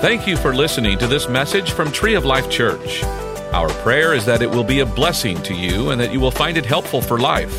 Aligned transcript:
Thank 0.00 0.26
you 0.26 0.38
for 0.38 0.54
listening 0.54 0.96
to 0.96 1.06
this 1.06 1.28
message 1.28 1.72
from 1.72 1.92
Tree 1.92 2.14
of 2.14 2.24
Life 2.24 2.48
Church. 2.48 3.04
Our 3.52 3.68
prayer 3.68 4.14
is 4.14 4.24
that 4.24 4.40
it 4.40 4.50
will 4.50 4.64
be 4.64 4.80
a 4.80 4.86
blessing 4.86 5.42
to 5.42 5.52
you 5.52 5.90
and 5.90 6.00
that 6.00 6.10
you 6.10 6.18
will 6.18 6.30
find 6.30 6.56
it 6.56 6.64
helpful 6.64 7.02
for 7.02 7.18
life. 7.18 7.52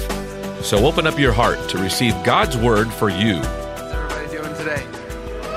So 0.63 0.87
open 0.87 1.05
up 1.05 1.19
your 1.19 1.33
heart 1.33 1.69
to 1.69 1.77
receive 1.77 2.15
God's 2.23 2.57
word 2.57 2.91
for 2.91 3.09
you. 3.09 3.35
How's 3.35 3.93
everybody 3.93 4.37
doing 4.37 4.55
today? 4.55 4.87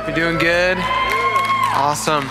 You 0.06 0.14
doing 0.14 0.36
good? 0.36 0.76
Awesome. 0.76 2.26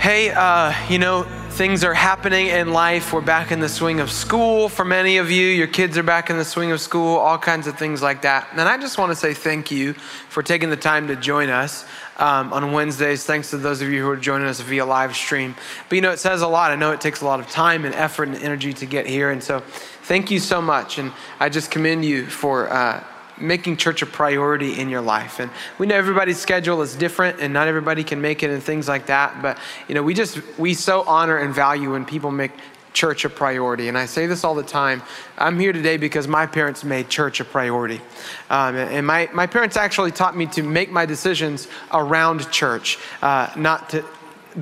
Hey, 0.00 0.30
uh, 0.30 0.72
you 0.88 0.98
know, 0.98 1.26
things 1.54 1.84
are 1.84 1.94
happening 1.94 2.48
in 2.48 2.72
life. 2.72 3.12
We're 3.12 3.20
back 3.20 3.52
in 3.52 3.60
the 3.60 3.68
swing 3.68 4.00
of 4.00 4.10
school 4.10 4.68
for 4.68 4.84
many 4.84 5.18
of 5.18 5.30
you. 5.30 5.46
Your 5.46 5.68
kids 5.68 5.96
are 5.96 6.02
back 6.02 6.28
in 6.28 6.36
the 6.36 6.44
swing 6.44 6.72
of 6.72 6.80
school, 6.80 7.16
all 7.16 7.38
kinds 7.38 7.68
of 7.68 7.78
things 7.78 8.02
like 8.02 8.22
that. 8.22 8.48
And 8.50 8.62
I 8.62 8.76
just 8.76 8.98
want 8.98 9.12
to 9.12 9.16
say 9.16 9.34
thank 9.34 9.70
you 9.70 9.92
for 9.92 10.42
taking 10.42 10.68
the 10.68 10.76
time 10.76 11.06
to 11.06 11.14
join 11.14 11.50
us 11.50 11.84
um, 12.16 12.52
on 12.52 12.72
Wednesdays. 12.72 13.24
Thanks 13.24 13.50
to 13.50 13.56
those 13.56 13.82
of 13.82 13.88
you 13.88 14.02
who 14.02 14.10
are 14.10 14.16
joining 14.16 14.48
us 14.48 14.58
via 14.58 14.84
live 14.84 15.14
stream. 15.14 15.54
But 15.88 15.94
you 15.94 16.02
know, 16.02 16.10
it 16.10 16.18
says 16.18 16.42
a 16.42 16.48
lot. 16.48 16.72
I 16.72 16.74
know 16.74 16.90
it 16.90 17.00
takes 17.00 17.20
a 17.20 17.24
lot 17.24 17.38
of 17.38 17.48
time 17.48 17.84
and 17.84 17.94
effort 17.94 18.26
and 18.26 18.36
energy 18.38 18.72
to 18.72 18.86
get 18.86 19.06
here. 19.06 19.30
And 19.30 19.40
so 19.40 19.60
thank 19.60 20.32
you 20.32 20.40
so 20.40 20.60
much. 20.60 20.98
And 20.98 21.12
I 21.38 21.50
just 21.50 21.70
commend 21.70 22.04
you 22.04 22.26
for. 22.26 22.68
Uh, 22.68 23.04
making 23.38 23.76
church 23.76 24.02
a 24.02 24.06
priority 24.06 24.78
in 24.80 24.88
your 24.88 25.00
life. 25.00 25.40
And 25.40 25.50
we 25.78 25.86
know 25.86 25.96
everybody's 25.96 26.38
schedule 26.38 26.82
is 26.82 26.94
different 26.94 27.40
and 27.40 27.52
not 27.52 27.68
everybody 27.68 28.04
can 28.04 28.20
make 28.20 28.42
it 28.42 28.50
and 28.50 28.62
things 28.62 28.88
like 28.88 29.06
that. 29.06 29.42
But, 29.42 29.58
you 29.88 29.94
know, 29.94 30.02
we 30.02 30.14
just, 30.14 30.40
we 30.58 30.74
so 30.74 31.02
honor 31.02 31.38
and 31.38 31.54
value 31.54 31.92
when 31.92 32.04
people 32.04 32.30
make 32.30 32.52
church 32.92 33.24
a 33.24 33.28
priority. 33.28 33.88
And 33.88 33.98
I 33.98 34.06
say 34.06 34.26
this 34.26 34.44
all 34.44 34.54
the 34.54 34.62
time. 34.62 35.02
I'm 35.36 35.58
here 35.58 35.72
today 35.72 35.96
because 35.96 36.28
my 36.28 36.46
parents 36.46 36.84
made 36.84 37.08
church 37.08 37.40
a 37.40 37.44
priority. 37.44 38.00
Um, 38.48 38.76
and 38.76 39.06
my, 39.06 39.28
my 39.32 39.46
parents 39.46 39.76
actually 39.76 40.12
taught 40.12 40.36
me 40.36 40.46
to 40.46 40.62
make 40.62 40.92
my 40.92 41.04
decisions 41.04 41.66
around 41.92 42.50
church, 42.52 42.98
uh, 43.20 43.50
not 43.56 43.90
to, 43.90 44.04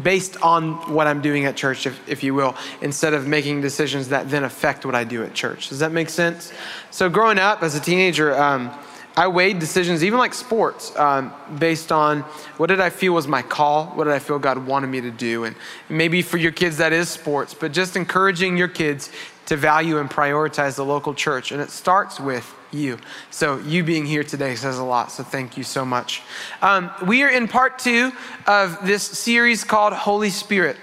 based 0.03 0.41
on 0.43 0.75
what 0.93 1.07
I'm 1.07 1.21
doing 1.21 1.45
at 1.45 1.57
church, 1.57 1.87
if, 1.87 2.09
if 2.09 2.23
you 2.23 2.35
will, 2.35 2.57
instead 2.81 3.15
of 3.15 3.27
making 3.27 3.61
decisions 3.61 4.09
that 4.09 4.31
then 4.31 4.45
affect 4.45 4.87
what 4.87 4.95
I 4.95 5.05
do 5.05 5.23
at 5.23 5.35
church. 5.35 5.69
Does 5.69 5.81
that 5.81 5.93
make 5.93 6.09
sense? 6.09 6.53
So, 6.91 7.09
growing 7.09 7.39
up 7.39 7.63
as 7.63 7.75
a 7.75 7.81
teenager, 7.81 8.35
um, 8.41 8.71
I 9.15 9.29
weighed 9.29 9.59
decisions, 9.59 10.03
even 10.03 10.19
like 10.19 10.33
sports, 10.33 10.97
um, 10.97 11.35
based 11.59 11.93
on 11.93 12.21
what 12.57 12.69
did 12.69 12.81
I 12.81 12.89
feel 12.89 13.13
was 13.13 13.29
my 13.29 13.43
call? 13.43 13.87
What 13.89 14.05
did 14.05 14.15
I 14.15 14.19
feel 14.19 14.39
God 14.39 14.67
wanted 14.67 14.87
me 14.87 15.03
to 15.03 15.11
do? 15.11 15.45
And 15.45 15.55
maybe 15.91 16.23
for 16.23 16.39
your 16.39 16.53
kids, 16.53 16.79
that 16.79 16.95
is 16.95 17.11
sports, 17.11 17.53
but 17.53 17.73
just 17.73 17.95
encouraging 17.95 18.57
your 18.57 18.69
kids 18.69 19.11
to 19.47 19.57
value 19.57 19.99
and 19.99 20.09
prioritize 20.11 20.77
the 20.77 20.85
local 20.85 21.15
church. 21.15 21.53
And 21.53 21.61
it 21.61 21.71
starts 21.71 22.21
with 22.21 22.55
you. 22.71 22.99
So, 23.31 23.59
you 23.59 23.85
being 23.85 24.07
here 24.07 24.25
today 24.25 24.55
says 24.55 24.79
a 24.79 24.85
lot. 24.85 25.13
So, 25.13 25.23
thank 25.23 25.57
you 25.57 25.65
so 25.65 25.85
much. 25.85 26.23
Um, 26.63 26.91
we 27.07 27.23
are 27.23 27.29
in 27.29 27.49
part 27.49 27.79
two 27.79 28.13
of 28.47 28.87
this 28.87 29.03
series 29.03 29.65
called 29.65 29.93
Holy 29.93 30.31
Spirit. 30.31 30.77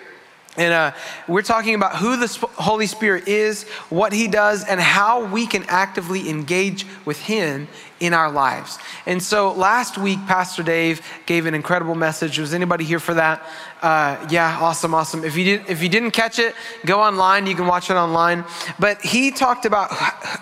And 0.58 0.74
uh, 0.74 0.92
we're 1.28 1.42
talking 1.42 1.76
about 1.76 1.96
who 1.96 2.18
the 2.18 2.28
Holy 2.56 2.86
Spirit 2.86 3.28
is, 3.28 3.64
what 3.90 4.12
He 4.12 4.28
does, 4.28 4.66
and 4.66 4.80
how 4.80 5.26
we 5.26 5.48
can 5.48 5.64
actively 5.68 6.30
engage 6.30 6.86
with 7.06 7.20
Him 7.20 7.68
in 8.00 8.14
our 8.14 8.31
lives. 8.31 8.78
And 9.05 9.22
so 9.22 9.52
last 9.52 9.97
week, 9.97 10.19
Pastor 10.25 10.64
Dave 10.64 11.02
gave 11.25 11.45
an 11.45 11.53
incredible 11.53 11.95
message. 11.95 12.39
Was 12.39 12.53
anybody 12.53 12.86
here 12.86 13.00
for 13.00 13.14
that? 13.16 13.44
Uh, 13.81 14.28
yeah, 14.30 14.58
awesome, 14.59 14.94
awesome. 14.94 15.23
If 15.23 15.38
you 15.38 15.45
didn't, 15.45 15.69
if 15.69 15.81
you 15.81 15.89
didn't 15.89 16.11
catch 16.11 16.39
it, 16.39 16.55
go 16.86 17.02
online. 17.02 17.47
You 17.47 17.55
can 17.55 17.67
watch 17.67 17.89
it 17.89 17.95
online. 17.95 18.45
But 18.80 19.02
he 19.02 19.31
talked 19.31 19.66
about 19.66 19.92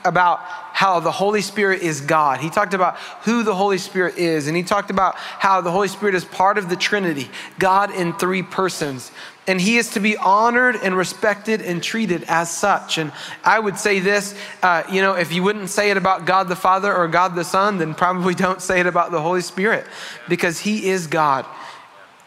about 0.06 0.40
how 0.42 1.00
the 1.00 1.12
Holy 1.12 1.42
Spirit 1.42 1.82
is 1.82 2.02
God. 2.02 2.40
He 2.40 2.50
talked 2.50 2.74
about 2.74 2.98
who 3.24 3.44
the 3.44 3.56
Holy 3.56 3.80
Spirit 3.80 4.18
is, 4.18 4.48
and 4.48 4.56
he 4.56 4.64
talked 4.64 4.92
about 4.92 5.16
how 5.16 5.62
the 5.62 5.72
Holy 5.72 5.88
Spirit 5.88 6.14
is 6.14 6.24
part 6.24 6.58
of 6.58 6.70
the 6.70 6.76
Trinity, 6.76 7.30
God 7.58 7.92
in 7.92 8.14
three 8.14 8.44
persons 8.44 9.12
and 9.48 9.62
he 9.62 9.78
is 9.78 9.92
to 9.92 10.02
be 10.02 10.18
honored 10.18 10.76
and 10.76 10.96
respected 10.96 11.62
and 11.62 11.82
treated 11.82 12.24
as 12.28 12.52
such. 12.52 12.98
And 12.98 13.14
I 13.44 13.58
would 13.58 13.80
say 13.80 14.00
this 14.00 14.36
uh, 14.62 14.84
you 14.92 15.02
know, 15.02 15.14
if 15.14 15.32
you 15.32 15.42
wouldn't 15.42 15.70
say 15.70 15.90
it 15.90 15.98
about 15.98 16.26
God 16.26 16.50
the 16.50 16.56
Father 16.56 16.94
or 16.94 17.08
God 17.08 17.36
the 17.36 17.46
Son, 17.46 17.78
then 17.78 17.96
probably 17.96 18.36
don't 18.36 18.62
say 18.62 18.82
it 18.82 18.88
about 18.88 19.12
the 19.12 19.22
Holy 19.22 19.42
Spirit 19.42 19.86
because 20.28 20.60
he 20.60 20.90
is 20.90 21.08
God. 21.08 21.46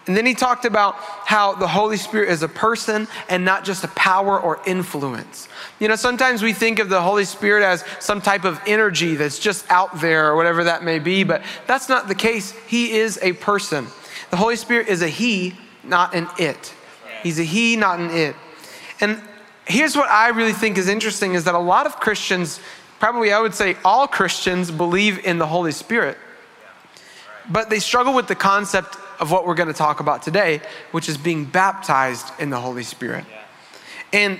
And 0.06 0.16
then 0.16 0.24
he 0.24 0.34
talked 0.34 0.64
about 0.64 0.96
how 0.96 1.54
the 1.54 1.68
Holy 1.68 1.98
Spirit 1.98 2.30
is 2.30 2.42
a 2.42 2.48
person 2.48 3.06
and 3.28 3.44
not 3.44 3.64
just 3.64 3.84
a 3.84 3.88
power 3.88 4.40
or 4.40 4.60
influence. 4.66 5.46
You 5.78 5.88
know, 5.88 5.94
sometimes 5.94 6.42
we 6.42 6.52
think 6.54 6.78
of 6.78 6.88
the 6.88 7.02
Holy 7.02 7.26
Spirit 7.26 7.62
as 7.62 7.84
some 8.00 8.20
type 8.20 8.44
of 8.44 8.58
energy 8.66 9.14
that's 9.14 9.38
just 9.38 9.70
out 9.70 10.00
there 10.00 10.28
or 10.28 10.36
whatever 10.36 10.64
that 10.64 10.82
may 10.82 10.98
be, 10.98 11.22
but 11.22 11.42
that's 11.66 11.88
not 11.88 12.08
the 12.08 12.14
case. 12.14 12.52
He 12.66 12.92
is 12.92 13.18
a 13.22 13.34
person. 13.34 13.86
The 14.30 14.36
Holy 14.36 14.56
Spirit 14.56 14.88
is 14.88 15.02
a 15.02 15.08
he, 15.08 15.54
not 15.84 16.14
an 16.14 16.28
it. 16.38 16.74
He's 17.22 17.38
a 17.38 17.44
he, 17.44 17.76
not 17.76 18.00
an 18.00 18.10
it. 18.10 18.36
And 19.00 19.20
here's 19.66 19.96
what 19.96 20.10
I 20.10 20.28
really 20.28 20.52
think 20.52 20.78
is 20.78 20.88
interesting 20.88 21.34
is 21.34 21.44
that 21.44 21.54
a 21.54 21.58
lot 21.58 21.86
of 21.86 21.96
Christians, 21.96 22.60
probably 22.98 23.32
I 23.32 23.40
would 23.40 23.54
say 23.54 23.76
all 23.84 24.06
Christians, 24.06 24.70
believe 24.70 25.24
in 25.24 25.38
the 25.38 25.46
Holy 25.46 25.72
Spirit. 25.72 26.18
But 27.48 27.70
they 27.70 27.78
struggle 27.78 28.14
with 28.14 28.28
the 28.28 28.34
concept 28.34 28.96
of 29.18 29.30
what 29.30 29.46
we're 29.46 29.54
going 29.54 29.68
to 29.68 29.74
talk 29.74 30.00
about 30.00 30.22
today, 30.22 30.60
which 30.92 31.08
is 31.08 31.18
being 31.18 31.44
baptized 31.44 32.28
in 32.38 32.50
the 32.50 32.60
Holy 32.60 32.82
Spirit. 32.82 33.24
And 34.12 34.38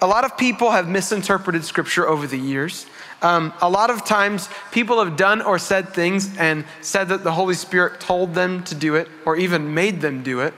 a 0.00 0.06
lot 0.06 0.24
of 0.24 0.36
people 0.36 0.70
have 0.70 0.88
misinterpreted 0.88 1.64
scripture 1.64 2.06
over 2.06 2.26
the 2.26 2.38
years. 2.38 2.86
Um, 3.20 3.52
a 3.60 3.68
lot 3.68 3.90
of 3.90 4.04
times, 4.04 4.48
people 4.70 5.02
have 5.02 5.16
done 5.16 5.42
or 5.42 5.58
said 5.58 5.88
things 5.88 6.36
and 6.36 6.64
said 6.80 7.08
that 7.08 7.24
the 7.24 7.32
Holy 7.32 7.54
Spirit 7.54 8.00
told 8.00 8.34
them 8.34 8.62
to 8.64 8.74
do 8.74 8.94
it 8.94 9.08
or 9.24 9.36
even 9.36 9.74
made 9.74 10.00
them 10.00 10.22
do 10.22 10.40
it 10.40 10.54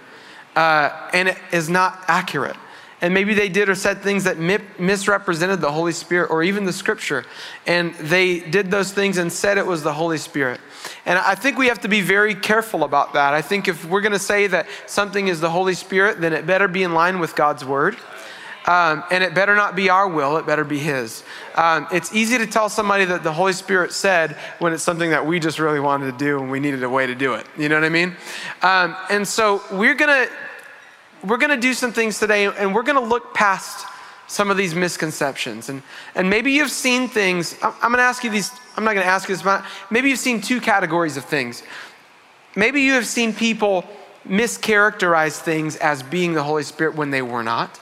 uh, 0.57 1.11
and 1.13 1.29
it 1.29 1.39
is 1.53 1.69
not 1.69 2.05
accurate. 2.09 2.57
And 3.03 3.15
maybe 3.15 3.33
they 3.33 3.49
did 3.49 3.71
or 3.71 3.75
said 3.75 4.03
things 4.03 4.25
that 4.25 4.39
misrepresented 4.79 5.63
the 5.63 5.73
Holy 5.73 5.93
Spirit 5.93 6.31
or 6.31 6.43
even 6.43 6.65
the 6.65 6.73
scripture. 6.73 7.25
And 7.67 7.95
they 7.95 8.41
did 8.41 8.71
those 8.71 8.93
things 8.93 9.17
and 9.17 9.33
said 9.33 9.57
it 9.57 9.67
was 9.67 9.83
the 9.83 9.95
Holy 9.95 10.19
Spirit. 10.19 10.61
And 11.07 11.19
I 11.19 11.35
think 11.35 11.57
we 11.57 11.69
have 11.69 11.81
to 11.81 11.89
be 11.89 12.03
very 12.03 12.35
careful 12.35 12.85
about 12.85 13.15
that. 13.15 13.33
I 13.33 13.41
think 13.41 13.69
if 13.69 13.87
we're 13.87 14.03
going 14.03 14.13
to 14.13 14.19
say 14.19 14.49
that 14.49 14.67
something 14.87 15.29
is 15.29 15.41
the 15.41 15.51
Holy 15.51 15.73
Spirit, 15.75 16.21
then 16.21 16.35
it 16.35 16.47
better 16.47 16.69
be 16.69 16.83
in 16.83 16.93
line 16.93 17.21
with 17.21 17.35
God's 17.35 17.65
word. 17.65 17.97
Um, 18.71 19.03
and 19.11 19.25
it 19.25 19.35
better 19.35 19.57
not 19.57 19.75
be 19.75 19.91
our 19.91 20.07
will, 20.07 20.37
it 20.37 20.47
better 20.47 20.63
be 20.63 20.79
His. 20.79 21.25
Um, 21.57 21.89
it's 21.91 22.15
easy 22.15 22.39
to 22.39 22.47
tell 22.47 22.69
somebody 22.69 23.05
that 23.05 23.25
the 23.25 23.33
Holy 23.33 23.53
Spirit 23.53 23.93
said 23.93 24.37
when 24.61 24.73
it's 24.73 24.85
something 24.85 25.11
that 25.11 25.27
we 25.27 25.41
just 25.41 25.59
really 25.59 25.81
wanted 25.81 26.13
to 26.13 26.17
do 26.25 26.39
and 26.39 26.53
we 26.53 26.61
needed 26.61 26.85
a 26.85 26.89
way 26.89 27.05
to 27.05 27.17
do 27.17 27.35
it. 27.35 27.49
You 27.59 27.69
know 27.69 27.75
what 27.75 27.83
I 27.83 27.89
mean? 27.89 28.15
Um, 28.63 28.97
and 29.11 29.27
so 29.27 29.61
we're 29.73 29.97
gonna 29.97 30.29
we're 31.25 31.39
gonna 31.39 31.57
do 31.57 31.75
some 31.75 31.93
things 31.93 32.21
today, 32.21 32.45
and 32.47 32.73
we're 32.73 32.85
gonna 32.85 33.01
look 33.01 33.35
past 33.35 33.89
some 34.29 34.53
of 34.53 34.57
these 34.57 34.73
misconceptions. 34.73 35.69
And 35.69 35.83
and 36.15 36.31
maybe 36.31 36.53
you've 36.53 36.71
seen 36.71 37.09
things. 37.09 37.57
I'm, 37.65 37.75
I'm 37.83 37.91
gonna 37.91 38.05
ask 38.05 38.23
you 38.23 38.31
these. 38.31 38.53
I'm 38.77 38.85
not 38.85 38.95
gonna 38.95 39.05
ask 39.05 39.29
you 39.29 39.35
this, 39.35 39.43
but 39.43 39.65
maybe 39.91 40.11
you've 40.11 40.21
seen 40.21 40.41
two 40.41 40.61
categories 40.61 41.17
of 41.17 41.25
things. 41.25 41.65
Maybe 42.55 42.83
you 42.83 42.93
have 42.93 43.07
seen 43.09 43.35
people 43.35 43.85
mischaracterize 44.25 45.41
things 45.41 45.75
as 45.75 46.05
being 46.05 46.35
the 46.35 46.45
Holy 46.45 46.63
Spirit 46.63 46.95
when 46.95 47.11
they 47.11 47.23
were 47.23 47.43
not. 47.43 47.81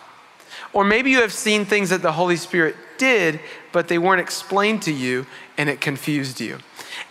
Or 0.72 0.84
maybe 0.84 1.10
you 1.10 1.22
have 1.22 1.32
seen 1.32 1.64
things 1.64 1.90
that 1.90 2.02
the 2.02 2.12
Holy 2.12 2.36
Spirit 2.36 2.76
did, 2.98 3.40
but 3.72 3.88
they 3.88 3.98
weren't 3.98 4.20
explained 4.20 4.82
to 4.82 4.92
you 4.92 5.26
and 5.56 5.68
it 5.68 5.80
confused 5.80 6.40
you. 6.40 6.58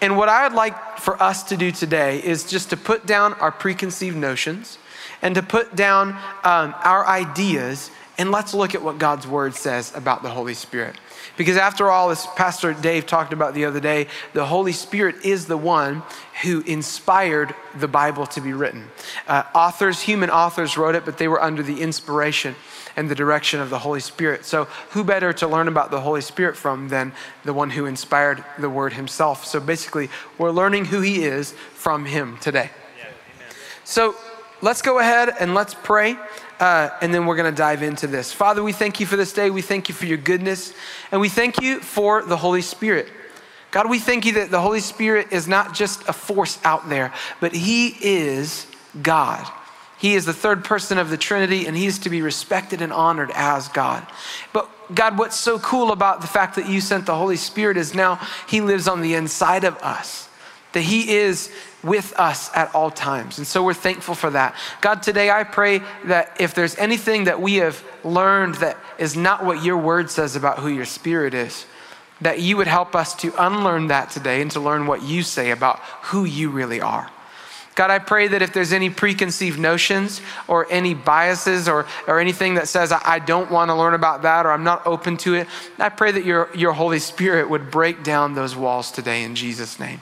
And 0.01 0.17
what 0.17 0.29
I 0.29 0.47
would 0.47 0.55
like 0.55 0.99
for 0.99 1.21
us 1.21 1.43
to 1.43 1.57
do 1.57 1.71
today 1.71 2.23
is 2.23 2.43
just 2.43 2.69
to 2.69 2.77
put 2.77 3.05
down 3.05 3.33
our 3.35 3.51
preconceived 3.51 4.17
notions 4.17 4.77
and 5.21 5.33
to 5.35 5.41
put 5.41 5.75
down 5.75 6.09
um, 6.43 6.75
our 6.83 7.05
ideas 7.07 7.89
and 8.19 8.31
let's 8.31 8.53
look 8.53 8.73
at 8.73 8.81
what 8.81 8.97
God's 8.97 9.27
word 9.27 9.53
says 9.53 9.95
about 9.95 10.23
the 10.23 10.29
Holy 10.29 10.55
Spirit. 10.55 10.95
Because 11.37 11.55
after 11.55 11.91
all, 11.91 12.09
as 12.09 12.25
Pastor 12.35 12.73
Dave 12.73 13.05
talked 13.05 13.31
about 13.31 13.53
the 13.53 13.65
other 13.65 13.79
day, 13.79 14.07
the 14.33 14.45
Holy 14.45 14.71
Spirit 14.71 15.23
is 15.23 15.45
the 15.45 15.57
one 15.57 16.01
who 16.41 16.61
inspired 16.61 17.53
the 17.75 17.87
Bible 17.87 18.25
to 18.27 18.41
be 18.41 18.53
written. 18.53 18.87
Uh, 19.27 19.43
authors, 19.53 20.01
human 20.01 20.31
authors 20.31 20.77
wrote 20.77 20.95
it, 20.95 21.05
but 21.05 21.19
they 21.19 21.27
were 21.27 21.41
under 21.41 21.61
the 21.61 21.79
inspiration 21.79 22.55
and 22.97 23.07
the 23.09 23.15
direction 23.15 23.61
of 23.61 23.69
the 23.69 23.79
Holy 23.79 23.99
Spirit. 23.99 24.43
So, 24.43 24.65
who 24.89 25.03
better 25.03 25.31
to 25.33 25.47
learn 25.47 25.67
about 25.67 25.91
the 25.91 26.01
Holy 26.01 26.21
Spirit 26.21 26.57
from 26.57 26.89
than 26.89 27.13
the 27.45 27.53
one 27.53 27.69
who 27.69 27.85
inspired 27.85 28.43
the 28.57 28.69
Word 28.69 28.93
himself? 28.93 29.45
So, 29.45 29.59
basically, 29.59 30.09
we're 30.37 30.51
learning 30.51 30.85
who 30.85 30.99
He 31.01 31.23
is 31.23 31.53
from 31.73 32.05
Him 32.05 32.37
today. 32.39 32.71
So, 33.83 34.15
let's 34.61 34.81
go 34.81 34.99
ahead 34.99 35.33
and 35.39 35.53
let's 35.53 35.75
pray. 35.75 36.17
Uh, 36.59 36.89
and 37.01 37.13
then 37.13 37.27
we're 37.27 37.35
going 37.35 37.53
to 37.53 37.55
dive 37.55 37.83
into 37.83 38.07
this. 38.07 38.33
Father, 38.33 38.63
we 38.63 38.73
thank 38.73 38.99
you 38.99 39.05
for 39.05 39.15
this 39.15 39.31
day. 39.31 39.51
We 39.51 39.61
thank 39.61 39.89
you 39.89 39.95
for 39.95 40.07
your 40.07 40.17
goodness. 40.17 40.73
And 41.11 41.21
we 41.21 41.29
thank 41.29 41.61
you 41.61 41.79
for 41.79 42.23
the 42.23 42.35
Holy 42.35 42.63
Spirit. 42.63 43.07
God, 43.69 43.89
we 43.89 43.99
thank 43.99 44.25
you 44.25 44.33
that 44.33 44.49
the 44.49 44.61
Holy 44.61 44.79
Spirit 44.79 45.27
is 45.31 45.47
not 45.47 45.75
just 45.75 46.07
a 46.09 46.13
force 46.13 46.57
out 46.63 46.89
there, 46.89 47.13
but 47.39 47.53
He 47.53 47.95
is 48.01 48.65
God. 49.03 49.47
He 49.97 50.13
is 50.13 50.25
the 50.25 50.33
third 50.33 50.63
person 50.63 50.97
of 50.97 51.09
the 51.09 51.17
Trinity, 51.17 51.65
and 51.65 51.75
he 51.75 51.87
is 51.87 51.99
to 51.99 52.09
be 52.09 52.21
respected 52.21 52.81
and 52.81 52.93
honored 52.93 53.31
as 53.33 53.67
God. 53.67 54.05
But 54.53 54.69
God, 54.93 55.17
what's 55.17 55.35
so 55.35 55.57
cool 55.59 55.91
about 55.91 56.21
the 56.21 56.27
fact 56.27 56.55
that 56.55 56.69
you 56.69 56.81
sent 56.81 57.05
the 57.05 57.15
Holy 57.15 57.35
Spirit 57.35 57.77
is 57.77 57.95
now 57.95 58.19
he 58.47 58.61
lives 58.61 58.87
on 58.87 59.01
the 59.01 59.15
inside 59.15 59.63
of 59.63 59.75
us. 59.77 60.29
that 60.77 60.81
He 60.81 61.15
is 61.15 61.51
with 61.83 62.13
us 62.19 62.51
at 62.55 62.73
all 62.75 62.91
times. 62.91 63.39
And 63.39 63.47
so 63.47 63.63
we're 63.63 63.73
thankful 63.73 64.15
for 64.15 64.29
that. 64.31 64.55
God, 64.81 65.01
today 65.01 65.31
I 65.31 65.43
pray 65.43 65.81
that 66.05 66.37
if 66.39 66.53
there's 66.53 66.77
anything 66.77 67.23
that 67.23 67.41
we 67.41 67.55
have 67.55 67.83
learned 68.03 68.55
that 68.55 68.77
is 68.97 69.15
not 69.15 69.43
what 69.43 69.63
your 69.63 69.77
word 69.77 70.11
says 70.11 70.35
about 70.35 70.59
who 70.59 70.67
your 70.67 70.85
spirit 70.85 71.33
is, 71.33 71.65
that 72.21 72.39
you 72.39 72.57
would 72.57 72.67
help 72.67 72.95
us 72.95 73.15
to 73.15 73.33
unlearn 73.43 73.87
that 73.87 74.09
today 74.09 74.41
and 74.41 74.51
to 74.51 74.59
learn 74.59 74.85
what 74.87 75.03
you 75.03 75.23
say 75.23 75.51
about 75.51 75.79
who 76.03 76.25
you 76.25 76.49
really 76.49 76.81
are. 76.81 77.09
God, 77.77 77.91
I 77.91 77.99
pray 77.99 78.27
that 78.29 78.41
if 78.41 78.53
there's 78.53 78.73
any 78.73 78.89
preconceived 78.89 79.59
notions 79.59 80.19
or 80.47 80.65
any 80.71 80.95
biases 80.95 81.69
or, 81.69 81.85
or 82.07 82.19
anything 82.19 82.55
that 82.55 82.67
says, 82.67 82.91
I 82.91 83.19
don't 83.19 83.51
want 83.51 83.69
to 83.69 83.75
learn 83.75 83.93
about 83.93 84.23
that 84.23 84.47
or 84.47 84.51
I'm 84.51 84.63
not 84.63 84.87
open 84.87 85.15
to 85.17 85.35
it, 85.35 85.47
I 85.77 85.89
pray 85.89 86.11
that 86.11 86.25
your, 86.25 86.49
your 86.55 86.73
Holy 86.73 86.97
Spirit 86.97 87.51
would 87.51 87.69
break 87.69 88.03
down 88.03 88.33
those 88.33 88.55
walls 88.55 88.89
today 88.89 89.21
in 89.23 89.35
Jesus' 89.35 89.79
name. 89.79 90.01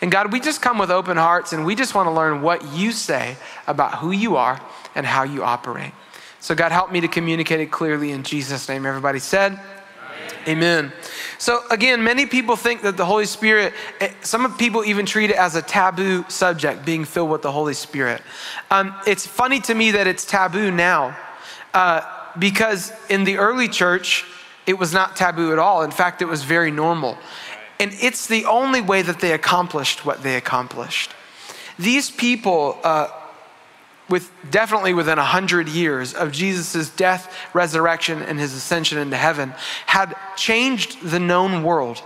And 0.00 0.10
God, 0.10 0.32
we 0.32 0.40
just 0.40 0.62
come 0.62 0.78
with 0.78 0.90
open 0.90 1.18
hearts 1.18 1.52
and 1.52 1.66
we 1.66 1.74
just 1.74 1.94
want 1.94 2.06
to 2.06 2.12
learn 2.12 2.40
what 2.40 2.66
you 2.72 2.92
say 2.92 3.36
about 3.66 3.96
who 3.98 4.10
you 4.10 4.36
are 4.36 4.58
and 4.94 5.04
how 5.04 5.24
you 5.24 5.44
operate. 5.44 5.92
So, 6.40 6.54
God, 6.54 6.72
help 6.72 6.90
me 6.90 7.02
to 7.02 7.08
communicate 7.08 7.60
it 7.60 7.70
clearly 7.70 8.10
in 8.12 8.22
Jesus' 8.22 8.70
name. 8.70 8.86
Everybody 8.86 9.18
said, 9.18 9.60
Amen. 10.48 10.92
So, 11.38 11.62
again, 11.70 12.02
many 12.02 12.26
people 12.26 12.56
think 12.56 12.82
that 12.82 12.96
the 12.96 13.04
Holy 13.04 13.26
Spirit, 13.26 13.74
eh, 14.00 14.12
some 14.22 14.56
people 14.56 14.84
even 14.84 15.06
treat 15.06 15.30
it 15.30 15.36
as 15.36 15.56
a 15.56 15.62
taboo 15.62 16.24
subject, 16.28 16.84
being 16.84 17.04
filled 17.04 17.30
with 17.30 17.42
the 17.42 17.52
Holy 17.52 17.74
Spirit. 17.74 18.22
Um, 18.70 18.94
it's 19.06 19.26
funny 19.26 19.60
to 19.60 19.74
me 19.74 19.92
that 19.92 20.06
it's 20.06 20.24
taboo 20.24 20.70
now 20.70 21.16
uh, 21.74 22.02
because 22.38 22.92
in 23.08 23.24
the 23.24 23.38
early 23.38 23.68
church, 23.68 24.24
it 24.66 24.78
was 24.78 24.92
not 24.92 25.16
taboo 25.16 25.52
at 25.52 25.58
all. 25.58 25.82
In 25.82 25.90
fact, 25.90 26.22
it 26.22 26.26
was 26.26 26.44
very 26.44 26.70
normal. 26.70 27.18
And 27.80 27.92
it's 28.00 28.26
the 28.26 28.44
only 28.44 28.80
way 28.80 29.02
that 29.02 29.20
they 29.20 29.32
accomplished 29.32 30.04
what 30.04 30.22
they 30.22 30.36
accomplished. 30.36 31.10
These 31.78 32.10
people, 32.10 32.78
uh, 32.84 33.08
with 34.08 34.30
definitely 34.50 34.94
within 34.94 35.18
a 35.18 35.22
100 35.22 35.68
years 35.68 36.12
of 36.12 36.32
Jesus' 36.32 36.90
death, 36.90 37.34
resurrection, 37.54 38.22
and 38.22 38.38
his 38.38 38.52
ascension 38.54 38.98
into 38.98 39.16
heaven, 39.16 39.54
had 39.86 40.14
changed 40.36 41.02
the 41.02 41.20
known 41.20 41.62
world. 41.62 42.02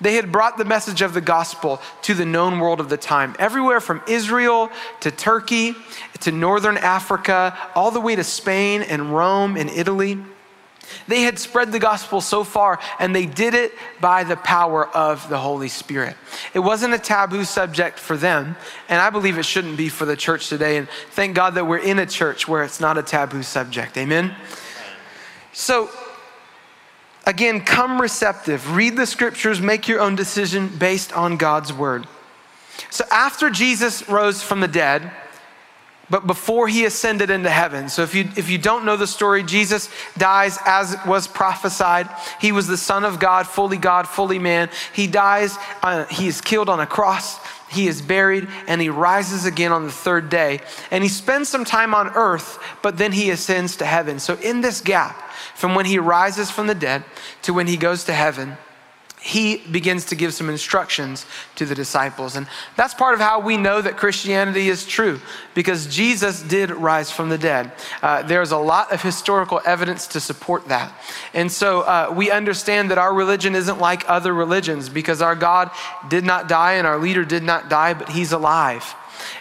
They 0.00 0.14
had 0.14 0.32
brought 0.32 0.56
the 0.56 0.64
message 0.64 1.02
of 1.02 1.12
the 1.12 1.20
gospel 1.20 1.80
to 2.02 2.14
the 2.14 2.24
known 2.24 2.58
world 2.58 2.80
of 2.80 2.88
the 2.88 2.96
time, 2.96 3.36
everywhere 3.38 3.80
from 3.80 4.02
Israel 4.08 4.70
to 5.00 5.10
Turkey 5.10 5.74
to 6.20 6.32
northern 6.32 6.78
Africa, 6.78 7.56
all 7.74 7.90
the 7.90 8.00
way 8.00 8.16
to 8.16 8.24
Spain 8.24 8.82
and 8.82 9.14
Rome 9.14 9.56
and 9.56 9.68
Italy. 9.68 10.18
They 11.08 11.22
had 11.22 11.38
spread 11.38 11.72
the 11.72 11.78
gospel 11.78 12.20
so 12.20 12.44
far, 12.44 12.78
and 12.98 13.14
they 13.14 13.26
did 13.26 13.54
it 13.54 13.72
by 14.00 14.24
the 14.24 14.36
power 14.36 14.88
of 14.88 15.28
the 15.28 15.38
Holy 15.38 15.68
Spirit. 15.68 16.16
It 16.54 16.60
wasn't 16.60 16.94
a 16.94 16.98
taboo 16.98 17.44
subject 17.44 17.98
for 17.98 18.16
them, 18.16 18.56
and 18.88 19.00
I 19.00 19.10
believe 19.10 19.38
it 19.38 19.44
shouldn't 19.44 19.76
be 19.76 19.88
for 19.88 20.04
the 20.04 20.16
church 20.16 20.48
today. 20.48 20.76
And 20.76 20.88
thank 21.10 21.34
God 21.34 21.54
that 21.54 21.66
we're 21.66 21.78
in 21.78 21.98
a 21.98 22.06
church 22.06 22.48
where 22.48 22.62
it's 22.62 22.80
not 22.80 22.98
a 22.98 23.02
taboo 23.02 23.42
subject. 23.42 23.96
Amen? 23.96 24.34
So, 25.52 25.90
again, 27.26 27.60
come 27.60 28.00
receptive. 28.00 28.76
Read 28.76 28.96
the 28.96 29.06
scriptures, 29.06 29.60
make 29.60 29.88
your 29.88 30.00
own 30.00 30.14
decision 30.16 30.68
based 30.68 31.12
on 31.12 31.36
God's 31.36 31.72
word. 31.72 32.06
So, 32.90 33.04
after 33.10 33.50
Jesus 33.50 34.08
rose 34.08 34.42
from 34.42 34.60
the 34.60 34.68
dead, 34.68 35.10
but 36.10 36.26
before 36.26 36.66
he 36.68 36.84
ascended 36.84 37.30
into 37.30 37.48
heaven. 37.48 37.88
So 37.88 38.02
if 38.02 38.14
you 38.14 38.28
if 38.36 38.50
you 38.50 38.58
don't 38.58 38.84
know 38.84 38.96
the 38.96 39.06
story, 39.06 39.42
Jesus 39.42 39.88
dies 40.18 40.58
as 40.66 40.96
was 41.06 41.28
prophesied. 41.28 42.08
He 42.40 42.52
was 42.52 42.66
the 42.66 42.76
son 42.76 43.04
of 43.04 43.18
God, 43.18 43.46
fully 43.46 43.78
God, 43.78 44.08
fully 44.08 44.38
man. 44.38 44.68
He 44.92 45.06
dies, 45.06 45.56
uh, 45.82 46.04
he 46.06 46.26
is 46.26 46.40
killed 46.40 46.68
on 46.68 46.80
a 46.80 46.86
cross. 46.86 47.38
He 47.70 47.86
is 47.86 48.02
buried 48.02 48.48
and 48.66 48.80
he 48.80 48.88
rises 48.88 49.44
again 49.44 49.70
on 49.70 49.84
the 49.84 49.92
third 49.92 50.28
day. 50.28 50.60
And 50.90 51.04
he 51.04 51.08
spends 51.08 51.48
some 51.48 51.64
time 51.64 51.94
on 51.94 52.08
earth, 52.08 52.58
but 52.82 52.98
then 52.98 53.12
he 53.12 53.30
ascends 53.30 53.76
to 53.76 53.86
heaven. 53.86 54.18
So, 54.18 54.34
in 54.42 54.60
this 54.60 54.80
gap 54.80 55.30
from 55.54 55.76
when 55.76 55.86
he 55.86 55.98
rises 55.98 56.50
from 56.50 56.66
the 56.66 56.74
dead 56.74 57.04
to 57.42 57.54
when 57.54 57.68
he 57.68 57.76
goes 57.76 58.04
to 58.04 58.12
heaven, 58.12 58.56
he 59.22 59.58
begins 59.70 60.06
to 60.06 60.14
give 60.14 60.32
some 60.32 60.48
instructions 60.48 61.26
to 61.56 61.66
the 61.66 61.74
disciples. 61.74 62.36
And 62.36 62.46
that's 62.76 62.94
part 62.94 63.12
of 63.12 63.20
how 63.20 63.40
we 63.40 63.56
know 63.56 63.82
that 63.82 63.98
Christianity 63.98 64.68
is 64.68 64.86
true, 64.86 65.20
because 65.54 65.86
Jesus 65.86 66.42
did 66.42 66.70
rise 66.70 67.10
from 67.10 67.28
the 67.28 67.36
dead. 67.36 67.72
Uh, 68.02 68.22
there's 68.22 68.50
a 68.50 68.56
lot 68.56 68.92
of 68.92 69.02
historical 69.02 69.60
evidence 69.66 70.06
to 70.08 70.20
support 70.20 70.68
that. 70.68 70.92
And 71.34 71.52
so 71.52 71.82
uh, 71.82 72.14
we 72.16 72.30
understand 72.30 72.90
that 72.90 72.98
our 72.98 73.12
religion 73.12 73.54
isn't 73.54 73.78
like 73.78 74.08
other 74.08 74.32
religions, 74.32 74.88
because 74.88 75.20
our 75.20 75.36
God 75.36 75.70
did 76.08 76.24
not 76.24 76.48
die 76.48 76.74
and 76.74 76.86
our 76.86 76.98
leader 76.98 77.24
did 77.24 77.42
not 77.42 77.68
die, 77.68 77.94
but 77.94 78.08
he's 78.08 78.32
alive. 78.32 78.94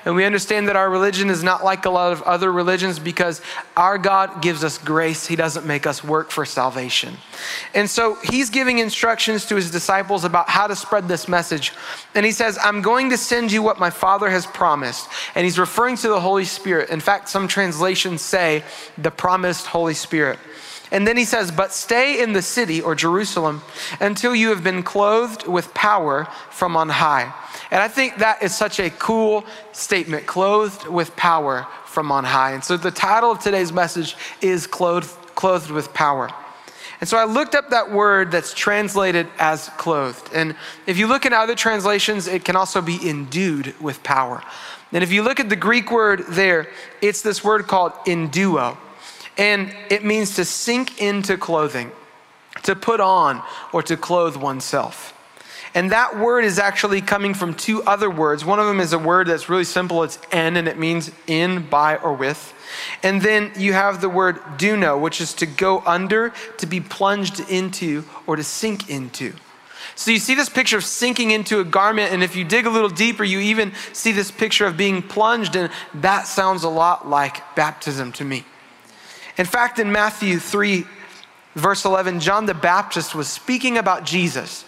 And 0.06 0.16
we 0.16 0.26
understand 0.26 0.68
that 0.68 0.76
our 0.76 0.90
religion 0.90 1.30
is 1.30 1.44
not 1.44 1.64
like 1.64 1.86
a 1.86 1.90
lot 1.90 2.12
of 2.12 2.22
other 2.24 2.52
religions 2.52 3.00
because 3.00 3.42
our 3.76 3.98
God 3.98 4.42
gives 4.42 4.64
us 4.64 4.78
grace. 4.78 5.28
He 5.28 5.36
doesn't 5.36 5.66
make 5.66 5.86
us 5.86 6.04
work 6.04 6.32
for 6.32 6.46
salvation. 6.46 7.16
And 7.74 7.90
so 7.90 8.16
he's 8.24 8.50
giving 8.50 8.80
instructions 8.80 9.46
to 9.48 9.56
his 9.56 9.72
disciples 9.72 10.24
about 10.24 10.50
how 10.50 10.68
to 10.68 10.76
spread 10.76 11.08
this 11.08 11.28
message. 11.28 11.74
And 12.16 12.26
he 12.26 12.32
says, 12.32 12.58
I'm 12.62 12.82
going 12.82 13.10
to 13.10 13.18
send 13.18 13.52
you 13.52 13.62
what 13.62 13.80
my 13.80 13.90
Father 13.90 14.30
has 14.30 14.46
promised. 14.46 15.08
And 15.36 15.46
he's 15.46 15.60
referring 15.60 15.98
to 15.98 16.08
the 16.08 16.20
Holy 16.20 16.46
Spirit. 16.46 16.90
In 16.90 17.00
fact, 17.00 17.30
some 17.30 17.48
translations 17.48 18.22
say 18.22 18.64
the 18.98 19.12
promised 19.12 19.68
Holy 19.68 19.94
Spirit. 19.94 20.40
And 20.92 21.08
then 21.08 21.18
he 21.18 21.26
says, 21.26 21.52
But 21.52 21.72
stay 21.72 22.22
in 22.22 22.34
the 22.34 22.42
city 22.42 22.82
or 22.82 22.96
Jerusalem 22.96 23.62
until 24.00 24.36
you 24.36 24.50
have 24.50 24.64
been 24.64 24.84
clothed 24.84 25.48
with 25.48 25.74
power 25.74 26.26
from 26.50 26.76
on 26.76 26.90
high. 26.90 27.34
And 27.72 27.82
I 27.82 27.88
think 27.88 28.18
that 28.18 28.42
is 28.42 28.56
such 28.56 28.80
a 28.80 28.90
cool 28.90 29.46
statement 29.72 30.26
clothed 30.26 30.88
with 30.88 31.16
power 31.16 31.68
from 31.86 32.12
on 32.12 32.24
high. 32.24 32.52
And 32.52 32.64
so 32.64 32.78
the 32.78 32.92
title 32.92 33.32
of 33.32 33.40
today's 33.40 33.72
message 33.72 34.16
is 34.42 34.66
Clothed, 34.66 35.16
clothed 35.36 35.70
with 35.72 35.94
Power. 35.94 36.30
And 37.00 37.08
so 37.08 37.18
I 37.18 37.24
looked 37.24 37.56
up 37.56 37.70
that 37.70 37.92
word 37.92 38.32
that's 38.32 38.54
translated 38.54 39.28
as 39.38 39.70
clothed. 39.78 40.34
And 40.34 40.56
if 40.86 40.98
you 40.98 41.08
look 41.08 41.26
in 41.26 41.32
other 41.32 41.56
translations, 41.56 42.28
it 42.28 42.44
can 42.44 42.56
also 42.56 42.82
be 42.82 43.08
endued 43.08 43.80
with 43.80 44.04
power. 44.04 44.44
And 44.92 45.04
if 45.04 45.12
you 45.12 45.22
look 45.22 45.40
at 45.40 45.50
the 45.50 45.56
Greek 45.56 45.92
word 45.92 46.26
there, 46.30 46.68
it's 47.02 47.22
this 47.22 47.44
word 47.44 47.68
called 47.68 47.94
enduo. 48.06 48.76
And 49.40 49.74
it 49.90 50.04
means 50.04 50.36
to 50.36 50.46
sink 50.46 51.02
into 51.02 51.38
clothing, 51.38 51.92
to 52.64 52.76
put 52.76 53.00
on, 53.00 53.42
or 53.74 53.82
to 53.84 53.98
clothe 53.98 54.36
oneself. 54.36 55.16
And 55.74 55.92
that 55.92 56.18
word 56.18 56.46
is 56.46 56.60
actually 56.60 57.02
coming 57.02 57.34
from 57.34 57.54
two 57.54 57.84
other 57.84 58.10
words. 58.10 58.44
One 58.44 58.60
of 58.60 58.66
them 58.66 58.80
is 58.80 58.92
a 58.92 59.00
word 59.00 59.28
that's 59.28 59.50
really 59.50 59.64
simple. 59.64 60.04
It's 60.04 60.20
en, 60.32 60.58
and 60.58 60.68
it 60.68 60.78
means 60.78 61.12
in, 61.28 61.68
by, 61.70 61.98
or 61.98 62.14
with. 62.14 62.54
And 63.04 63.22
then 63.22 63.52
you 63.56 63.74
have 63.74 64.02
the 64.02 64.10
word 64.10 64.38
duno, 64.58 65.00
which 65.00 65.22
is 65.22 65.34
to 65.36 65.46
go 65.46 65.82
under, 65.86 66.34
to 66.58 66.66
be 66.66 66.82
plunged 66.82 67.40
into, 67.50 68.04
or 68.28 68.36
to 68.36 68.44
sink 68.44 68.90
into. 68.90 69.34
So 69.96 70.12
you 70.12 70.20
see 70.20 70.34
this 70.34 70.50
picture 70.50 70.78
of 70.78 70.84
sinking 70.84 71.32
into 71.32 71.60
a 71.60 71.64
garment, 71.64 72.14
and 72.14 72.24
if 72.24 72.36
you 72.36 72.44
dig 72.44 72.66
a 72.66 72.70
little 72.70 72.90
deeper, 72.90 73.24
you 73.24 73.40
even 73.40 73.74
see 73.94 74.12
this 74.12 74.32
picture 74.32 74.66
of 74.66 74.76
being 74.76 75.02
plunged, 75.02 75.56
and 75.56 75.72
that 75.94 76.26
sounds 76.26 76.64
a 76.64 76.70
lot 76.70 77.08
like 77.08 77.56
baptism 77.56 78.12
to 78.14 78.26
me. 78.26 78.44
In 79.40 79.46
fact, 79.46 79.80
in 79.80 79.90
Matthew 79.90 80.38
3, 80.38 80.86
verse 81.56 81.86
11, 81.86 82.20
John 82.20 82.46
the 82.46 82.54
Baptist 82.54 83.16
was 83.16 83.30
speaking 83.30 83.78
about 83.78 84.04
Jesus. 84.04 84.66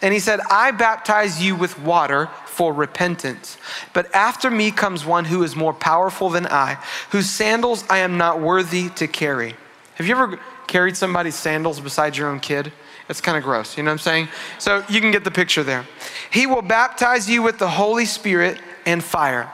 And 0.00 0.14
he 0.14 0.20
said, 0.20 0.38
I 0.48 0.70
baptize 0.70 1.42
you 1.42 1.56
with 1.56 1.78
water 1.80 2.30
for 2.46 2.72
repentance. 2.72 3.58
But 3.92 4.12
after 4.14 4.48
me 4.48 4.70
comes 4.70 5.04
one 5.04 5.24
who 5.24 5.42
is 5.42 5.56
more 5.56 5.74
powerful 5.74 6.30
than 6.30 6.46
I, 6.46 6.78
whose 7.10 7.28
sandals 7.28 7.84
I 7.90 7.98
am 7.98 8.16
not 8.16 8.40
worthy 8.40 8.90
to 8.90 9.08
carry. 9.08 9.56
Have 9.96 10.06
you 10.06 10.14
ever 10.14 10.38
carried 10.68 10.96
somebody's 10.96 11.34
sandals 11.34 11.80
beside 11.80 12.16
your 12.16 12.28
own 12.28 12.38
kid? 12.38 12.72
It's 13.08 13.20
kind 13.20 13.36
of 13.36 13.42
gross, 13.42 13.76
you 13.76 13.82
know 13.82 13.90
what 13.90 13.94
I'm 13.94 13.98
saying? 13.98 14.28
So 14.58 14.84
you 14.88 15.00
can 15.00 15.10
get 15.10 15.24
the 15.24 15.32
picture 15.32 15.64
there. 15.64 15.84
He 16.30 16.46
will 16.46 16.62
baptize 16.62 17.28
you 17.28 17.42
with 17.42 17.58
the 17.58 17.68
Holy 17.68 18.06
Spirit 18.06 18.60
and 18.86 19.02
fire. 19.02 19.52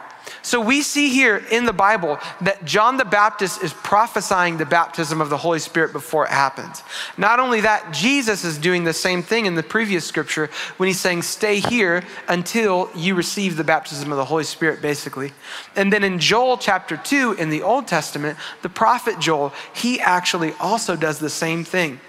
So 0.48 0.62
we 0.62 0.80
see 0.80 1.10
here 1.10 1.44
in 1.50 1.66
the 1.66 1.74
Bible 1.74 2.18
that 2.40 2.64
John 2.64 2.96
the 2.96 3.04
Baptist 3.04 3.62
is 3.62 3.74
prophesying 3.74 4.56
the 4.56 4.64
baptism 4.64 5.20
of 5.20 5.28
the 5.28 5.36
Holy 5.36 5.58
Spirit 5.58 5.92
before 5.92 6.24
it 6.24 6.30
happens. 6.30 6.82
Not 7.18 7.38
only 7.38 7.60
that, 7.60 7.92
Jesus 7.92 8.44
is 8.44 8.56
doing 8.56 8.84
the 8.84 8.94
same 8.94 9.22
thing 9.22 9.44
in 9.44 9.56
the 9.56 9.62
previous 9.62 10.06
scripture 10.06 10.48
when 10.78 10.86
he's 10.86 10.98
saying, 10.98 11.20
Stay 11.20 11.60
here 11.60 12.02
until 12.28 12.88
you 12.94 13.14
receive 13.14 13.58
the 13.58 13.62
baptism 13.62 14.10
of 14.10 14.16
the 14.16 14.24
Holy 14.24 14.42
Spirit, 14.42 14.80
basically. 14.80 15.34
And 15.76 15.92
then 15.92 16.02
in 16.02 16.18
Joel 16.18 16.56
chapter 16.56 16.96
2 16.96 17.32
in 17.34 17.50
the 17.50 17.60
Old 17.60 17.86
Testament, 17.86 18.38
the 18.62 18.70
prophet 18.70 19.18
Joel, 19.20 19.52
he 19.74 20.00
actually 20.00 20.54
also 20.54 20.96
does 20.96 21.18
the 21.18 21.28
same 21.28 21.62
thing 21.62 22.00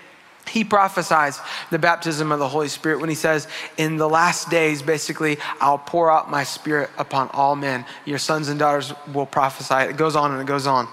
he 0.50 0.64
prophesies 0.64 1.40
the 1.70 1.80
baptism 1.80 2.32
of 2.32 2.40
the 2.40 2.48
Holy 2.48 2.68
Spirit 2.68 3.00
when 3.00 3.10
he 3.10 3.16
says, 3.16 3.48
In 3.78 3.98
the 3.98 4.10
last 4.10 4.50
days, 4.50 4.82
basically, 4.82 5.38
I'll 5.62 5.78
pour 5.78 6.12
out 6.12 6.30
my 6.30 6.44
spirit 6.44 6.90
upon 6.98 7.30
all 7.30 7.56
men. 7.56 7.86
Your 8.06 8.18
sons 8.18 8.50
and 8.50 8.60
daughters 8.60 8.94
will 9.14 9.26
prophesy. 9.26 9.90
It 9.90 9.98
goes 9.98 10.16
on 10.16 10.32
and 10.32 10.42
it 10.42 10.48
goes 10.48 10.68
on. 10.68 10.88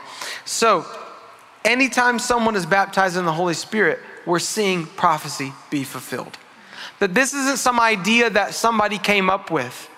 So, 0.44 0.84
anytime 1.64 2.18
someone 2.18 2.54
is 2.54 2.66
baptized 2.66 3.16
in 3.16 3.24
the 3.24 3.32
Holy 3.32 3.54
Spirit, 3.54 3.98
we're 4.26 4.38
seeing 4.38 4.86
prophecy 4.86 5.52
be 5.70 5.84
fulfilled. 5.84 6.38
That 6.98 7.14
this 7.14 7.34
isn't 7.34 7.58
some 7.58 7.80
idea 7.80 8.30
that 8.30 8.54
somebody 8.54 8.98
came 8.98 9.30
up 9.30 9.50
with. 9.50 9.90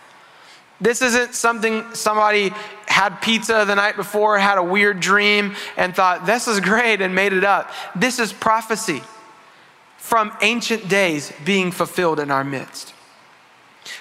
This 0.80 1.02
isn't 1.02 1.34
something 1.34 1.92
somebody 1.94 2.52
had 2.86 3.20
pizza 3.20 3.64
the 3.66 3.74
night 3.74 3.96
before, 3.96 4.38
had 4.38 4.58
a 4.58 4.62
weird 4.62 5.00
dream, 5.00 5.56
and 5.76 5.94
thought, 5.94 6.24
this 6.24 6.46
is 6.46 6.60
great, 6.60 7.00
and 7.00 7.14
made 7.14 7.32
it 7.32 7.42
up. 7.42 7.70
This 7.96 8.20
is 8.20 8.32
prophecy 8.32 9.02
from 9.98 10.32
ancient 10.40 10.88
days 10.88 11.32
being 11.44 11.70
fulfilled 11.70 12.18
in 12.18 12.30
our 12.30 12.44
midst. 12.44 12.94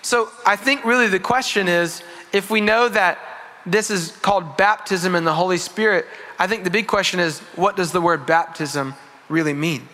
So 0.01 0.29
I 0.45 0.55
think 0.55 0.85
really 0.85 1.07
the 1.07 1.19
question 1.19 1.67
is 1.67 2.01
if 2.31 2.49
we 2.49 2.61
know 2.61 2.87
that 2.89 3.19
this 3.65 3.89
is 3.89 4.11
called 4.21 4.55
baptism 4.57 5.15
in 5.15 5.25
the 5.25 5.33
Holy 5.33 5.57
Spirit, 5.57 6.05
I 6.39 6.47
think 6.47 6.63
the 6.63 6.69
big 6.69 6.87
question 6.87 7.19
is 7.19 7.39
what 7.55 7.75
does 7.75 7.91
the 7.91 8.01
word 8.01 8.25
baptism 8.25 8.93
really 9.27 9.53
mean? 9.53 9.87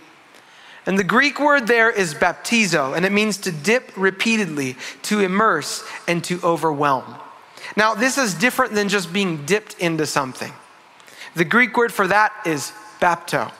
And 0.85 0.99
the 0.99 1.03
Greek 1.03 1.39
word 1.39 1.67
there 1.67 1.89
is 1.89 2.13
baptizo, 2.13 2.95
and 2.95 3.05
it 3.05 3.11
means 3.11 3.37
to 3.39 3.51
dip 3.51 3.91
repeatedly, 3.95 4.75
to 5.03 5.21
immerse, 5.21 5.83
and 6.07 6.23
to 6.25 6.41
overwhelm. 6.43 7.15
Now, 7.77 7.95
this 7.95 8.17
is 8.17 8.33
different 8.33 8.73
than 8.73 8.89
just 8.89 9.13
being 9.13 9.45
dipped 9.45 9.79
into 9.79 10.05
something. 10.05 10.51
The 11.35 11.45
Greek 11.45 11.77
word 11.77 11.93
for 11.93 12.07
that 12.07 12.33
is 12.45 12.73
bapto. 12.99 13.51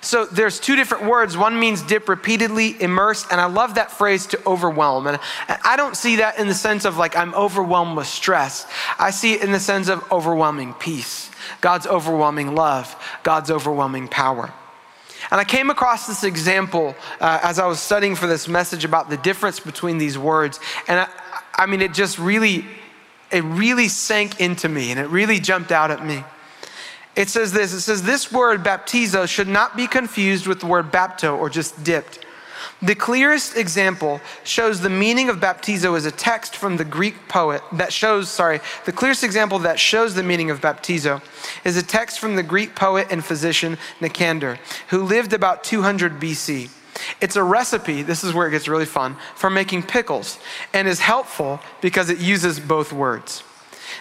So 0.00 0.26
there's 0.26 0.60
two 0.60 0.76
different 0.76 1.06
words. 1.06 1.36
One 1.36 1.58
means 1.58 1.82
dip 1.82 2.08
repeatedly, 2.08 2.80
immerse, 2.80 3.26
and 3.30 3.40
I 3.40 3.46
love 3.46 3.74
that 3.74 3.90
phrase 3.90 4.26
to 4.28 4.40
overwhelm. 4.46 5.06
And 5.06 5.18
I 5.48 5.76
don't 5.76 5.96
see 5.96 6.16
that 6.16 6.38
in 6.38 6.46
the 6.46 6.54
sense 6.54 6.84
of 6.84 6.96
like 6.96 7.16
I'm 7.16 7.34
overwhelmed 7.34 7.96
with 7.96 8.06
stress. 8.06 8.66
I 8.98 9.10
see 9.10 9.34
it 9.34 9.42
in 9.42 9.52
the 9.52 9.60
sense 9.60 9.88
of 9.88 10.10
overwhelming 10.12 10.74
peace, 10.74 11.30
God's 11.60 11.86
overwhelming 11.86 12.54
love, 12.54 12.94
God's 13.22 13.50
overwhelming 13.50 14.08
power. 14.08 14.52
And 15.30 15.40
I 15.40 15.44
came 15.44 15.68
across 15.68 16.06
this 16.06 16.24
example 16.24 16.94
uh, 17.20 17.40
as 17.42 17.58
I 17.58 17.66
was 17.66 17.80
studying 17.80 18.14
for 18.14 18.26
this 18.26 18.48
message 18.48 18.84
about 18.84 19.10
the 19.10 19.16
difference 19.16 19.60
between 19.60 19.98
these 19.98 20.16
words. 20.16 20.60
And 20.86 21.00
I, 21.00 21.08
I 21.54 21.66
mean, 21.66 21.82
it 21.82 21.92
just 21.92 22.18
really, 22.18 22.64
it 23.30 23.42
really 23.44 23.88
sank 23.88 24.40
into 24.40 24.68
me 24.68 24.90
and 24.90 25.00
it 25.00 25.08
really 25.08 25.40
jumped 25.40 25.72
out 25.72 25.90
at 25.90 26.04
me. 26.04 26.24
It 27.18 27.28
says 27.28 27.52
this 27.52 27.72
it 27.72 27.80
says, 27.80 28.04
This 28.04 28.30
word 28.30 28.62
baptizo 28.62 29.28
should 29.28 29.48
not 29.48 29.76
be 29.76 29.88
confused 29.88 30.46
with 30.46 30.60
the 30.60 30.66
word 30.66 30.92
bapto 30.92 31.36
or 31.36 31.50
just 31.50 31.82
dipped. 31.82 32.24
The 32.80 32.94
clearest 32.94 33.56
example 33.56 34.20
shows 34.44 34.80
the 34.80 34.88
meaning 34.88 35.28
of 35.28 35.38
baptizo 35.38 35.96
as 35.96 36.06
a 36.06 36.12
text 36.12 36.54
from 36.54 36.76
the 36.76 36.84
Greek 36.84 37.26
poet 37.26 37.60
that 37.72 37.92
shows, 37.92 38.28
sorry, 38.28 38.60
the 38.84 38.92
clearest 38.92 39.24
example 39.24 39.58
that 39.60 39.80
shows 39.80 40.14
the 40.14 40.22
meaning 40.22 40.48
of 40.48 40.60
baptizo 40.60 41.20
is 41.64 41.76
a 41.76 41.82
text 41.82 42.20
from 42.20 42.36
the 42.36 42.42
Greek 42.44 42.76
poet 42.76 43.08
and 43.10 43.24
physician 43.24 43.78
Nicander, 43.98 44.56
who 44.90 45.02
lived 45.02 45.32
about 45.32 45.64
200 45.64 46.20
BC. 46.20 46.70
It's 47.20 47.34
a 47.34 47.42
recipe, 47.42 48.02
this 48.02 48.22
is 48.22 48.32
where 48.32 48.46
it 48.46 48.52
gets 48.52 48.68
really 48.68 48.86
fun, 48.86 49.16
for 49.34 49.50
making 49.50 49.82
pickles 49.82 50.38
and 50.72 50.86
is 50.86 51.00
helpful 51.00 51.58
because 51.80 52.10
it 52.10 52.18
uses 52.18 52.60
both 52.60 52.92
words. 52.92 53.42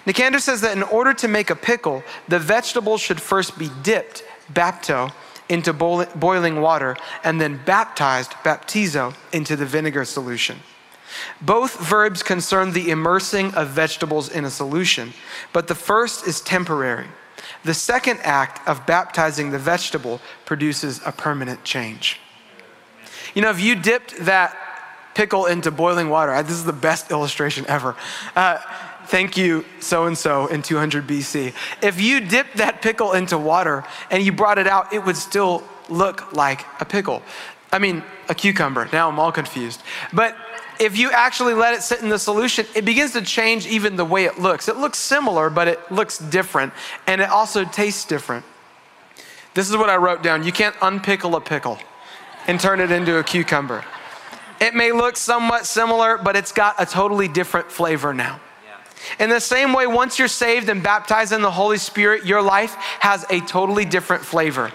Nicander 0.07 0.39
says 0.39 0.61
that 0.61 0.75
in 0.75 0.83
order 0.83 1.13
to 1.13 1.27
make 1.27 1.49
a 1.49 1.55
pickle, 1.55 2.01
the 2.29 2.39
vegetables 2.39 3.01
should 3.01 3.21
first 3.21 3.59
be 3.59 3.69
dipped, 3.83 4.23
bapto, 4.53 5.11
into 5.49 5.73
boiling 5.73 6.61
water 6.61 6.95
and 7.23 7.39
then 7.39 7.59
baptized, 7.65 8.31
baptizo, 8.43 9.15
into 9.31 9.55
the 9.55 9.65
vinegar 9.65 10.05
solution. 10.05 10.57
Both 11.41 11.79
verbs 11.79 12.21
concern 12.21 12.73
the 12.73 12.89
immersing 12.89 13.53
of 13.55 13.69
vegetables 13.69 14.29
in 14.29 14.45
a 14.45 14.49
solution, 14.49 15.13
but 15.53 15.67
the 15.67 15.75
first 15.75 16.27
is 16.27 16.41
temporary. 16.41 17.07
The 17.63 17.73
second 17.73 18.19
act 18.23 18.67
of 18.67 18.85
baptizing 18.85 19.51
the 19.51 19.59
vegetable 19.59 20.21
produces 20.45 21.01
a 21.05 21.11
permanent 21.11 21.63
change. 21.63 22.19
You 23.33 23.41
know, 23.41 23.49
if 23.49 23.59
you 23.59 23.75
dipped 23.75 24.17
that 24.25 24.55
pickle 25.15 25.45
into 25.45 25.71
boiling 25.71 26.09
water, 26.09 26.41
this 26.43 26.53
is 26.53 26.65
the 26.65 26.73
best 26.73 27.09
illustration 27.09 27.65
ever. 27.67 27.95
Uh, 28.35 28.59
thank 29.07 29.37
you, 29.37 29.65
so 29.79 30.05
and 30.05 30.17
so 30.17 30.47
in 30.47 30.61
200 30.61 31.07
BC. 31.07 31.53
If 31.81 32.01
you 32.01 32.19
dipped 32.19 32.57
that 32.57 32.81
pickle 32.81 33.13
into 33.13 33.37
water 33.37 33.83
and 34.11 34.23
you 34.23 34.31
brought 34.31 34.57
it 34.57 34.67
out, 34.67 34.93
it 34.93 35.03
would 35.05 35.17
still 35.17 35.63
look 35.89 36.33
like 36.33 36.65
a 36.79 36.85
pickle. 36.85 37.21
I 37.71 37.79
mean, 37.79 38.03
a 38.29 38.35
cucumber. 38.35 38.87
Now 38.93 39.09
I'm 39.09 39.19
all 39.19 39.31
confused. 39.31 39.81
But 40.13 40.35
if 40.79 40.97
you 40.97 41.11
actually 41.11 41.53
let 41.53 41.73
it 41.73 41.81
sit 41.81 42.01
in 42.01 42.09
the 42.09 42.19
solution, 42.19 42.65
it 42.75 42.85
begins 42.85 43.13
to 43.13 43.21
change 43.21 43.65
even 43.67 43.95
the 43.95 44.05
way 44.05 44.25
it 44.25 44.39
looks. 44.39 44.67
It 44.67 44.77
looks 44.77 44.97
similar, 44.97 45.49
but 45.49 45.67
it 45.67 45.91
looks 45.91 46.17
different. 46.17 46.73
And 47.07 47.21
it 47.21 47.29
also 47.29 47.65
tastes 47.65 48.05
different. 48.05 48.45
This 49.53 49.69
is 49.69 49.75
what 49.75 49.89
I 49.89 49.97
wrote 49.97 50.21
down. 50.21 50.43
You 50.43 50.51
can't 50.51 50.75
unpickle 50.75 51.35
a 51.35 51.41
pickle 51.41 51.79
and 52.45 52.59
turn 52.59 52.79
it 52.79 52.91
into 52.91 53.17
a 53.17 53.23
cucumber. 53.23 53.83
It 54.59 54.73
may 54.73 54.91
look 54.91 55.17
somewhat 55.17 55.65
similar, 55.65 56.17
but 56.17 56.35
it's 56.35 56.51
got 56.51 56.75
a 56.79 56.85
totally 56.85 57.27
different 57.27 57.71
flavor 57.71 58.13
now. 58.13 58.39
In 59.19 59.29
the 59.29 59.39
same 59.39 59.73
way, 59.73 59.87
once 59.87 60.19
you're 60.19 60.27
saved 60.27 60.69
and 60.69 60.83
baptized 60.83 61.31
in 61.31 61.41
the 61.41 61.51
Holy 61.51 61.77
Spirit, 61.77 62.25
your 62.25 62.41
life 62.41 62.75
has 62.99 63.25
a 63.29 63.39
totally 63.41 63.85
different 63.85 64.23
flavor. 64.23 64.71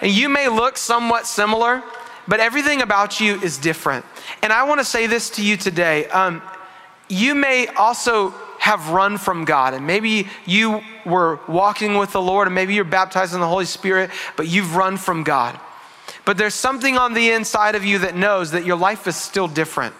And 0.00 0.10
you 0.10 0.28
may 0.28 0.48
look 0.48 0.76
somewhat 0.76 1.26
similar, 1.26 1.82
but 2.26 2.40
everything 2.40 2.82
about 2.82 3.20
you 3.20 3.40
is 3.40 3.58
different. 3.58 4.04
And 4.42 4.52
I 4.52 4.64
want 4.64 4.80
to 4.80 4.84
say 4.84 5.06
this 5.06 5.30
to 5.30 5.44
you 5.44 5.56
today. 5.56 6.06
Um, 6.06 6.42
you 7.08 7.34
may 7.34 7.66
also 7.68 8.30
have 8.60 8.90
run 8.90 9.18
from 9.18 9.44
God, 9.44 9.74
and 9.74 9.86
maybe 9.86 10.28
you 10.46 10.82
were 11.04 11.40
walking 11.48 11.96
with 11.96 12.12
the 12.12 12.20
Lord, 12.20 12.46
and 12.46 12.54
maybe 12.54 12.74
you're 12.74 12.84
baptized 12.84 13.34
in 13.34 13.40
the 13.40 13.48
Holy 13.48 13.64
Spirit, 13.64 14.10
but 14.36 14.48
you've 14.48 14.76
run 14.76 14.96
from 14.96 15.24
God. 15.24 15.58
But 16.24 16.36
there's 16.36 16.54
something 16.54 16.98
on 16.98 17.14
the 17.14 17.30
inside 17.30 17.74
of 17.74 17.84
you 17.84 17.98
that 18.00 18.14
knows 18.14 18.50
that 18.52 18.64
your 18.64 18.76
life 18.76 19.06
is 19.06 19.16
still 19.16 19.48
different. 19.48 19.94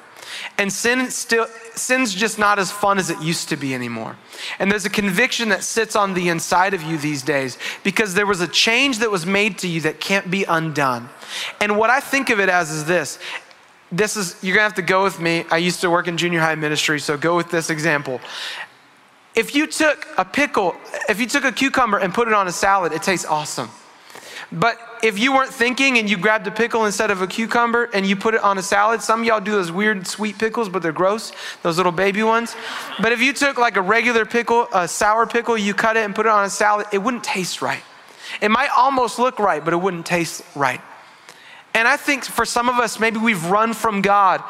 And 0.61 0.71
sin 0.71 1.11
still 1.11 1.47
sin's 1.75 2.13
just 2.15 2.39
not 2.39 2.59
as 2.59 2.71
fun 2.71 2.99
as 2.99 3.09
it 3.09 3.19
used 3.23 3.49
to 3.49 3.57
be 3.57 3.75
anymore. 3.75 4.17
And 4.59 4.71
there's 4.71 4.85
a 4.85 4.91
conviction 4.91 5.49
that 5.49 5.65
sits 5.65 5.97
on 5.97 6.13
the 6.13 6.29
inside 6.29 6.75
of 6.75 6.83
you 6.83 6.99
these 6.99 7.23
days 7.23 7.57
because 7.83 8.13
there 8.13 8.27
was 8.27 8.43
a 8.43 8.47
change 8.47 8.99
that 8.99 9.11
was 9.11 9.25
made 9.25 9.57
to 9.61 9.69
you 9.69 9.81
that 9.81 10.01
can't 10.01 10.31
be 10.31 10.45
undone. 10.45 11.09
And 11.63 11.79
what 11.79 11.89
I 11.89 12.01
think 12.01 12.29
of 12.29 12.41
it 12.41 12.51
as 12.51 12.71
is 12.71 12.85
this. 12.85 13.19
This 13.91 14.19
is 14.19 14.37
you're 14.43 14.57
to 14.57 14.63
have 14.63 14.75
to 14.75 14.83
go 14.83 15.03
with 15.03 15.19
me. 15.19 15.47
I 15.51 15.57
used 15.57 15.81
to 15.81 15.89
work 15.89 16.09
in 16.09 16.19
junior 16.19 16.41
high 16.41 16.57
ministry, 16.57 17.01
so 17.01 17.17
go 17.17 17.37
with 17.37 17.51
this 17.51 17.71
example. 17.71 18.21
If 19.35 19.55
you 19.55 19.67
took 19.67 20.07
a 20.19 20.27
pickle, 20.27 20.77
if 21.09 21.21
you 21.21 21.27
took 21.27 21.45
a 21.45 21.53
cucumber 21.53 21.97
and 21.97 22.13
put 22.13 22.29
it 22.29 22.35
on 22.35 22.47
a 22.49 22.53
salad, 22.53 22.93
it 22.93 23.03
tastes 23.03 23.25
awesome. 23.25 23.71
But 24.53 24.79
if 25.03 25.19
you 25.19 25.33
weren't 25.33 25.53
thinking 25.53 25.99
and 25.99 26.11
you 26.11 26.17
grabbed 26.17 26.47
a 26.47 26.51
pickle 26.51 26.85
instead 26.85 27.11
of 27.13 27.23
a 27.23 27.27
cucumber 27.27 27.89
and 27.95 28.05
you 28.05 28.17
put 28.17 28.35
it 28.35 28.43
on 28.43 28.59
a 28.59 28.63
salad, 28.63 29.01
some 29.01 29.23
y'all 29.23 29.41
do 29.41 29.53
those 29.53 29.71
weird 29.71 30.07
sweet 30.07 30.39
pickles, 30.39 30.69
but 30.69 30.83
they're 30.83 30.91
gross, 30.91 31.33
those 31.63 31.77
little 31.77 31.93
baby 31.93 32.23
ones. 32.25 32.57
But 33.01 33.13
if 33.13 33.21
you 33.21 33.33
took 33.33 33.59
like 33.59 33.77
a 33.77 33.83
regular 33.83 34.27
pickle, 34.27 34.67
a 34.73 34.89
sour 34.89 35.27
pickle, 35.27 35.57
you 35.57 35.73
cut 35.73 35.97
it 35.97 36.05
and 36.05 36.15
put 36.15 36.27
it 36.27 36.31
on 36.31 36.45
a 36.45 36.51
salad, 36.51 36.87
it 36.93 36.99
wouldn't 36.99 37.23
taste 37.23 37.63
right. 37.63 37.83
It 38.43 38.51
might 38.51 38.71
almost 38.77 39.19
look 39.19 39.39
right, 39.39 39.65
but 39.65 39.73
it 39.73 39.77
wouldn't 39.77 40.07
taste 40.07 40.43
right. 40.57 40.81
And 41.73 41.87
I 41.87 41.97
think 41.97 42.25
for 42.25 42.45
some 42.45 42.69
of 42.69 42.77
us, 42.77 42.99
maybe 42.99 43.19
we've 43.19 43.47
run 43.47 43.73
from 43.73 44.03
God 44.03 44.43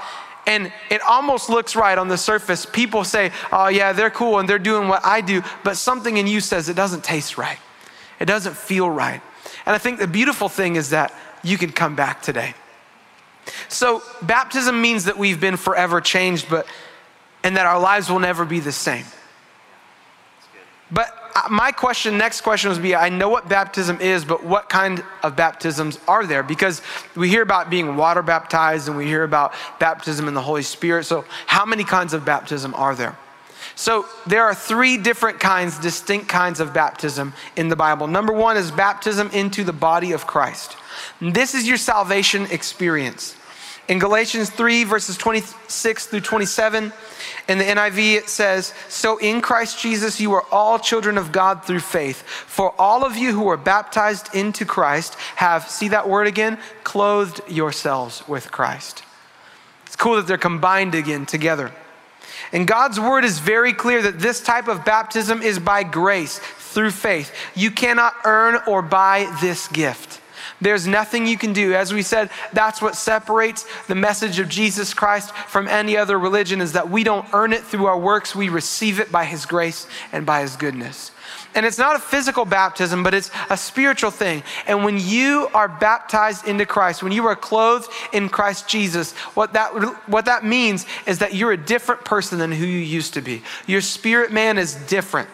and 0.46 0.72
it 0.90 1.02
almost 1.02 1.50
looks 1.50 1.76
right 1.76 1.96
on 1.96 2.08
the 2.08 2.16
surface. 2.16 2.64
People 2.64 3.04
say, 3.04 3.30
oh, 3.52 3.68
yeah, 3.68 3.92
they're 3.92 4.10
cool 4.10 4.38
and 4.38 4.48
they're 4.48 4.58
doing 4.58 4.88
what 4.88 5.04
I 5.04 5.20
do, 5.20 5.42
but 5.62 5.76
something 5.76 6.16
in 6.16 6.26
you 6.26 6.40
says 6.40 6.70
it 6.70 6.74
doesn't 6.74 7.04
taste 7.04 7.36
right. 7.36 7.58
It 8.18 8.24
doesn't 8.24 8.56
feel 8.56 8.88
right. 8.88 9.20
And 9.70 9.76
I 9.76 9.78
think 9.78 10.00
the 10.00 10.08
beautiful 10.08 10.48
thing 10.48 10.74
is 10.74 10.90
that 10.90 11.14
you 11.44 11.56
can 11.56 11.70
come 11.70 11.94
back 11.94 12.22
today. 12.22 12.54
So, 13.68 14.02
baptism 14.20 14.82
means 14.82 15.04
that 15.04 15.16
we've 15.16 15.40
been 15.40 15.56
forever 15.56 16.00
changed, 16.00 16.50
but 16.50 16.66
and 17.44 17.56
that 17.56 17.66
our 17.66 17.78
lives 17.78 18.10
will 18.10 18.18
never 18.18 18.44
be 18.44 18.58
the 18.58 18.72
same. 18.72 19.04
But 20.90 21.06
uh, 21.36 21.42
my 21.50 21.70
question, 21.70 22.18
next 22.18 22.40
question 22.40 22.70
was 22.70 22.80
be 22.80 22.96
I 22.96 23.10
know 23.10 23.28
what 23.28 23.48
baptism 23.48 24.00
is, 24.00 24.24
but 24.24 24.42
what 24.42 24.68
kind 24.68 25.04
of 25.22 25.36
baptisms 25.36 26.00
are 26.08 26.26
there? 26.26 26.42
Because 26.42 26.82
we 27.14 27.28
hear 27.28 27.42
about 27.42 27.70
being 27.70 27.94
water 27.94 28.22
baptized 28.22 28.88
and 28.88 28.96
we 28.96 29.06
hear 29.06 29.22
about 29.22 29.54
baptism 29.78 30.26
in 30.26 30.34
the 30.34 30.42
Holy 30.42 30.64
Spirit. 30.64 31.04
So, 31.04 31.24
how 31.46 31.64
many 31.64 31.84
kinds 31.84 32.12
of 32.12 32.24
baptism 32.24 32.74
are 32.74 32.96
there? 32.96 33.16
So 33.80 34.04
there 34.26 34.44
are 34.44 34.54
three 34.54 34.98
different 34.98 35.40
kinds, 35.40 35.78
distinct 35.78 36.28
kinds 36.28 36.60
of 36.60 36.74
baptism 36.74 37.32
in 37.56 37.68
the 37.70 37.76
Bible. 37.76 38.08
Number 38.08 38.30
one 38.30 38.58
is 38.58 38.70
baptism 38.70 39.30
into 39.32 39.64
the 39.64 39.72
body 39.72 40.12
of 40.12 40.26
Christ. 40.26 40.76
This 41.18 41.54
is 41.54 41.66
your 41.66 41.78
salvation 41.78 42.44
experience. 42.50 43.34
In 43.88 43.98
Galatians 43.98 44.50
3, 44.50 44.84
verses 44.84 45.16
26 45.16 46.08
through 46.08 46.20
27, 46.20 46.92
in 47.48 47.56
the 47.56 47.64
NIV, 47.64 48.16
it 48.16 48.28
says, 48.28 48.74
So 48.90 49.16
in 49.16 49.40
Christ 49.40 49.80
Jesus, 49.80 50.20
you 50.20 50.34
are 50.34 50.44
all 50.52 50.78
children 50.78 51.16
of 51.16 51.32
God 51.32 51.64
through 51.64 51.80
faith. 51.80 52.20
For 52.20 52.78
all 52.78 53.06
of 53.06 53.16
you 53.16 53.32
who 53.32 53.48
are 53.48 53.56
baptized 53.56 54.34
into 54.34 54.66
Christ 54.66 55.14
have, 55.36 55.66
see 55.70 55.88
that 55.88 56.06
word 56.06 56.26
again? 56.26 56.58
Clothed 56.84 57.40
yourselves 57.48 58.28
with 58.28 58.52
Christ. 58.52 59.04
It's 59.86 59.96
cool 59.96 60.16
that 60.16 60.26
they're 60.26 60.36
combined 60.36 60.94
again 60.94 61.24
together. 61.24 61.72
And 62.52 62.66
God's 62.66 62.98
word 62.98 63.24
is 63.24 63.38
very 63.38 63.72
clear 63.72 64.02
that 64.02 64.18
this 64.18 64.40
type 64.40 64.68
of 64.68 64.84
baptism 64.84 65.42
is 65.42 65.58
by 65.58 65.82
grace 65.82 66.38
through 66.38 66.90
faith. 66.92 67.32
You 67.54 67.70
cannot 67.70 68.14
earn 68.24 68.60
or 68.66 68.82
buy 68.82 69.34
this 69.40 69.68
gift. 69.68 70.20
There's 70.60 70.86
nothing 70.86 71.26
you 71.26 71.38
can 71.38 71.52
do. 71.52 71.74
As 71.74 71.92
we 71.92 72.02
said, 72.02 72.30
that's 72.52 72.82
what 72.82 72.94
separates 72.94 73.66
the 73.86 73.94
message 73.94 74.38
of 74.38 74.48
Jesus 74.48 74.92
Christ 74.92 75.34
from 75.34 75.66
any 75.68 75.96
other 75.96 76.18
religion 76.18 76.60
is 76.60 76.72
that 76.72 76.90
we 76.90 77.02
don't 77.02 77.26
earn 77.32 77.52
it 77.52 77.62
through 77.62 77.86
our 77.86 77.98
works. 77.98 78.34
We 78.34 78.48
receive 78.48 79.00
it 79.00 79.10
by 79.10 79.24
his 79.24 79.46
grace 79.46 79.86
and 80.12 80.26
by 80.26 80.42
his 80.42 80.56
goodness. 80.56 81.12
And 81.54 81.66
it's 81.66 81.78
not 81.78 81.96
a 81.96 81.98
physical 81.98 82.44
baptism, 82.44 83.02
but 83.02 83.12
it's 83.12 83.30
a 83.48 83.56
spiritual 83.56 84.10
thing. 84.10 84.42
And 84.66 84.84
when 84.84 84.98
you 85.00 85.48
are 85.52 85.68
baptized 85.68 86.46
into 86.46 86.64
Christ, 86.64 87.02
when 87.02 87.12
you 87.12 87.26
are 87.26 87.34
clothed 87.34 87.90
in 88.12 88.28
Christ 88.28 88.68
Jesus, 88.68 89.12
what 89.34 89.54
that, 89.54 89.70
what 90.08 90.26
that 90.26 90.44
means 90.44 90.86
is 91.06 91.18
that 91.18 91.34
you're 91.34 91.52
a 91.52 91.56
different 91.56 92.04
person 92.04 92.38
than 92.38 92.52
who 92.52 92.64
you 92.64 92.78
used 92.78 93.14
to 93.14 93.20
be. 93.20 93.42
Your 93.66 93.80
spirit 93.80 94.32
man 94.32 94.58
is 94.58 94.74
different. 94.74 95.28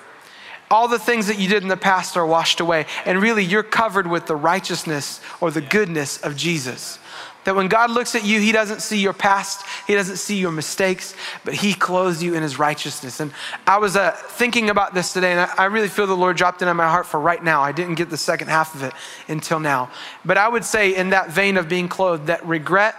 All 0.70 0.88
the 0.88 0.98
things 0.98 1.28
that 1.28 1.38
you 1.38 1.48
did 1.48 1.62
in 1.62 1.68
the 1.68 1.76
past 1.76 2.16
are 2.16 2.26
washed 2.26 2.60
away. 2.60 2.86
And 3.04 3.22
really, 3.22 3.44
you're 3.44 3.62
covered 3.62 4.06
with 4.06 4.26
the 4.26 4.34
righteousness 4.34 5.20
or 5.40 5.50
the 5.50 5.60
goodness 5.60 6.18
of 6.18 6.36
Jesus. 6.36 6.98
That 7.46 7.56
when 7.56 7.68
God 7.68 7.90
looks 7.90 8.14
at 8.14 8.24
you, 8.24 8.38
He 8.40 8.52
doesn't 8.52 8.82
see 8.82 8.98
your 8.98 9.14
past, 9.14 9.64
He 9.86 9.94
doesn't 9.94 10.18
see 10.18 10.36
your 10.36 10.52
mistakes, 10.52 11.14
but 11.44 11.54
He 11.54 11.72
clothes 11.72 12.22
you 12.22 12.34
in 12.34 12.42
His 12.42 12.58
righteousness. 12.58 13.20
And 13.20 13.32
I 13.66 13.78
was 13.78 13.96
uh, 13.96 14.10
thinking 14.10 14.68
about 14.68 14.92
this 14.92 15.12
today, 15.12 15.32
and 15.32 15.40
I, 15.40 15.54
I 15.56 15.64
really 15.64 15.88
feel 15.88 16.06
the 16.06 16.14
Lord 16.14 16.36
dropped 16.36 16.60
it 16.60 16.68
in 16.68 16.76
my 16.76 16.88
heart 16.88 17.06
for 17.06 17.18
right 17.18 17.42
now. 17.42 17.62
I 17.62 17.72
didn't 17.72 17.94
get 17.94 18.10
the 18.10 18.18
second 18.18 18.48
half 18.48 18.74
of 18.74 18.82
it 18.82 18.92
until 19.28 19.58
now. 19.58 19.90
But 20.24 20.36
I 20.36 20.48
would 20.48 20.64
say, 20.64 20.94
in 20.94 21.10
that 21.10 21.30
vein 21.30 21.56
of 21.56 21.68
being 21.68 21.88
clothed, 21.88 22.26
that 22.26 22.44
regret 22.44 22.94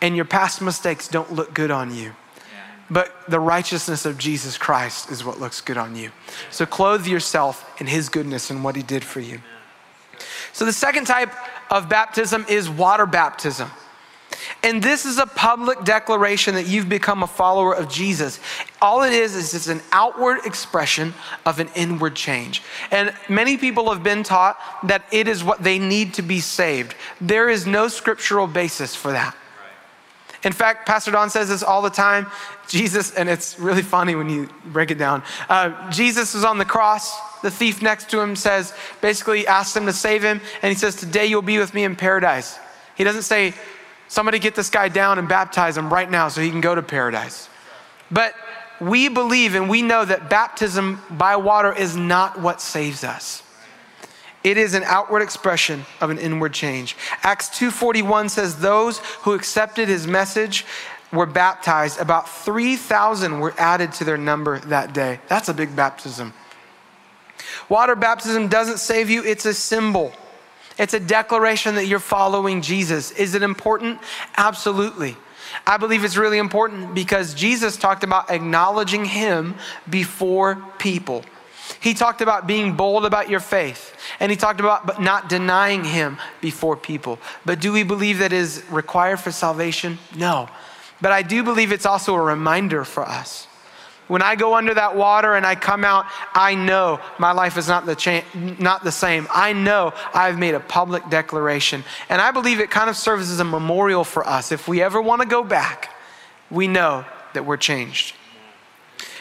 and 0.00 0.16
your 0.16 0.24
past 0.24 0.60
mistakes 0.60 1.06
don't 1.06 1.32
look 1.32 1.54
good 1.54 1.70
on 1.70 1.94
you 1.94 2.14
but 2.90 3.28
the 3.28 3.40
righteousness 3.40 4.04
of 4.04 4.18
Jesus 4.18 4.58
Christ 4.58 5.10
is 5.10 5.24
what 5.24 5.40
looks 5.40 5.60
good 5.60 5.76
on 5.76 5.96
you. 5.96 6.10
So 6.50 6.66
clothe 6.66 7.06
yourself 7.06 7.80
in 7.80 7.86
his 7.86 8.08
goodness 8.08 8.50
and 8.50 8.62
what 8.62 8.76
he 8.76 8.82
did 8.82 9.04
for 9.04 9.20
you. 9.20 9.40
So 10.54 10.64
the 10.64 10.72
second 10.72 11.06
type 11.06 11.32
of 11.68 11.88
baptism 11.88 12.46
is 12.48 12.70
water 12.70 13.06
baptism. 13.06 13.68
And 14.62 14.80
this 14.80 15.04
is 15.04 15.18
a 15.18 15.26
public 15.26 15.82
declaration 15.84 16.54
that 16.54 16.68
you've 16.68 16.88
become 16.88 17.24
a 17.24 17.26
follower 17.26 17.74
of 17.74 17.88
Jesus. 17.88 18.38
All 18.80 19.02
it 19.02 19.12
is 19.12 19.34
is 19.34 19.52
it's 19.52 19.66
an 19.66 19.82
outward 19.90 20.46
expression 20.46 21.12
of 21.44 21.58
an 21.58 21.68
inward 21.74 22.14
change. 22.14 22.62
And 22.92 23.12
many 23.28 23.56
people 23.56 23.92
have 23.92 24.04
been 24.04 24.22
taught 24.22 24.56
that 24.84 25.04
it 25.10 25.26
is 25.26 25.42
what 25.42 25.62
they 25.62 25.80
need 25.80 26.14
to 26.14 26.22
be 26.22 26.38
saved. 26.38 26.94
There 27.20 27.50
is 27.50 27.66
no 27.66 27.88
scriptural 27.88 28.46
basis 28.46 28.94
for 28.94 29.10
that. 29.10 29.36
In 30.44 30.52
fact, 30.52 30.86
Pastor 30.86 31.10
Don 31.10 31.30
says 31.30 31.48
this 31.48 31.64
all 31.64 31.82
the 31.82 31.90
time. 31.90 32.26
Jesus, 32.68 33.12
and 33.12 33.28
it's 33.28 33.58
really 33.58 33.82
funny 33.82 34.14
when 34.14 34.28
you 34.28 34.48
break 34.66 34.92
it 34.92 34.98
down. 34.98 35.24
Uh, 35.48 35.90
Jesus 35.90 36.34
is 36.36 36.44
on 36.44 36.58
the 36.58 36.64
cross. 36.64 37.18
The 37.44 37.50
thief 37.50 37.82
next 37.82 38.08
to 38.08 38.20
him 38.20 38.36
says, 38.36 38.72
basically 39.02 39.46
asks 39.46 39.76
him 39.76 39.84
to 39.84 39.92
save 39.92 40.24
him, 40.24 40.40
and 40.62 40.72
he 40.72 40.78
says, 40.78 40.96
Today 40.96 41.26
you'll 41.26 41.42
be 41.42 41.58
with 41.58 41.74
me 41.74 41.84
in 41.84 41.94
paradise. 41.94 42.58
He 42.96 43.04
doesn't 43.04 43.24
say, 43.24 43.52
Somebody 44.08 44.38
get 44.38 44.54
this 44.54 44.70
guy 44.70 44.88
down 44.88 45.18
and 45.18 45.28
baptize 45.28 45.76
him 45.76 45.92
right 45.92 46.10
now 46.10 46.28
so 46.28 46.40
he 46.40 46.48
can 46.48 46.62
go 46.62 46.74
to 46.74 46.80
paradise. 46.80 47.50
But 48.10 48.32
we 48.80 49.10
believe 49.10 49.54
and 49.54 49.68
we 49.68 49.82
know 49.82 50.06
that 50.06 50.30
baptism 50.30 51.02
by 51.10 51.36
water 51.36 51.70
is 51.70 51.94
not 51.94 52.40
what 52.40 52.62
saves 52.62 53.04
us. 53.04 53.42
It 54.42 54.56
is 54.56 54.72
an 54.72 54.82
outward 54.84 55.20
expression 55.20 55.84
of 56.00 56.08
an 56.08 56.16
inward 56.16 56.54
change. 56.54 56.96
Acts 57.22 57.50
2:41 57.50 58.30
says 58.30 58.60
those 58.60 59.00
who 59.24 59.34
accepted 59.34 59.88
his 59.88 60.06
message 60.06 60.64
were 61.12 61.26
baptized. 61.26 62.00
About 62.00 62.26
3,000 62.26 63.38
were 63.38 63.52
added 63.58 63.92
to 63.92 64.04
their 64.04 64.16
number 64.16 64.60
that 64.60 64.94
day. 64.94 65.20
That's 65.28 65.50
a 65.50 65.54
big 65.54 65.76
baptism. 65.76 66.32
Water 67.68 67.94
baptism 67.94 68.48
doesn't 68.48 68.78
save 68.78 69.10
you, 69.10 69.24
it's 69.24 69.46
a 69.46 69.54
symbol. 69.54 70.12
It's 70.78 70.94
a 70.94 71.00
declaration 71.00 71.76
that 71.76 71.86
you're 71.86 72.00
following 72.00 72.60
Jesus. 72.60 73.12
Is 73.12 73.34
it 73.34 73.42
important? 73.42 74.00
Absolutely. 74.36 75.16
I 75.66 75.76
believe 75.76 76.04
it's 76.04 76.16
really 76.16 76.38
important 76.38 76.94
because 76.94 77.32
Jesus 77.34 77.76
talked 77.76 78.02
about 78.02 78.30
acknowledging 78.30 79.04
him 79.04 79.54
before 79.88 80.56
people. 80.78 81.24
He 81.80 81.94
talked 81.94 82.20
about 82.20 82.46
being 82.46 82.76
bold 82.76 83.04
about 83.04 83.30
your 83.30 83.40
faith, 83.40 83.96
and 84.20 84.30
he 84.30 84.36
talked 84.36 84.60
about 84.60 84.86
but 84.86 85.00
not 85.00 85.28
denying 85.28 85.84
him 85.84 86.18
before 86.40 86.76
people. 86.76 87.18
But 87.44 87.60
do 87.60 87.72
we 87.72 87.84
believe 87.84 88.18
that 88.18 88.32
is 88.32 88.64
required 88.70 89.20
for 89.20 89.30
salvation? 89.30 89.98
No. 90.16 90.48
But 91.00 91.12
I 91.12 91.22
do 91.22 91.42
believe 91.42 91.72
it's 91.72 91.86
also 91.86 92.14
a 92.14 92.20
reminder 92.20 92.84
for 92.84 93.04
us. 93.04 93.46
When 94.06 94.20
I 94.20 94.36
go 94.36 94.54
under 94.54 94.74
that 94.74 94.96
water 94.96 95.34
and 95.34 95.46
I 95.46 95.54
come 95.54 95.84
out, 95.84 96.04
I 96.34 96.54
know 96.54 97.00
my 97.18 97.32
life 97.32 97.56
is 97.56 97.68
not 97.68 97.86
the, 97.86 97.94
cha- 97.94 98.24
not 98.34 98.84
the 98.84 98.92
same. 98.92 99.26
I 99.32 99.54
know 99.54 99.94
I've 100.12 100.38
made 100.38 100.54
a 100.54 100.60
public 100.60 101.08
declaration. 101.08 101.84
And 102.10 102.20
I 102.20 102.30
believe 102.30 102.60
it 102.60 102.70
kind 102.70 102.90
of 102.90 102.96
serves 102.96 103.30
as 103.30 103.40
a 103.40 103.44
memorial 103.44 104.04
for 104.04 104.26
us. 104.26 104.52
If 104.52 104.68
we 104.68 104.82
ever 104.82 105.00
want 105.00 105.22
to 105.22 105.28
go 105.28 105.42
back, 105.42 105.90
we 106.50 106.68
know 106.68 107.06
that 107.32 107.46
we're 107.46 107.56
changed. 107.56 108.14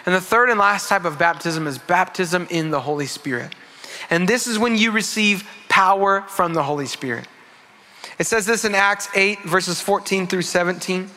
And 0.06 0.14
the 0.14 0.22
third 0.22 0.50
and 0.50 0.60
last 0.60 0.90
type 0.90 1.06
of 1.06 1.18
baptism 1.18 1.66
is 1.66 1.78
baptism 1.78 2.48
in 2.50 2.70
the 2.70 2.82
Holy 2.82 3.06
Spirit. 3.06 3.56
And 4.10 4.28
this 4.28 4.48
is 4.48 4.60
when 4.60 4.76
you 4.76 4.92
receive 4.92 5.48
power 5.70 6.22
from 6.28 6.54
the 6.54 6.64
Holy 6.64 6.88
Spirit. 6.88 7.26
It 8.20 8.28
says 8.28 8.46
this 8.46 8.66
in 8.66 8.76
Acts 8.76 9.08
8, 9.16 9.44
verses 9.44 9.80
14 9.80 10.28
through 10.28 10.42
17. 10.42 11.10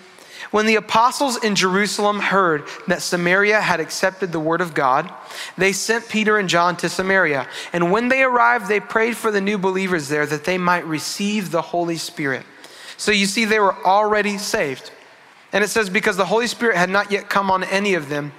When 0.50 0.66
the 0.66 0.76
apostles 0.76 1.42
in 1.42 1.54
Jerusalem 1.54 2.20
heard 2.20 2.64
that 2.86 3.02
Samaria 3.02 3.60
had 3.60 3.80
accepted 3.80 4.32
the 4.32 4.40
word 4.40 4.60
of 4.60 4.74
God, 4.74 5.12
they 5.56 5.72
sent 5.72 6.08
Peter 6.08 6.38
and 6.38 6.48
John 6.48 6.76
to 6.78 6.88
Samaria. 6.88 7.48
And 7.72 7.90
when 7.90 8.08
they 8.08 8.22
arrived, 8.22 8.68
they 8.68 8.80
prayed 8.80 9.16
for 9.16 9.30
the 9.30 9.40
new 9.40 9.58
believers 9.58 10.08
there 10.08 10.26
that 10.26 10.44
they 10.44 10.58
might 10.58 10.86
receive 10.86 11.50
the 11.50 11.62
Holy 11.62 11.96
Spirit. 11.96 12.44
So 12.96 13.12
you 13.12 13.26
see, 13.26 13.44
they 13.44 13.60
were 13.60 13.76
already 13.84 14.38
saved. 14.38 14.90
And 15.52 15.62
it 15.64 15.68
says, 15.68 15.90
because 15.90 16.16
the 16.16 16.26
Holy 16.26 16.46
Spirit 16.46 16.76
had 16.76 16.90
not 16.90 17.10
yet 17.10 17.28
come 17.28 17.50
on 17.50 17.64
any 17.64 17.94
of 17.94 18.08
them, 18.08 18.32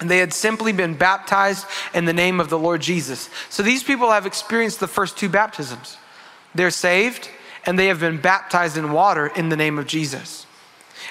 and 0.00 0.10
they 0.10 0.18
had 0.18 0.32
simply 0.32 0.72
been 0.72 0.94
baptized 0.94 1.66
in 1.94 2.04
the 2.04 2.12
name 2.12 2.40
of 2.40 2.50
the 2.50 2.58
Lord 2.58 2.80
Jesus. 2.80 3.30
So 3.48 3.62
these 3.62 3.82
people 3.82 4.10
have 4.10 4.26
experienced 4.26 4.80
the 4.80 4.88
first 4.88 5.16
two 5.16 5.28
baptisms. 5.28 5.98
They're 6.54 6.70
saved 6.70 7.30
and 7.66 7.78
they 7.78 7.86
have 7.86 8.00
been 8.00 8.20
baptized 8.20 8.76
in 8.76 8.92
water 8.92 9.26
in 9.28 9.48
the 9.48 9.56
name 9.56 9.78
of 9.78 9.86
Jesus. 9.86 10.43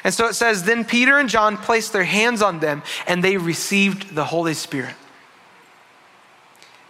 And 0.03 0.13
so 0.13 0.27
it 0.27 0.33
says, 0.33 0.63
Then 0.63 0.85
Peter 0.85 1.17
and 1.17 1.29
John 1.29 1.57
placed 1.57 1.93
their 1.93 2.03
hands 2.03 2.41
on 2.41 2.59
them 2.59 2.83
and 3.07 3.23
they 3.23 3.37
received 3.37 4.15
the 4.15 4.25
Holy 4.25 4.53
Spirit. 4.53 4.95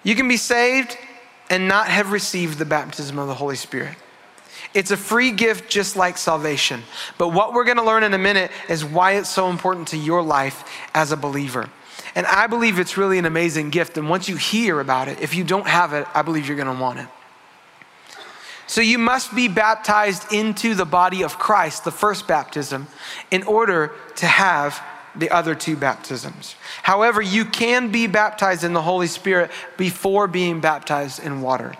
You 0.03 0.15
can 0.15 0.27
be 0.27 0.37
saved 0.37 0.97
and 1.49 1.67
not 1.67 1.87
have 1.87 2.11
received 2.11 2.57
the 2.57 2.65
baptism 2.65 3.19
of 3.19 3.27
the 3.27 3.35
Holy 3.35 3.55
Spirit. 3.55 3.95
It's 4.73 4.91
a 4.91 4.97
free 4.97 5.31
gift 5.31 5.69
just 5.69 5.95
like 5.95 6.17
salvation. 6.17 6.81
But 7.17 7.29
what 7.29 7.53
we're 7.53 7.63
going 7.63 7.77
to 7.77 7.83
learn 7.83 8.03
in 8.03 8.13
a 8.13 8.17
minute 8.17 8.51
is 8.67 8.83
why 8.83 9.13
it's 9.13 9.29
so 9.29 9.49
important 9.49 9.89
to 9.89 9.97
your 9.97 10.23
life 10.23 10.63
as 10.93 11.11
a 11.11 11.17
believer. 11.17 11.69
And 12.15 12.25
I 12.25 12.47
believe 12.47 12.79
it's 12.79 12.97
really 12.97 13.19
an 13.19 13.25
amazing 13.25 13.69
gift. 13.69 13.97
And 13.97 14.09
once 14.09 14.27
you 14.27 14.35
hear 14.35 14.79
about 14.79 15.07
it, 15.07 15.21
if 15.21 15.35
you 15.35 15.43
don't 15.43 15.67
have 15.67 15.93
it, 15.93 16.07
I 16.13 16.21
believe 16.23 16.47
you're 16.47 16.57
going 16.57 16.75
to 16.75 16.81
want 16.81 16.99
it. 16.99 17.07
So 18.67 18.81
you 18.81 18.97
must 18.97 19.35
be 19.35 19.47
baptized 19.47 20.31
into 20.33 20.75
the 20.75 20.85
body 20.85 21.23
of 21.23 21.37
Christ, 21.37 21.83
the 21.83 21.91
first 21.91 22.27
baptism, 22.27 22.87
in 23.31 23.43
order 23.43 23.91
to 24.15 24.25
have 24.25 24.81
the 25.15 25.29
other 25.29 25.53
two 25.53 25.75
baptisms. 25.75 26.55
However, 26.81 27.21
you 27.21 27.45
can 27.45 27.91
be 27.91 28.07
baptized 28.07 28.63
in 28.63 28.73
the 28.73 28.81
Holy 28.81 29.07
Spirit 29.07 29.51
before 29.77 30.27
being 30.27 30.59
baptized 30.59 31.23
in 31.23 31.41
water. 31.41 31.75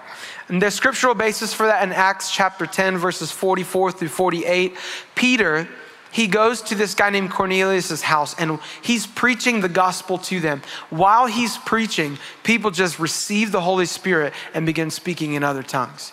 And 0.50 0.62
the 0.62 0.69
scriptural 0.69 1.15
basis 1.15 1.54
for 1.54 1.65
that 1.65 1.84
in 1.84 1.91
Acts 1.91 2.30
chapter 2.32 2.67
10, 2.67 2.98
verses 2.98 3.32
44 3.32 3.93
through 3.93 4.10
48, 4.10 4.78
Peter 5.15 5.67
he 6.13 6.28
goes 6.28 6.62
to 6.62 6.76
this 6.76 6.93
guy 6.93 7.10
named 7.10 7.32
Cornelius' 7.32 8.04
house 8.04 8.36
and 8.38 8.60
he's 8.84 9.08
preaching 9.08 9.62
the 9.62 9.67
gospel 9.67 10.19
to 10.19 10.39
them. 10.39 10.62
While 10.91 11.26
he's 11.26 11.58
preaching, 11.58 12.19
people 12.43 12.69
just 12.69 13.00
receive 13.00 13.52
the 13.52 13.62
Holy 13.62 13.88
Spirit 13.88 14.32
and 14.54 14.63
begin 14.63 14.91
speaking 14.91 15.34
in 15.34 15.43
other 15.43 15.63
tongues. 15.63 16.12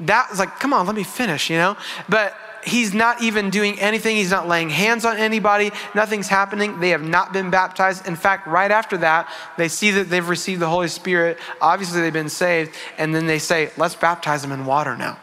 That's 0.00 0.38
like, 0.38 0.58
come 0.58 0.72
on, 0.72 0.86
let 0.86 0.96
me 0.96 1.04
finish, 1.04 1.50
you 1.50 1.56
know? 1.56 1.76
But 2.08 2.34
he's 2.64 2.92
not 2.92 3.22
even 3.22 3.50
doing 3.50 3.78
anything. 3.80 4.16
He's 4.16 4.30
not 4.30 4.48
laying 4.48 4.70
hands 4.70 5.04
on 5.04 5.16
anybody. 5.16 5.70
Nothing's 5.94 6.28
happening. 6.28 6.80
They 6.80 6.90
have 6.90 7.02
not 7.02 7.32
been 7.32 7.50
baptized. 7.50 8.06
In 8.06 8.16
fact, 8.16 8.46
right 8.46 8.70
after 8.70 8.96
that, 8.98 9.28
they 9.56 9.68
see 9.68 9.90
that 9.92 10.08
they've 10.08 10.28
received 10.28 10.60
the 10.60 10.68
Holy 10.68 10.88
Spirit. 10.88 11.38
Obviously, 11.60 12.00
they've 12.00 12.12
been 12.12 12.28
saved. 12.28 12.74
And 12.98 13.14
then 13.14 13.26
they 13.26 13.38
say, 13.38 13.70
let's 13.76 13.94
baptize 13.94 14.42
them 14.42 14.52
in 14.52 14.66
water 14.66 14.96
now. 14.96 15.18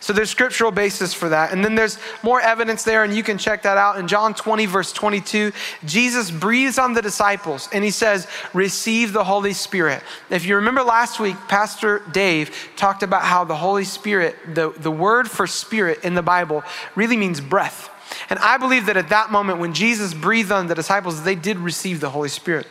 So 0.00 0.12
there's 0.12 0.30
scriptural 0.30 0.70
basis 0.70 1.14
for 1.14 1.28
that. 1.30 1.52
And 1.52 1.64
then 1.64 1.74
there's 1.74 1.98
more 2.22 2.40
evidence 2.40 2.84
there, 2.84 3.04
and 3.04 3.14
you 3.14 3.22
can 3.22 3.38
check 3.38 3.62
that 3.62 3.76
out. 3.76 3.98
In 3.98 4.08
John 4.08 4.34
20, 4.34 4.66
verse 4.66 4.92
22, 4.92 5.52
Jesus 5.84 6.30
breathes 6.30 6.78
on 6.78 6.92
the 6.92 7.02
disciples 7.02 7.68
and 7.72 7.82
he 7.82 7.90
says, 7.90 8.26
Receive 8.52 9.12
the 9.12 9.24
Holy 9.24 9.52
Spirit. 9.52 10.02
If 10.30 10.46
you 10.46 10.56
remember 10.56 10.82
last 10.82 11.18
week, 11.18 11.36
Pastor 11.48 12.02
Dave 12.12 12.54
talked 12.76 13.02
about 13.02 13.22
how 13.22 13.44
the 13.44 13.56
Holy 13.56 13.84
Spirit, 13.84 14.36
the, 14.54 14.70
the 14.70 14.90
word 14.90 15.30
for 15.30 15.46
spirit 15.46 16.04
in 16.04 16.14
the 16.14 16.22
Bible, 16.22 16.62
really 16.94 17.16
means 17.16 17.40
breath. 17.40 17.90
And 18.30 18.38
I 18.38 18.56
believe 18.56 18.86
that 18.86 18.96
at 18.96 19.08
that 19.08 19.30
moment, 19.30 19.58
when 19.58 19.72
Jesus 19.72 20.14
breathed 20.14 20.52
on 20.52 20.66
the 20.66 20.74
disciples, 20.74 21.22
they 21.22 21.34
did 21.34 21.58
receive 21.58 22.00
the 22.00 22.10
Holy 22.10 22.28
Spirit. 22.28 22.66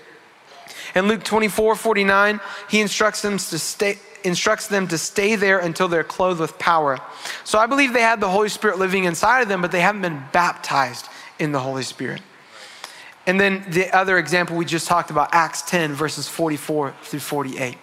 In 0.96 1.08
Luke 1.08 1.24
24, 1.24 1.76
49, 1.76 2.40
he 2.70 2.80
instructs 2.80 3.22
them 3.22 3.38
to 3.38 3.60
stay, 3.60 4.00
instructs 4.26 4.68
them 4.68 4.88
to 4.90 4.98
stay 4.98 5.36
there 5.36 5.60
until 5.60 5.88
they're 5.88 6.04
clothed 6.04 6.40
with 6.40 6.58
power. 6.60 7.00
So 7.44 7.60
I 7.60 7.66
believe 7.66 7.94
they 7.94 8.02
had 8.02 8.20
the 8.20 8.30
Holy 8.30 8.50
Spirit 8.50 8.80
living 8.80 9.06
inside 9.06 9.42
of 9.42 9.48
them, 9.48 9.62
but 9.62 9.72
they 9.72 9.82
haven't 9.82 10.02
been 10.02 10.24
baptized 10.32 11.08
in 11.40 11.52
the 11.52 11.60
Holy 11.60 11.84
Spirit. 11.84 12.22
And 13.28 13.40
then 13.40 13.66
the 13.70 13.96
other 13.96 14.18
example 14.18 14.56
we 14.56 14.66
just 14.66 14.88
talked 14.88 15.10
about, 15.10 15.30
Acts 15.34 15.62
10, 15.64 15.94
verses 15.94 16.28
44 16.28 16.94
through 17.02 17.20
48. 17.20 17.78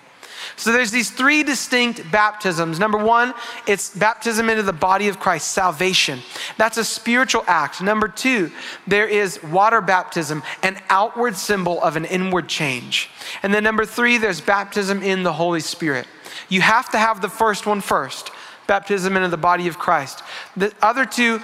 So 0.56 0.72
there's 0.72 0.90
these 0.90 1.10
three 1.10 1.42
distinct 1.42 2.10
baptisms. 2.10 2.78
Number 2.78 2.98
one, 2.98 3.34
it's 3.66 3.96
baptism 3.96 4.48
into 4.48 4.62
the 4.62 4.72
body 4.72 5.08
of 5.08 5.18
Christ, 5.18 5.52
salvation. 5.52 6.20
That's 6.56 6.78
a 6.78 6.84
spiritual 6.84 7.44
act. 7.46 7.80
Number 7.80 8.08
two, 8.08 8.50
there 8.86 9.06
is 9.06 9.42
water 9.44 9.80
baptism, 9.80 10.42
an 10.62 10.80
outward 10.88 11.36
symbol 11.36 11.82
of 11.82 11.96
an 11.96 12.04
inward 12.04 12.48
change. 12.48 13.10
And 13.42 13.52
then 13.52 13.64
number 13.64 13.86
three, 13.86 14.18
there's 14.18 14.40
baptism 14.40 15.02
in 15.02 15.22
the 15.22 15.32
Holy 15.32 15.60
Spirit. 15.60 16.06
You 16.48 16.60
have 16.60 16.90
to 16.90 16.98
have 16.98 17.20
the 17.20 17.28
first 17.28 17.66
one 17.66 17.80
first 17.80 18.30
baptism 18.66 19.16
into 19.16 19.28
the 19.28 19.36
body 19.36 19.68
of 19.68 19.78
Christ. 19.78 20.22
The 20.56 20.72
other 20.80 21.04
two, 21.04 21.40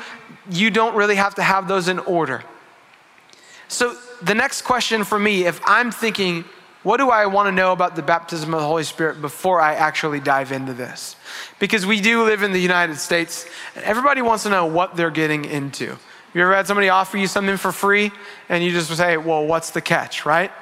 you 0.51 0.71
don't 0.71 0.95
really 0.95 1.17
have 1.17 1.35
to 1.35 1.43
have 1.43 1.69
those 1.69 1.89
in 1.89 1.99
order. 2.01 2.45
So 3.69 3.97
the 4.23 4.35
next 4.35 4.63
question 4.63 5.05
for 5.05 5.19
me, 5.19 5.45
if 5.45 5.61
I'm 5.67 5.91
thinking, 5.91 6.45
what 6.85 6.99
do 6.99 7.11
I 7.11 7.27
want 7.27 7.49
to 7.49 7.53
know 7.53 7.73
about 7.73 7.97
the 7.97 8.03
baptism 8.03 8.55
of 8.55 8.61
the 8.61 8.67
Holy 8.67 8.85
Spirit 8.85 9.21
before 9.21 9.61
I 9.61 9.75
actually 9.75 10.21
dive 10.21 10.53
into 10.53 10.73
this? 10.73 11.17
Because 11.59 11.85
we 11.85 12.01
do 12.01 12.25
live 12.25 12.43
in 12.43 12.53
the 12.53 12.61
United 12.61 12.97
States, 12.97 13.47
and 13.75 13.85
everybody 13.85 14.23
wants 14.23 14.45
to 14.45 14.49
know 14.49 14.65
what 14.65 14.97
they're 14.97 15.11
getting 15.11 15.45
into. 15.45 15.99
You 16.35 16.43
ever 16.43 16.55
had 16.55 16.67
somebody 16.67 16.89
offer 16.89 17.19
you 17.19 17.27
something 17.27 17.57
for 17.57 17.73
free, 17.73 18.13
and 18.49 18.63
you 18.63 18.71
just 18.71 18.95
say, 18.97 19.17
well, 19.17 19.45
what's 19.45 19.71
the 19.71 19.81
catch, 19.81 20.25
right? 20.25 20.53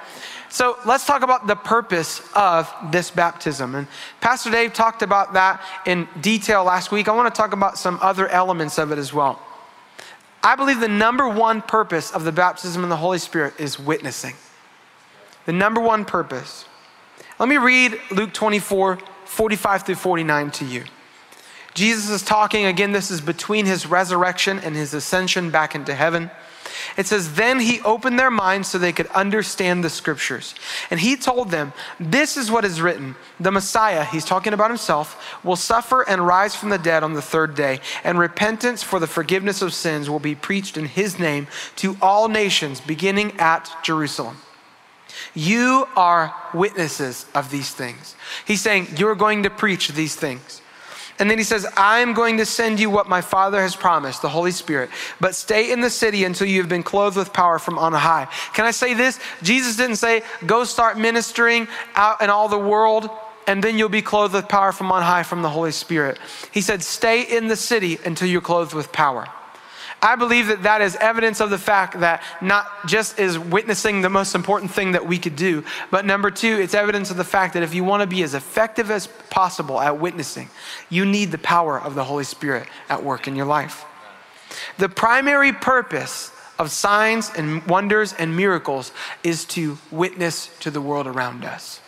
So 0.48 0.78
let's 0.86 1.06
talk 1.06 1.22
about 1.22 1.46
the 1.46 1.56
purpose 1.56 2.22
of 2.34 2.72
this 2.90 3.10
baptism. 3.10 3.74
And 3.74 3.86
Pastor 4.20 4.50
Dave 4.50 4.72
talked 4.72 5.02
about 5.02 5.32
that 5.32 5.62
in 5.86 6.08
detail 6.20 6.64
last 6.64 6.92
week. 6.92 7.08
I 7.08 7.12
want 7.12 7.32
to 7.34 7.36
talk 7.36 7.52
about 7.52 7.78
some 7.78 7.98
other 8.00 8.28
elements 8.28 8.78
of 8.78 8.92
it 8.92 8.98
as 8.98 9.12
well. 9.12 9.40
I 10.42 10.54
believe 10.54 10.80
the 10.80 10.88
number 10.88 11.28
one 11.28 11.62
purpose 11.62 12.12
of 12.12 12.24
the 12.24 12.32
baptism 12.32 12.84
in 12.84 12.88
the 12.88 12.96
Holy 12.96 13.18
Spirit 13.18 13.54
is 13.58 13.78
witnessing 13.78 14.34
the 15.46 15.52
number 15.52 15.80
one 15.80 16.04
purpose. 16.04 16.66
Let 17.38 17.48
me 17.48 17.56
read 17.56 17.98
Luke 18.10 18.32
24, 18.34 18.98
45 19.24 19.82
through 19.82 19.94
49 19.94 20.50
to 20.50 20.64
you. 20.64 20.84
Jesus 21.72 22.10
is 22.10 22.22
talking, 22.22 22.66
again, 22.66 22.92
this 22.92 23.10
is 23.10 23.20
between 23.20 23.66
his 23.66 23.86
resurrection 23.86 24.58
and 24.58 24.74
his 24.74 24.92
ascension 24.92 25.50
back 25.50 25.74
into 25.74 25.94
heaven. 25.94 26.30
It 26.96 27.06
says, 27.06 27.34
Then 27.34 27.60
he 27.60 27.80
opened 27.82 28.18
their 28.18 28.30
minds 28.30 28.68
so 28.68 28.78
they 28.78 28.92
could 28.92 29.06
understand 29.08 29.82
the 29.82 29.90
scriptures. 29.90 30.54
And 30.90 31.00
he 31.00 31.16
told 31.16 31.50
them, 31.50 31.72
This 32.00 32.36
is 32.36 32.50
what 32.50 32.64
is 32.64 32.80
written 32.80 33.16
The 33.40 33.52
Messiah, 33.52 34.04
he's 34.04 34.24
talking 34.24 34.52
about 34.52 34.70
himself, 34.70 35.38
will 35.44 35.56
suffer 35.56 36.02
and 36.08 36.26
rise 36.26 36.56
from 36.56 36.70
the 36.70 36.78
dead 36.78 37.02
on 37.02 37.14
the 37.14 37.22
third 37.22 37.54
day, 37.54 37.80
and 38.04 38.18
repentance 38.18 38.82
for 38.82 38.98
the 38.98 39.06
forgiveness 39.06 39.62
of 39.62 39.74
sins 39.74 40.08
will 40.08 40.20
be 40.20 40.34
preached 40.34 40.76
in 40.76 40.86
his 40.86 41.18
name 41.18 41.46
to 41.76 41.96
all 42.00 42.28
nations, 42.28 42.80
beginning 42.80 43.38
at 43.38 43.70
Jerusalem. 43.82 44.38
You 45.34 45.86
are 45.96 46.34
witnesses 46.54 47.26
of 47.34 47.50
these 47.50 47.70
things. 47.70 48.14
He's 48.46 48.60
saying, 48.60 48.88
You're 48.96 49.14
going 49.14 49.42
to 49.44 49.50
preach 49.50 49.88
these 49.88 50.14
things. 50.14 50.60
And 51.18 51.30
then 51.30 51.38
he 51.38 51.44
says, 51.44 51.66
I'm 51.76 52.12
going 52.12 52.36
to 52.38 52.46
send 52.46 52.78
you 52.78 52.90
what 52.90 53.08
my 53.08 53.20
Father 53.20 53.60
has 53.60 53.74
promised, 53.74 54.22
the 54.22 54.28
Holy 54.28 54.50
Spirit. 54.50 54.90
But 55.20 55.34
stay 55.34 55.72
in 55.72 55.80
the 55.80 55.90
city 55.90 56.24
until 56.24 56.46
you 56.46 56.60
have 56.60 56.68
been 56.68 56.82
clothed 56.82 57.16
with 57.16 57.32
power 57.32 57.58
from 57.58 57.78
on 57.78 57.92
high. 57.92 58.28
Can 58.54 58.64
I 58.64 58.70
say 58.70 58.94
this? 58.94 59.18
Jesus 59.42 59.76
didn't 59.76 59.96
say, 59.96 60.22
Go 60.44 60.64
start 60.64 60.98
ministering 60.98 61.68
out 61.94 62.20
in 62.20 62.28
all 62.28 62.48
the 62.48 62.58
world, 62.58 63.08
and 63.46 63.62
then 63.62 63.78
you'll 63.78 63.88
be 63.88 64.02
clothed 64.02 64.34
with 64.34 64.48
power 64.48 64.72
from 64.72 64.92
on 64.92 65.02
high 65.02 65.22
from 65.22 65.42
the 65.42 65.50
Holy 65.50 65.72
Spirit. 65.72 66.18
He 66.52 66.60
said, 66.60 66.82
Stay 66.82 67.22
in 67.22 67.48
the 67.48 67.56
city 67.56 67.98
until 68.04 68.28
you're 68.28 68.40
clothed 68.40 68.74
with 68.74 68.92
power. 68.92 69.26
I 70.02 70.14
believe 70.14 70.48
that 70.48 70.62
that 70.64 70.82
is 70.82 70.94
evidence 70.96 71.40
of 71.40 71.50
the 71.50 71.58
fact 71.58 72.00
that 72.00 72.22
not 72.40 72.66
just 72.86 73.18
is 73.18 73.38
witnessing 73.38 74.02
the 74.02 74.10
most 74.10 74.34
important 74.34 74.70
thing 74.70 74.92
that 74.92 75.06
we 75.06 75.18
could 75.18 75.36
do, 75.36 75.64
but 75.90 76.04
number 76.04 76.30
two, 76.30 76.60
it's 76.60 76.74
evidence 76.74 77.10
of 77.10 77.16
the 77.16 77.24
fact 77.24 77.54
that 77.54 77.62
if 77.62 77.74
you 77.74 77.82
want 77.82 78.02
to 78.02 78.06
be 78.06 78.22
as 78.22 78.34
effective 78.34 78.90
as 78.90 79.06
possible 79.30 79.80
at 79.80 79.98
witnessing, 79.98 80.50
you 80.90 81.04
need 81.06 81.32
the 81.32 81.38
power 81.38 81.80
of 81.80 81.94
the 81.94 82.04
Holy 82.04 82.24
Spirit 82.24 82.68
at 82.88 83.02
work 83.02 83.26
in 83.26 83.34
your 83.34 83.46
life. 83.46 83.84
The 84.78 84.88
primary 84.88 85.52
purpose 85.52 86.30
of 86.58 86.70
signs 86.70 87.30
and 87.36 87.64
wonders 87.66 88.12
and 88.12 88.36
miracles 88.36 88.92
is 89.22 89.44
to 89.46 89.78
witness 89.90 90.50
to 90.60 90.70
the 90.70 90.80
world 90.80 91.06
around 91.06 91.44
us. 91.44 91.80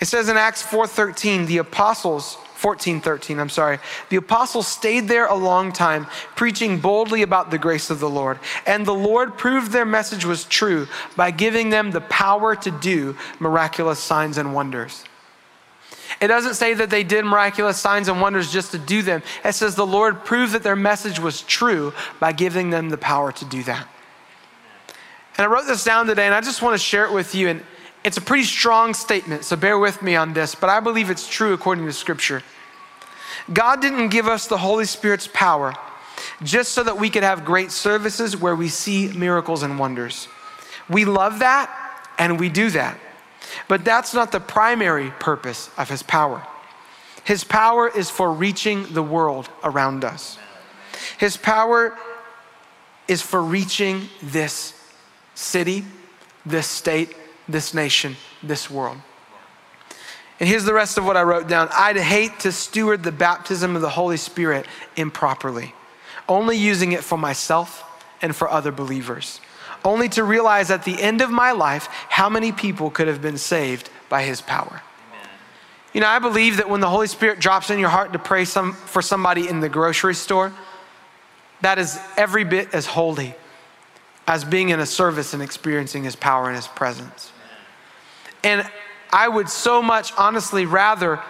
It 0.00 0.06
says 0.06 0.28
in 0.28 0.36
Acts 0.36 0.62
4:13, 0.62 1.46
the 1.46 1.58
apostles 1.58 2.36
14, 2.56 3.02
13, 3.02 3.38
I'm 3.38 3.50
sorry. 3.50 3.78
The 4.08 4.16
apostles 4.16 4.66
stayed 4.66 5.08
there 5.08 5.26
a 5.26 5.34
long 5.34 5.72
time, 5.72 6.06
preaching 6.36 6.80
boldly 6.80 7.20
about 7.20 7.50
the 7.50 7.58
grace 7.58 7.90
of 7.90 8.00
the 8.00 8.08
Lord. 8.08 8.38
And 8.66 8.86
the 8.86 8.94
Lord 8.94 9.36
proved 9.36 9.72
their 9.72 9.84
message 9.84 10.24
was 10.24 10.44
true 10.44 10.88
by 11.16 11.32
giving 11.32 11.68
them 11.68 11.90
the 11.90 12.00
power 12.00 12.56
to 12.56 12.70
do 12.70 13.14
miraculous 13.40 13.98
signs 13.98 14.38
and 14.38 14.54
wonders. 14.54 15.04
It 16.18 16.28
doesn't 16.28 16.54
say 16.54 16.72
that 16.72 16.88
they 16.88 17.04
did 17.04 17.26
miraculous 17.26 17.78
signs 17.78 18.08
and 18.08 18.22
wonders 18.22 18.50
just 18.50 18.70
to 18.70 18.78
do 18.78 19.02
them. 19.02 19.22
It 19.44 19.52
says 19.52 19.74
the 19.74 19.86
Lord 19.86 20.24
proved 20.24 20.54
that 20.54 20.62
their 20.62 20.76
message 20.76 21.18
was 21.18 21.42
true 21.42 21.92
by 22.20 22.32
giving 22.32 22.70
them 22.70 22.88
the 22.88 22.96
power 22.96 23.32
to 23.32 23.44
do 23.44 23.62
that. 23.64 23.86
And 25.36 25.44
I 25.44 25.46
wrote 25.46 25.66
this 25.66 25.84
down 25.84 26.06
today, 26.06 26.24
and 26.24 26.34
I 26.34 26.40
just 26.40 26.62
want 26.62 26.72
to 26.72 26.78
share 26.78 27.04
it 27.04 27.12
with 27.12 27.34
you. 27.34 27.48
And 27.48 27.62
it's 28.06 28.16
a 28.16 28.20
pretty 28.20 28.44
strong 28.44 28.94
statement, 28.94 29.42
so 29.42 29.56
bear 29.56 29.80
with 29.80 30.00
me 30.00 30.14
on 30.14 30.32
this, 30.32 30.54
but 30.54 30.70
I 30.70 30.78
believe 30.78 31.10
it's 31.10 31.26
true 31.28 31.52
according 31.52 31.86
to 31.86 31.92
Scripture. 31.92 32.40
God 33.52 33.82
didn't 33.82 34.10
give 34.10 34.28
us 34.28 34.46
the 34.46 34.56
Holy 34.56 34.84
Spirit's 34.84 35.26
power 35.26 35.74
just 36.40 36.70
so 36.70 36.84
that 36.84 36.98
we 36.98 37.10
could 37.10 37.24
have 37.24 37.44
great 37.44 37.72
services 37.72 38.36
where 38.36 38.54
we 38.54 38.68
see 38.68 39.08
miracles 39.08 39.64
and 39.64 39.76
wonders. 39.76 40.28
We 40.88 41.04
love 41.04 41.40
that 41.40 41.68
and 42.16 42.38
we 42.38 42.48
do 42.48 42.70
that. 42.70 42.96
But 43.66 43.84
that's 43.84 44.14
not 44.14 44.30
the 44.30 44.38
primary 44.38 45.10
purpose 45.18 45.68
of 45.76 45.90
His 45.90 46.04
power. 46.04 46.46
His 47.24 47.42
power 47.42 47.88
is 47.88 48.08
for 48.08 48.32
reaching 48.32 48.86
the 48.94 49.02
world 49.02 49.48
around 49.64 50.04
us. 50.04 50.38
His 51.18 51.36
power 51.36 51.98
is 53.08 53.20
for 53.20 53.42
reaching 53.42 54.08
this 54.22 54.80
city, 55.34 55.84
this 56.44 56.68
state, 56.68 57.16
this 57.48 57.74
nation, 57.74 58.16
this 58.42 58.70
world. 58.70 58.98
And 60.38 60.48
here's 60.48 60.64
the 60.64 60.74
rest 60.74 60.98
of 60.98 61.06
what 61.06 61.16
I 61.16 61.22
wrote 61.22 61.48
down 61.48 61.68
I'd 61.72 61.96
hate 61.96 62.40
to 62.40 62.52
steward 62.52 63.02
the 63.02 63.12
baptism 63.12 63.74
of 63.74 63.82
the 63.82 63.90
Holy 63.90 64.16
Spirit 64.16 64.66
improperly, 64.96 65.74
only 66.28 66.56
using 66.56 66.92
it 66.92 67.02
for 67.02 67.16
myself 67.16 67.82
and 68.20 68.34
for 68.34 68.50
other 68.50 68.72
believers, 68.72 69.40
only 69.84 70.08
to 70.10 70.24
realize 70.24 70.70
at 70.70 70.84
the 70.84 71.00
end 71.00 71.20
of 71.20 71.30
my 71.30 71.52
life 71.52 71.88
how 72.08 72.28
many 72.28 72.52
people 72.52 72.90
could 72.90 73.08
have 73.08 73.22
been 73.22 73.38
saved 73.38 73.88
by 74.08 74.22
His 74.22 74.40
power. 74.40 74.82
You 75.94 76.00
know, 76.00 76.08
I 76.08 76.18
believe 76.18 76.58
that 76.58 76.68
when 76.68 76.80
the 76.80 76.90
Holy 76.90 77.06
Spirit 77.06 77.40
drops 77.40 77.70
in 77.70 77.78
your 77.78 77.88
heart 77.88 78.12
to 78.12 78.18
pray 78.18 78.44
some, 78.44 78.74
for 78.74 79.00
somebody 79.00 79.48
in 79.48 79.60
the 79.60 79.68
grocery 79.70 80.14
store, 80.14 80.52
that 81.62 81.78
is 81.78 81.98
every 82.18 82.44
bit 82.44 82.74
as 82.74 82.84
holy 82.84 83.34
as 84.26 84.44
being 84.44 84.68
in 84.68 84.80
a 84.80 84.84
service 84.84 85.32
and 85.32 85.42
experiencing 85.42 86.04
His 86.04 86.14
power 86.14 86.48
and 86.48 86.56
His 86.56 86.68
presence. 86.68 87.32
And 88.46 88.64
I 89.12 89.26
would 89.26 89.48
so 89.48 89.82
much 89.82 90.12
honestly 90.16 90.66
rather 90.66 91.20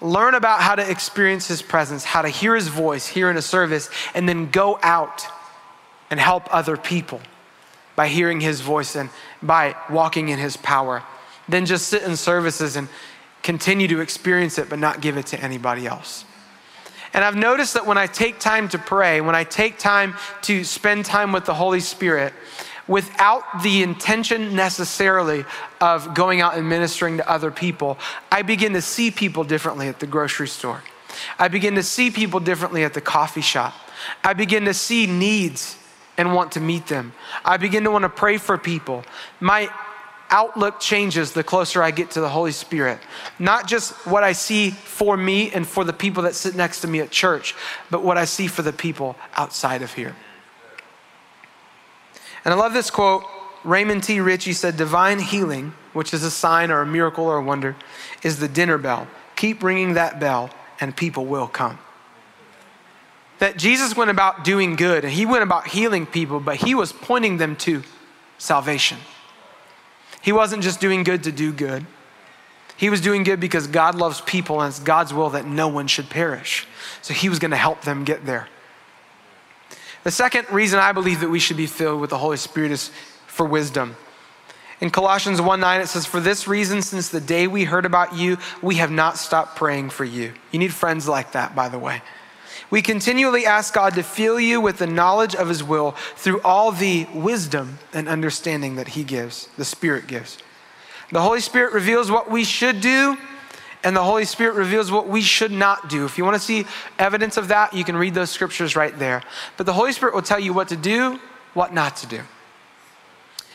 learn 0.00 0.34
about 0.34 0.60
how 0.60 0.74
to 0.74 0.90
experience 0.90 1.46
His 1.46 1.62
presence, 1.62 2.02
how 2.02 2.22
to 2.22 2.28
hear 2.28 2.56
His 2.56 2.66
voice 2.66 3.06
here 3.06 3.30
in 3.30 3.36
a 3.36 3.42
service, 3.42 3.88
and 4.12 4.28
then 4.28 4.50
go 4.50 4.80
out 4.82 5.24
and 6.10 6.18
help 6.18 6.52
other 6.52 6.76
people 6.76 7.20
by 7.94 8.08
hearing 8.08 8.40
His 8.40 8.62
voice 8.62 8.96
and 8.96 9.10
by 9.44 9.76
walking 9.88 10.28
in 10.28 10.40
His 10.40 10.56
power 10.56 11.04
than 11.48 11.66
just 11.66 11.86
sit 11.86 12.02
in 12.02 12.16
services 12.16 12.74
and 12.74 12.88
continue 13.44 13.86
to 13.86 14.00
experience 14.00 14.58
it 14.58 14.68
but 14.68 14.80
not 14.80 15.00
give 15.00 15.16
it 15.16 15.26
to 15.26 15.40
anybody 15.40 15.86
else. 15.86 16.24
And 17.14 17.24
I've 17.24 17.36
noticed 17.36 17.74
that 17.74 17.86
when 17.86 17.98
I 17.98 18.08
take 18.08 18.40
time 18.40 18.68
to 18.70 18.78
pray, 18.78 19.20
when 19.20 19.36
I 19.36 19.44
take 19.44 19.78
time 19.78 20.16
to 20.42 20.64
spend 20.64 21.04
time 21.04 21.30
with 21.30 21.44
the 21.44 21.54
Holy 21.54 21.80
Spirit, 21.80 22.32
without 22.88 23.62
the 23.62 23.82
intention 23.82 24.54
necessarily 24.54 25.44
of 25.80 26.14
going 26.14 26.40
out 26.40 26.56
and 26.56 26.68
ministering 26.68 27.18
to 27.18 27.30
other 27.30 27.50
people, 27.50 27.98
I 28.30 28.42
begin 28.42 28.72
to 28.74 28.82
see 28.82 29.10
people 29.10 29.44
differently 29.44 29.88
at 29.88 30.00
the 30.00 30.06
grocery 30.06 30.48
store. 30.48 30.82
I 31.38 31.48
begin 31.48 31.74
to 31.76 31.82
see 31.82 32.10
people 32.10 32.40
differently 32.40 32.84
at 32.84 32.94
the 32.94 33.00
coffee 33.00 33.40
shop. 33.40 33.74
I 34.24 34.32
begin 34.32 34.64
to 34.64 34.74
see 34.74 35.06
needs 35.06 35.76
and 36.18 36.34
want 36.34 36.52
to 36.52 36.60
meet 36.60 36.86
them. 36.86 37.12
I 37.44 37.56
begin 37.56 37.84
to 37.84 37.90
want 37.90 38.02
to 38.02 38.08
pray 38.08 38.38
for 38.38 38.58
people. 38.58 39.04
My 39.40 39.70
outlook 40.30 40.80
changes 40.80 41.32
the 41.32 41.44
closer 41.44 41.82
I 41.82 41.90
get 41.90 42.12
to 42.12 42.20
the 42.20 42.28
Holy 42.28 42.52
Spirit. 42.52 42.98
Not 43.38 43.68
just 43.68 43.92
what 44.06 44.24
I 44.24 44.32
see 44.32 44.70
for 44.70 45.16
me 45.16 45.50
and 45.52 45.66
for 45.66 45.84
the 45.84 45.92
people 45.92 46.22
that 46.24 46.34
sit 46.34 46.56
next 46.56 46.80
to 46.80 46.88
me 46.88 47.00
at 47.00 47.10
church, 47.10 47.54
but 47.90 48.02
what 48.02 48.16
I 48.16 48.24
see 48.24 48.46
for 48.46 48.62
the 48.62 48.72
people 48.72 49.16
outside 49.34 49.82
of 49.82 49.92
here. 49.92 50.16
And 52.44 52.52
I 52.52 52.56
love 52.56 52.72
this 52.72 52.90
quote 52.90 53.24
Raymond 53.64 54.02
T. 54.02 54.20
Richey 54.20 54.52
said, 54.52 54.76
Divine 54.76 55.20
healing, 55.20 55.74
which 55.92 56.12
is 56.12 56.24
a 56.24 56.30
sign 56.30 56.70
or 56.70 56.80
a 56.80 56.86
miracle 56.86 57.24
or 57.24 57.36
a 57.36 57.42
wonder, 57.42 57.76
is 58.22 58.38
the 58.38 58.48
dinner 58.48 58.78
bell. 58.78 59.06
Keep 59.36 59.62
ringing 59.62 59.94
that 59.94 60.18
bell, 60.20 60.50
and 60.80 60.96
people 60.96 61.26
will 61.26 61.46
come. 61.46 61.78
That 63.38 63.56
Jesus 63.56 63.96
went 63.96 64.10
about 64.10 64.44
doing 64.44 64.76
good, 64.76 65.04
and 65.04 65.12
he 65.12 65.26
went 65.26 65.42
about 65.42 65.68
healing 65.68 66.06
people, 66.06 66.40
but 66.40 66.56
he 66.56 66.74
was 66.74 66.92
pointing 66.92 67.38
them 67.38 67.56
to 67.56 67.82
salvation. 68.38 68.98
He 70.22 70.32
wasn't 70.32 70.62
just 70.62 70.80
doing 70.80 71.02
good 71.02 71.24
to 71.24 71.32
do 71.32 71.52
good. 71.52 71.86
He 72.76 72.90
was 72.90 73.00
doing 73.00 73.22
good 73.22 73.38
because 73.38 73.66
God 73.66 73.94
loves 73.94 74.20
people 74.20 74.60
and 74.60 74.70
it's 74.70 74.80
God's 74.80 75.12
will 75.12 75.30
that 75.30 75.46
no 75.46 75.68
one 75.68 75.86
should 75.86 76.08
perish. 76.10 76.66
So 77.00 77.14
he 77.14 77.28
was 77.28 77.38
going 77.38 77.50
to 77.50 77.56
help 77.56 77.82
them 77.82 78.04
get 78.04 78.24
there. 78.24 78.48
The 80.04 80.10
second 80.10 80.50
reason 80.50 80.78
I 80.78 80.92
believe 80.92 81.20
that 81.20 81.30
we 81.30 81.38
should 81.38 81.56
be 81.56 81.66
filled 81.66 82.00
with 82.00 82.10
the 82.10 82.18
Holy 82.18 82.36
Spirit 82.36 82.72
is 82.72 82.90
for 83.26 83.46
wisdom. 83.46 83.96
In 84.80 84.90
Colossians 84.90 85.40
1 85.40 85.60
9, 85.60 85.80
it 85.80 85.86
says, 85.86 86.06
For 86.06 86.18
this 86.18 86.48
reason, 86.48 86.82
since 86.82 87.08
the 87.08 87.20
day 87.20 87.46
we 87.46 87.64
heard 87.64 87.86
about 87.86 88.16
you, 88.16 88.36
we 88.60 88.76
have 88.76 88.90
not 88.90 89.16
stopped 89.16 89.54
praying 89.54 89.90
for 89.90 90.04
you. 90.04 90.32
You 90.50 90.58
need 90.58 90.74
friends 90.74 91.06
like 91.06 91.32
that, 91.32 91.54
by 91.54 91.68
the 91.68 91.78
way. 91.78 92.02
We 92.68 92.82
continually 92.82 93.46
ask 93.46 93.74
God 93.74 93.94
to 93.94 94.02
fill 94.02 94.40
you 94.40 94.60
with 94.60 94.78
the 94.78 94.86
knowledge 94.86 95.36
of 95.36 95.48
His 95.48 95.62
will 95.62 95.92
through 96.16 96.40
all 96.40 96.72
the 96.72 97.06
wisdom 97.14 97.78
and 97.92 98.08
understanding 98.08 98.76
that 98.76 98.88
He 98.88 99.04
gives, 99.04 99.48
the 99.56 99.64
Spirit 99.64 100.08
gives. 100.08 100.38
The 101.12 101.20
Holy 101.20 101.40
Spirit 101.40 101.74
reveals 101.74 102.10
what 102.10 102.30
we 102.30 102.42
should 102.42 102.80
do, 102.80 103.18
and 103.84 103.96
the 103.96 104.02
Holy 104.02 104.24
Spirit 104.24 104.54
reveals 104.54 104.90
what 104.90 105.08
we 105.08 105.20
should 105.20 105.50
not 105.50 105.88
do. 105.88 106.04
If 106.04 106.16
you 106.16 106.24
want 106.24 106.36
to 106.36 106.42
see 106.42 106.66
evidence 106.98 107.36
of 107.36 107.48
that, 107.48 107.74
you 107.74 107.84
can 107.84 107.96
read 107.96 108.14
those 108.14 108.30
scriptures 108.30 108.76
right 108.76 108.96
there. 108.98 109.22
But 109.56 109.66
the 109.66 109.72
Holy 109.72 109.92
Spirit 109.92 110.14
will 110.14 110.22
tell 110.22 110.38
you 110.38 110.52
what 110.52 110.68
to 110.68 110.76
do, 110.76 111.18
what 111.54 111.74
not 111.74 111.96
to 111.96 112.06
do. 112.06 112.20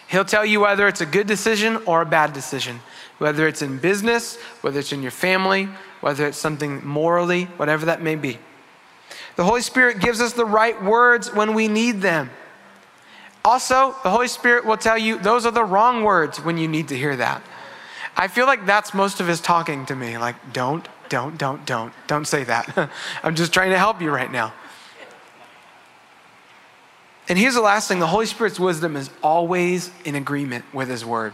He'll 0.08 0.26
tell 0.26 0.46
you 0.46 0.62
whether 0.62 0.88
it's 0.88 1.02
a 1.02 1.06
good 1.06 1.28
decision 1.28 1.78
or 1.86 2.02
a 2.02 2.06
bad 2.06 2.34
decision, 2.34 2.80
whether 3.18 3.48
it's 3.48 3.62
in 3.62 3.78
business, 3.78 4.38
whether 4.62 4.80
it's 4.80 4.94
in 4.94 5.02
your 5.02 5.12
family, 5.12 5.68
whether 6.02 6.28
it's 6.28 6.38
something 6.38 6.86
morally, 6.86 7.46
whatever 7.58 7.86
that 7.88 8.02
may 8.02 8.16
be. 8.16 8.38
The 9.36 9.44
Holy 9.44 9.62
Spirit 9.62 10.00
gives 10.00 10.22
us 10.22 10.34
the 10.34 10.46
right 10.46 10.82
words 10.82 11.34
when 11.34 11.54
we 11.54 11.68
need 11.68 12.02
them. 12.02 12.30
Also, 13.46 13.96
the 14.04 14.10
Holy 14.10 14.28
Spirit 14.28 14.66
will 14.66 14.78
tell 14.78 14.98
you 14.98 15.20
those 15.20 15.46
are 15.46 15.52
the 15.52 15.64
wrong 15.64 16.04
words 16.04 16.40
when 16.40 16.58
you 16.58 16.68
need 16.68 16.90
to 16.90 16.98
hear 16.98 17.16
that. 17.16 17.42
I 18.20 18.28
feel 18.28 18.48
like 18.48 18.66
that's 18.66 18.96
most 18.96 19.20
of 19.20 19.28
his 19.28 19.40
talking 19.40 19.86
to 19.86 19.96
me. 19.96 20.18
Like, 20.18 20.52
don't, 20.52 20.88
don't, 21.08 21.38
don't, 21.38 21.64
don't, 21.68 21.94
don't 22.08 22.26
say 22.26 22.44
that. 22.46 22.90
I'm 23.24 23.36
just 23.36 23.54
trying 23.54 23.70
to 23.70 23.78
help 23.78 24.02
you 24.02 24.10
right 24.10 24.32
now. 24.32 24.54
And 27.30 27.38
here's 27.38 27.54
the 27.54 27.62
last 27.62 27.88
thing 27.88 28.00
the 28.00 28.08
Holy 28.08 28.26
Spirit's 28.26 28.60
wisdom 28.60 28.96
is 28.96 29.12
always 29.22 29.92
in 30.04 30.16
agreement 30.16 30.66
with 30.74 30.90
his 30.90 31.06
word. 31.06 31.34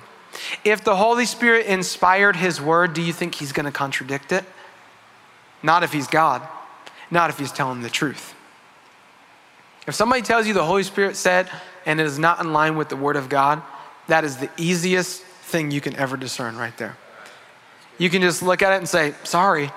If 0.65 0.83
the 0.83 0.95
Holy 0.95 1.25
Spirit 1.25 1.67
inspired 1.67 2.35
his 2.35 2.59
word, 2.59 2.93
do 2.93 3.01
you 3.01 3.13
think 3.13 3.35
he's 3.35 3.53
going 3.53 3.65
to 3.65 3.71
contradict 3.71 4.31
it? 4.31 4.43
Not 5.61 5.83
if 5.83 5.93
he's 5.93 6.07
God, 6.07 6.45
not 7.09 7.29
if 7.29 7.39
he's 7.39 7.51
telling 7.51 7.81
the 7.81 7.89
truth. 7.89 8.33
If 9.87 9.95
somebody 9.95 10.21
tells 10.21 10.47
you 10.47 10.53
the 10.53 10.65
Holy 10.65 10.83
Spirit 10.83 11.15
said, 11.15 11.49
and 11.85 11.99
it 11.99 12.05
is 12.05 12.17
not 12.17 12.41
in 12.41 12.51
line 12.51 12.75
with 12.75 12.89
the 12.89 12.95
Word 12.95 13.15
of 13.15 13.29
God, 13.29 13.61
that 14.07 14.23
is 14.23 14.37
the 14.37 14.49
easiest 14.57 15.23
thing 15.43 15.71
you 15.71 15.81
can 15.81 15.95
ever 15.95 16.17
discern 16.17 16.57
right 16.57 16.75
there. 16.77 16.97
You 17.97 18.09
can 18.09 18.21
just 18.21 18.41
look 18.41 18.61
at 18.61 18.73
it 18.73 18.77
and 18.77 18.89
say, 18.89 19.13
sorry. 19.23 19.71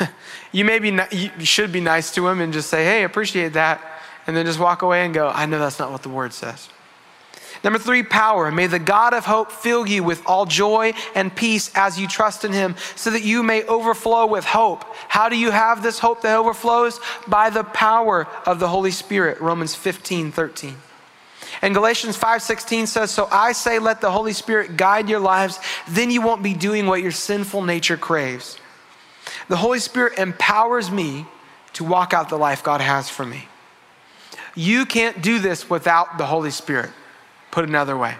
you 0.52 0.64
may 0.64 0.78
be, 0.78 0.98
you 1.12 1.44
should 1.44 1.72
be 1.72 1.80
nice 1.80 2.14
to 2.14 2.26
him 2.26 2.40
and 2.40 2.52
just 2.52 2.70
say, 2.70 2.84
hey, 2.84 3.04
appreciate 3.04 3.54
that. 3.54 3.80
And 4.26 4.36
then 4.36 4.46
just 4.46 4.58
walk 4.58 4.82
away 4.82 5.04
and 5.04 5.14
go, 5.14 5.28
I 5.28 5.46
know 5.46 5.58
that's 5.58 5.78
not 5.78 5.90
what 5.90 6.02
the 6.02 6.08
word 6.08 6.32
says. 6.32 6.68
Number 7.64 7.78
three, 7.78 8.02
power. 8.02 8.52
May 8.52 8.68
the 8.68 8.78
God 8.78 9.14
of 9.14 9.24
hope 9.24 9.50
fill 9.50 9.86
you 9.86 10.04
with 10.04 10.22
all 10.26 10.46
joy 10.46 10.92
and 11.14 11.34
peace 11.34 11.72
as 11.74 11.98
you 11.98 12.06
trust 12.06 12.44
in 12.44 12.52
him, 12.52 12.76
so 12.94 13.10
that 13.10 13.22
you 13.22 13.42
may 13.42 13.64
overflow 13.64 14.26
with 14.26 14.44
hope. 14.44 14.84
How 15.08 15.28
do 15.28 15.36
you 15.36 15.50
have 15.50 15.82
this 15.82 15.98
hope 15.98 16.22
that 16.22 16.36
overflows? 16.36 17.00
By 17.26 17.50
the 17.50 17.64
power 17.64 18.28
of 18.46 18.60
the 18.60 18.68
Holy 18.68 18.92
Spirit. 18.92 19.40
Romans 19.40 19.74
15, 19.74 20.30
13. 20.30 20.76
And 21.62 21.74
Galatians 21.74 22.16
5:16 22.16 22.86
says, 22.86 23.10
"So 23.10 23.28
I 23.30 23.52
say 23.52 23.78
let 23.78 24.00
the 24.00 24.10
Holy 24.10 24.32
Spirit 24.32 24.76
guide 24.76 25.08
your 25.08 25.20
lives, 25.20 25.58
then 25.86 26.10
you 26.10 26.20
won't 26.20 26.42
be 26.42 26.54
doing 26.54 26.86
what 26.86 27.02
your 27.02 27.12
sinful 27.12 27.62
nature 27.62 27.96
craves." 27.96 28.58
The 29.48 29.56
Holy 29.56 29.78
Spirit 29.78 30.18
empowers 30.18 30.90
me 30.90 31.26
to 31.74 31.84
walk 31.84 32.12
out 32.12 32.28
the 32.28 32.38
life 32.38 32.62
God 32.62 32.80
has 32.80 33.08
for 33.08 33.24
me. 33.24 33.48
You 34.54 34.86
can't 34.86 35.22
do 35.22 35.38
this 35.38 35.70
without 35.70 36.18
the 36.18 36.26
Holy 36.26 36.50
Spirit. 36.50 36.90
Put 37.50 37.64
another 37.64 37.96
way. 37.96 38.16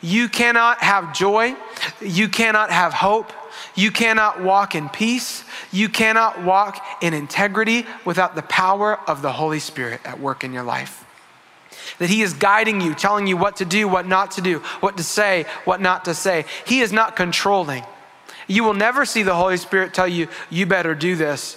You 0.00 0.28
cannot 0.28 0.82
have 0.82 1.12
joy, 1.12 1.56
you 2.00 2.28
cannot 2.28 2.70
have 2.70 2.92
hope, 2.92 3.32
you 3.74 3.90
cannot 3.90 4.40
walk 4.40 4.74
in 4.74 4.88
peace, 4.88 5.42
you 5.72 5.88
cannot 5.88 6.42
walk 6.42 6.84
in 7.00 7.14
integrity 7.14 7.86
without 8.04 8.34
the 8.34 8.42
power 8.42 9.00
of 9.06 9.22
the 9.22 9.32
Holy 9.32 9.58
Spirit 9.58 10.00
at 10.04 10.20
work 10.20 10.44
in 10.44 10.52
your 10.52 10.62
life 10.62 11.03
that 11.98 12.10
He 12.10 12.22
is 12.22 12.34
guiding 12.34 12.80
you, 12.80 12.94
telling 12.94 13.26
you 13.26 13.36
what 13.36 13.56
to 13.56 13.64
do, 13.64 13.88
what 13.88 14.06
not 14.06 14.32
to 14.32 14.40
do, 14.40 14.58
what 14.80 14.96
to 14.96 15.02
say, 15.02 15.46
what 15.64 15.80
not 15.80 16.04
to 16.06 16.14
say. 16.14 16.44
He 16.66 16.80
is 16.80 16.92
not 16.92 17.16
controlling. 17.16 17.84
You 18.46 18.64
will 18.64 18.74
never 18.74 19.04
see 19.04 19.22
the 19.22 19.34
Holy 19.34 19.56
Spirit 19.56 19.94
tell 19.94 20.08
you, 20.08 20.28
you 20.50 20.66
better 20.66 20.94
do 20.94 21.16
this. 21.16 21.56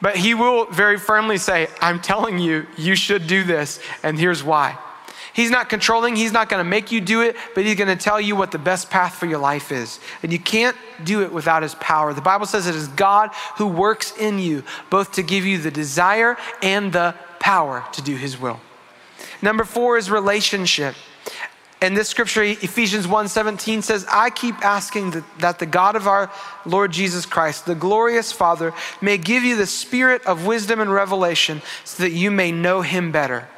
But 0.00 0.16
He 0.16 0.34
will 0.34 0.66
very 0.66 0.98
firmly 0.98 1.38
say, 1.38 1.68
I'm 1.80 2.00
telling 2.00 2.38
you, 2.38 2.66
you 2.76 2.96
should 2.96 3.26
do 3.26 3.44
this, 3.44 3.80
and 4.02 4.18
here's 4.18 4.42
why. 4.42 4.78
He's 5.32 5.50
not 5.50 5.70
controlling, 5.70 6.16
He's 6.16 6.32
not 6.32 6.48
going 6.48 6.62
to 6.62 6.68
make 6.68 6.92
you 6.92 7.00
do 7.00 7.22
it, 7.22 7.36
but 7.54 7.64
He's 7.64 7.76
going 7.76 7.96
to 7.96 8.02
tell 8.02 8.20
you 8.20 8.36
what 8.36 8.50
the 8.50 8.58
best 8.58 8.90
path 8.90 9.14
for 9.14 9.26
your 9.26 9.38
life 9.38 9.72
is. 9.72 9.98
And 10.22 10.32
you 10.32 10.38
can't 10.38 10.76
do 11.04 11.22
it 11.22 11.32
without 11.32 11.62
His 11.62 11.74
power. 11.76 12.12
The 12.12 12.20
Bible 12.20 12.46
says 12.46 12.66
it 12.66 12.74
is 12.74 12.88
God 12.88 13.30
who 13.56 13.66
works 13.66 14.16
in 14.16 14.38
you, 14.38 14.64
both 14.90 15.12
to 15.12 15.22
give 15.22 15.46
you 15.46 15.58
the 15.58 15.70
desire 15.70 16.36
and 16.62 16.92
the 16.92 17.14
power 17.38 17.84
to 17.92 18.02
do 18.02 18.16
His 18.16 18.38
will. 18.38 18.60
Number 19.40 19.64
four 19.64 19.98
is 19.98 20.10
relationship. 20.10 20.94
And 21.82 21.96
this 21.96 22.08
scripture, 22.08 22.44
Ephesians 22.44 23.08
1:17 23.08 23.82
says, 23.82 24.06
I 24.08 24.30
keep 24.30 24.54
asking 24.64 25.10
that, 25.10 25.24
that 25.40 25.58
the 25.58 25.66
God 25.66 25.96
of 25.96 26.06
our 26.06 26.30
Lord 26.64 26.92
Jesus 26.92 27.26
Christ, 27.26 27.66
the 27.66 27.74
glorious 27.74 28.30
Father, 28.30 28.72
may 29.00 29.18
give 29.18 29.42
you 29.42 29.56
the 29.56 29.66
spirit 29.66 30.24
of 30.24 30.46
wisdom 30.46 30.78
and 30.78 30.92
revelation 30.92 31.60
so 31.82 32.04
that 32.04 32.12
you 32.12 32.30
may 32.30 32.52
know 32.52 32.82
him 32.82 33.10
better. 33.10 33.48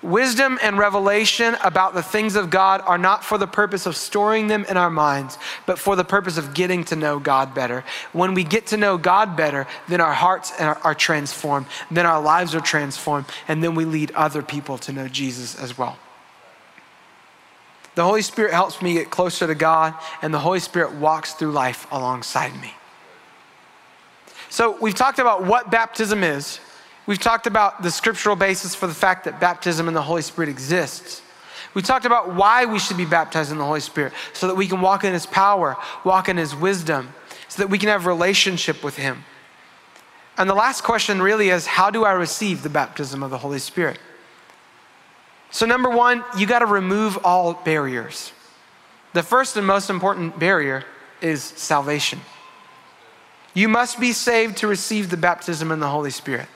Wisdom 0.00 0.60
and 0.62 0.78
revelation 0.78 1.56
about 1.64 1.92
the 1.92 2.02
things 2.02 2.36
of 2.36 2.50
God 2.50 2.80
are 2.82 2.98
not 2.98 3.24
for 3.24 3.36
the 3.36 3.48
purpose 3.48 3.84
of 3.84 3.96
storing 3.96 4.46
them 4.46 4.64
in 4.68 4.76
our 4.76 4.90
minds, 4.90 5.38
but 5.66 5.76
for 5.76 5.96
the 5.96 6.04
purpose 6.04 6.38
of 6.38 6.54
getting 6.54 6.84
to 6.84 6.94
know 6.94 7.18
God 7.18 7.52
better. 7.52 7.84
When 8.12 8.32
we 8.32 8.44
get 8.44 8.68
to 8.68 8.76
know 8.76 8.96
God 8.96 9.36
better, 9.36 9.66
then 9.88 10.00
our 10.00 10.12
hearts 10.12 10.52
are 10.60 10.94
transformed, 10.94 11.66
then 11.90 12.06
our 12.06 12.20
lives 12.20 12.54
are 12.54 12.60
transformed, 12.60 13.26
and 13.48 13.62
then 13.62 13.74
we 13.74 13.84
lead 13.84 14.12
other 14.12 14.40
people 14.40 14.78
to 14.78 14.92
know 14.92 15.08
Jesus 15.08 15.56
as 15.56 15.76
well. 15.76 15.98
The 17.96 18.04
Holy 18.04 18.22
Spirit 18.22 18.52
helps 18.52 18.80
me 18.80 18.92
get 18.92 19.10
closer 19.10 19.48
to 19.48 19.56
God, 19.56 19.94
and 20.22 20.32
the 20.32 20.38
Holy 20.38 20.60
Spirit 20.60 20.94
walks 20.94 21.34
through 21.34 21.50
life 21.50 21.88
alongside 21.90 22.54
me. 22.60 22.72
So, 24.48 24.78
we've 24.80 24.94
talked 24.94 25.18
about 25.18 25.44
what 25.44 25.72
baptism 25.72 26.22
is. 26.22 26.60
We've 27.08 27.18
talked 27.18 27.46
about 27.46 27.80
the 27.80 27.90
scriptural 27.90 28.36
basis 28.36 28.74
for 28.74 28.86
the 28.86 28.92
fact 28.92 29.24
that 29.24 29.40
baptism 29.40 29.88
in 29.88 29.94
the 29.94 30.02
Holy 30.02 30.20
Spirit 30.20 30.50
exists. 30.50 31.22
We 31.72 31.80
talked 31.80 32.04
about 32.04 32.34
why 32.34 32.66
we 32.66 32.78
should 32.78 32.98
be 32.98 33.06
baptized 33.06 33.50
in 33.50 33.56
the 33.56 33.64
Holy 33.64 33.80
Spirit 33.80 34.12
so 34.34 34.46
that 34.46 34.56
we 34.56 34.68
can 34.68 34.82
walk 34.82 35.04
in 35.04 35.14
His 35.14 35.24
power, 35.24 35.78
walk 36.04 36.28
in 36.28 36.36
His 36.36 36.54
wisdom, 36.54 37.14
so 37.48 37.62
that 37.62 37.68
we 37.68 37.78
can 37.78 37.88
have 37.88 38.04
relationship 38.04 38.84
with 38.84 38.98
Him. 38.98 39.24
And 40.36 40.50
the 40.50 40.54
last 40.54 40.82
question 40.84 41.22
really 41.22 41.48
is 41.48 41.64
how 41.64 41.88
do 41.88 42.04
I 42.04 42.12
receive 42.12 42.62
the 42.62 42.68
baptism 42.68 43.22
of 43.22 43.30
the 43.30 43.38
Holy 43.38 43.58
Spirit? 43.58 43.98
So, 45.50 45.64
number 45.64 45.88
one, 45.88 46.22
you 46.36 46.46
got 46.46 46.58
to 46.58 46.66
remove 46.66 47.16
all 47.24 47.54
barriers. 47.54 48.32
The 49.14 49.22
first 49.22 49.56
and 49.56 49.66
most 49.66 49.88
important 49.88 50.38
barrier 50.38 50.84
is 51.22 51.42
salvation. 51.42 52.20
You 53.54 53.66
must 53.66 53.98
be 53.98 54.12
saved 54.12 54.58
to 54.58 54.66
receive 54.66 55.08
the 55.08 55.16
baptism 55.16 55.72
in 55.72 55.80
the 55.80 55.88
Holy 55.88 56.10
Spirit. 56.10 56.48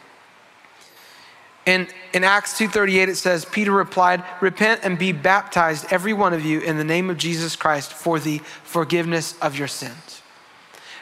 In, 1.64 1.86
in 2.12 2.24
Acts 2.24 2.58
2.38, 2.58 3.08
it 3.08 3.16
says, 3.16 3.44
Peter 3.44 3.70
replied, 3.70 4.24
Repent 4.40 4.80
and 4.82 4.98
be 4.98 5.12
baptized, 5.12 5.86
every 5.90 6.12
one 6.12 6.32
of 6.32 6.44
you, 6.44 6.60
in 6.60 6.76
the 6.76 6.84
name 6.84 7.08
of 7.08 7.16
Jesus 7.16 7.54
Christ 7.54 7.92
for 7.92 8.18
the 8.18 8.38
forgiveness 8.64 9.38
of 9.40 9.56
your 9.56 9.68
sins. 9.68 10.22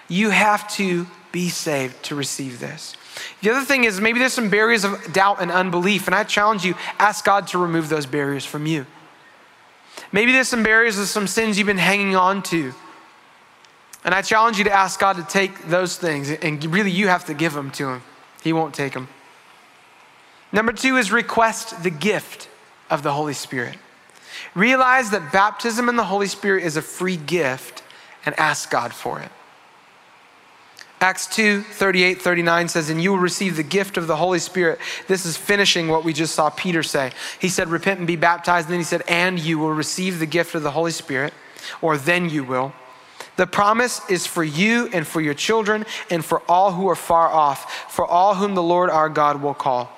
You 0.08 0.30
have 0.30 0.70
to 0.74 1.06
be 1.32 1.48
saved 1.48 2.02
to 2.04 2.14
receive 2.14 2.60
this. 2.60 2.96
The 3.42 3.50
other 3.50 3.64
thing 3.64 3.84
is 3.84 4.00
maybe 4.00 4.18
there's 4.18 4.32
some 4.32 4.50
barriers 4.50 4.84
of 4.84 5.12
doubt 5.12 5.40
and 5.40 5.50
unbelief, 5.50 6.06
and 6.06 6.14
I 6.14 6.24
challenge 6.24 6.64
you, 6.64 6.74
ask 6.98 7.24
God 7.24 7.46
to 7.48 7.58
remove 7.58 7.88
those 7.88 8.06
barriers 8.06 8.44
from 8.44 8.66
you. 8.66 8.86
Maybe 10.12 10.32
there's 10.32 10.48
some 10.48 10.62
barriers 10.62 10.98
of 10.98 11.06
some 11.06 11.26
sins 11.26 11.56
you've 11.56 11.66
been 11.66 11.78
hanging 11.78 12.16
on 12.16 12.42
to. 12.44 12.74
And 14.04 14.14
I 14.14 14.22
challenge 14.22 14.58
you 14.58 14.64
to 14.64 14.72
ask 14.72 14.98
God 14.98 15.16
to 15.16 15.22
take 15.22 15.68
those 15.68 15.96
things, 15.96 16.30
and 16.30 16.62
really 16.66 16.90
you 16.90 17.08
have 17.08 17.26
to 17.26 17.34
give 17.34 17.52
them 17.52 17.70
to 17.72 17.88
Him. 17.88 18.02
He 18.42 18.52
won't 18.52 18.74
take 18.74 18.94
them. 18.94 19.08
Number 20.52 20.72
two 20.72 20.96
is 20.96 21.12
request 21.12 21.82
the 21.82 21.90
gift 21.90 22.48
of 22.88 23.02
the 23.02 23.12
Holy 23.12 23.34
Spirit. 23.34 23.76
Realize 24.54 25.10
that 25.10 25.32
baptism 25.32 25.88
in 25.88 25.96
the 25.96 26.04
Holy 26.04 26.26
Spirit 26.26 26.64
is 26.64 26.76
a 26.76 26.82
free 26.82 27.16
gift 27.16 27.82
and 28.26 28.38
ask 28.38 28.70
God 28.70 28.92
for 28.92 29.20
it. 29.20 29.30
Acts 31.00 31.26
2 31.28 31.62
38, 31.62 32.20
39 32.20 32.68
says, 32.68 32.90
And 32.90 33.02
you 33.02 33.12
will 33.12 33.18
receive 33.18 33.56
the 33.56 33.62
gift 33.62 33.96
of 33.96 34.06
the 34.06 34.16
Holy 34.16 34.38
Spirit. 34.38 34.78
This 35.08 35.24
is 35.24 35.36
finishing 35.36 35.88
what 35.88 36.04
we 36.04 36.12
just 36.12 36.34
saw 36.34 36.50
Peter 36.50 36.82
say. 36.82 37.12
He 37.38 37.48
said, 37.48 37.68
Repent 37.68 37.98
and 37.98 38.06
be 38.06 38.16
baptized. 38.16 38.66
And 38.66 38.74
then 38.74 38.80
he 38.80 38.84
said, 38.84 39.02
And 39.08 39.38
you 39.38 39.58
will 39.58 39.72
receive 39.72 40.18
the 40.18 40.26
gift 40.26 40.54
of 40.54 40.62
the 40.62 40.72
Holy 40.72 40.90
Spirit, 40.90 41.32
or 41.80 41.96
then 41.96 42.28
you 42.28 42.44
will. 42.44 42.74
The 43.36 43.46
promise 43.46 44.02
is 44.10 44.26
for 44.26 44.44
you 44.44 44.90
and 44.92 45.06
for 45.06 45.22
your 45.22 45.32
children 45.32 45.86
and 46.10 46.22
for 46.22 46.42
all 46.46 46.72
who 46.72 46.86
are 46.90 46.96
far 46.96 47.28
off, 47.28 47.90
for 47.90 48.04
all 48.04 48.34
whom 48.34 48.54
the 48.54 48.62
Lord 48.62 48.90
our 48.90 49.08
God 49.08 49.40
will 49.40 49.54
call. 49.54 49.90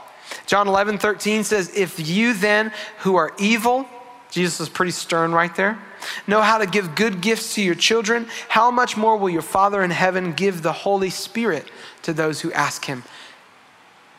John 0.46 0.68
11, 0.68 0.98
13 0.98 1.44
says, 1.44 1.76
If 1.76 2.06
you 2.06 2.34
then 2.34 2.72
who 2.98 3.16
are 3.16 3.32
evil, 3.38 3.86
Jesus 4.30 4.60
is 4.60 4.68
pretty 4.68 4.92
stern 4.92 5.32
right 5.32 5.54
there, 5.54 5.78
know 6.26 6.40
how 6.40 6.58
to 6.58 6.66
give 6.66 6.94
good 6.94 7.20
gifts 7.20 7.54
to 7.54 7.62
your 7.62 7.74
children, 7.74 8.26
how 8.48 8.70
much 8.70 8.96
more 8.96 9.16
will 9.16 9.30
your 9.30 9.42
Father 9.42 9.82
in 9.82 9.90
heaven 9.90 10.32
give 10.32 10.62
the 10.62 10.72
Holy 10.72 11.10
Spirit 11.10 11.70
to 12.02 12.12
those 12.12 12.40
who 12.40 12.52
ask 12.52 12.84
him? 12.84 13.04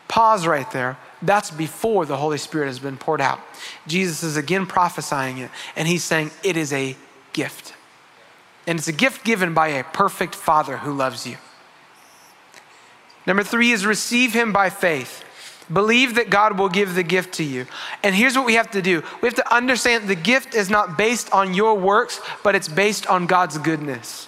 Pause 0.08 0.48
right 0.48 0.70
there. 0.72 0.98
That's 1.24 1.50
before 1.50 2.06
the 2.06 2.18
Holy 2.18 2.38
Spirit 2.38 2.68
has 2.68 2.80
been 2.80 2.98
poured 2.98 3.22
out. 3.22 3.40
Jesus 3.88 4.22
is 4.22 4.38
again 4.38 4.68
prophesying 4.68 5.40
it, 5.40 5.50
and 5.76 5.88
he's 5.88 6.04
saying 6.04 6.30
it 6.44 6.58
is 6.58 6.72
a 6.72 6.96
gift. 7.32 7.74
And 8.68 8.78
it's 8.78 8.88
a 8.88 8.94
gift 8.94 9.26
given 9.26 9.54
by 9.54 9.70
a 9.70 9.84
perfect 9.84 10.36
Father 10.36 10.78
who 10.78 10.94
loves 10.94 11.26
you. 11.26 11.38
Number 13.26 13.44
three 13.44 13.72
is 13.72 13.86
receive 13.86 14.34
him 14.34 14.54
by 14.54 14.70
faith. 14.70 15.24
Believe 15.72 16.16
that 16.16 16.30
God 16.30 16.58
will 16.58 16.70
give 16.70 16.96
the 16.96 17.04
gift 17.04 17.36
to 17.36 17.44
you. 17.44 17.66
And 18.04 18.14
here's 18.14 18.36
what 18.36 18.46
we 18.46 18.56
have 18.56 18.72
to 18.72 18.82
do 18.82 19.02
we 19.22 19.28
have 19.28 19.36
to 19.36 19.54
understand 19.54 20.08
the 20.08 20.16
gift 20.16 20.56
is 20.56 20.70
not 20.70 20.98
based 20.98 21.32
on 21.32 21.54
your 21.54 21.78
works, 21.78 22.20
but 22.44 22.56
it's 22.56 22.68
based 22.68 23.08
on 23.08 23.28
God's 23.28 23.58
goodness. 23.58 24.28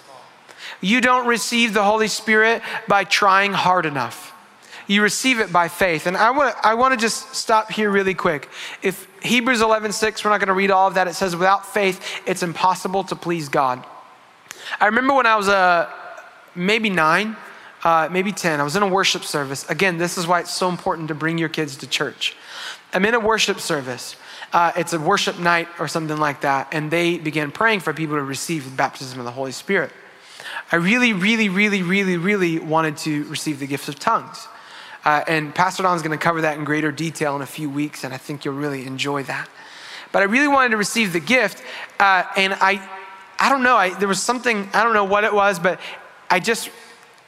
You 0.80 1.00
don't 1.00 1.26
receive 1.26 1.74
the 1.74 1.82
Holy 1.82 2.08
Spirit 2.08 2.62
by 2.88 3.04
trying 3.04 3.52
hard 3.52 3.86
enough. 3.86 4.32
You 4.86 5.02
receive 5.02 5.40
it 5.40 5.52
by 5.52 5.68
faith. 5.68 6.06
And 6.06 6.16
I 6.16 6.30
want 6.30 6.56
to 6.56 6.66
I 6.66 6.74
want 6.74 6.92
to 6.92 6.98
just 6.98 7.34
stop 7.34 7.70
here 7.70 7.90
really 7.90 8.14
quick. 8.14 8.48
If 8.82 9.08
Hebrews 9.22 9.60
11:6, 9.60 10.24
we're 10.24 10.30
not 10.30 10.38
going 10.38 10.48
to 10.48 10.54
read 10.54 10.70
all 10.70 10.88
of 10.88 10.94
that. 10.94 11.08
It 11.08 11.14
says 11.14 11.34
without 11.34 11.66
faith 11.66 12.22
it's 12.26 12.42
impossible 12.42 13.04
to 13.04 13.16
please 13.16 13.48
God. 13.48 13.84
I 14.80 14.86
remember 14.86 15.14
when 15.14 15.26
I 15.26 15.36
was 15.36 15.48
a 15.48 15.52
uh, 15.52 15.90
maybe 16.54 16.90
9, 16.90 17.36
uh, 17.84 18.08
maybe 18.10 18.32
10. 18.32 18.60
I 18.60 18.62
was 18.62 18.76
in 18.76 18.82
a 18.82 18.88
worship 18.88 19.22
service. 19.22 19.68
Again, 19.68 19.98
this 19.98 20.18
is 20.18 20.26
why 20.26 20.40
it's 20.40 20.52
so 20.52 20.68
important 20.68 21.08
to 21.08 21.14
bring 21.14 21.38
your 21.38 21.48
kids 21.48 21.76
to 21.76 21.86
church. 21.86 22.36
I'm 22.92 23.04
in 23.04 23.14
a 23.14 23.20
worship 23.20 23.60
service. 23.60 24.16
Uh, 24.52 24.72
it's 24.76 24.92
a 24.92 24.98
worship 24.98 25.38
night 25.38 25.68
or 25.78 25.88
something 25.88 26.16
like 26.16 26.40
that, 26.42 26.68
and 26.72 26.90
they 26.90 27.18
began 27.18 27.50
praying 27.50 27.80
for 27.80 27.92
people 27.92 28.16
to 28.16 28.22
receive 28.22 28.64
the 28.64 28.76
baptism 28.76 29.18
of 29.18 29.24
the 29.24 29.32
Holy 29.32 29.52
Spirit. 29.52 29.92
I 30.72 30.76
really, 30.76 31.12
really, 31.12 31.48
really, 31.48 31.82
really, 31.82 32.16
really 32.16 32.58
wanted 32.58 32.96
to 32.98 33.24
receive 33.24 33.58
the 33.58 33.66
gift 33.66 33.88
of 33.88 33.98
tongues. 33.98 34.48
Uh, 35.04 35.22
and 35.28 35.54
Pastor 35.54 35.82
Don's 35.82 36.02
going 36.02 36.16
to 36.16 36.22
cover 36.22 36.40
that 36.40 36.58
in 36.58 36.64
greater 36.64 36.90
detail 36.90 37.36
in 37.36 37.42
a 37.42 37.46
few 37.46 37.70
weeks, 37.70 38.02
and 38.02 38.12
I 38.12 38.16
think 38.16 38.44
you'll 38.44 38.54
really 38.54 38.86
enjoy 38.86 39.22
that. 39.24 39.48
But 40.10 40.22
I 40.22 40.24
really 40.24 40.48
wanted 40.48 40.70
to 40.70 40.76
receive 40.76 41.12
the 41.12 41.20
gift, 41.20 41.62
uh, 42.00 42.24
and 42.36 42.54
I, 42.54 42.80
I 43.38 43.48
don't 43.48 43.62
know, 43.62 43.76
I, 43.76 43.90
there 43.98 44.08
was 44.08 44.22
something, 44.22 44.68
I 44.72 44.82
don't 44.82 44.94
know 44.94 45.04
what 45.04 45.24
it 45.24 45.32
was, 45.32 45.58
but 45.58 45.80
I 46.30 46.40
just 46.40 46.70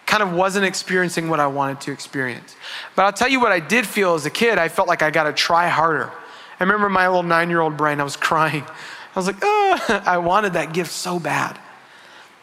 kind 0.08 0.22
of 0.22 0.32
wasn't 0.32 0.64
experiencing 0.64 1.28
what 1.28 1.38
I 1.38 1.46
wanted 1.46 1.82
to 1.82 1.92
experience. 1.92 2.56
But 2.96 3.04
I'll 3.04 3.12
tell 3.12 3.28
you 3.28 3.40
what 3.40 3.52
I 3.52 3.60
did 3.60 3.86
feel 3.86 4.14
as 4.14 4.24
a 4.24 4.30
kid. 4.30 4.56
I 4.56 4.68
felt 4.68 4.88
like 4.88 5.02
I 5.02 5.10
got 5.10 5.24
to 5.24 5.34
try 5.34 5.68
harder. 5.68 6.10
I 6.58 6.64
remember 6.64 6.88
my 6.88 7.06
little 7.06 7.22
nine 7.22 7.50
year 7.50 7.60
old 7.60 7.76
brain, 7.76 8.00
I 8.00 8.04
was 8.04 8.16
crying. 8.16 8.64
I 8.64 9.18
was 9.18 9.26
like, 9.26 9.36
oh, 9.42 10.02
I 10.06 10.16
wanted 10.18 10.54
that 10.54 10.72
gift 10.72 10.90
so 10.92 11.20
bad. 11.20 11.58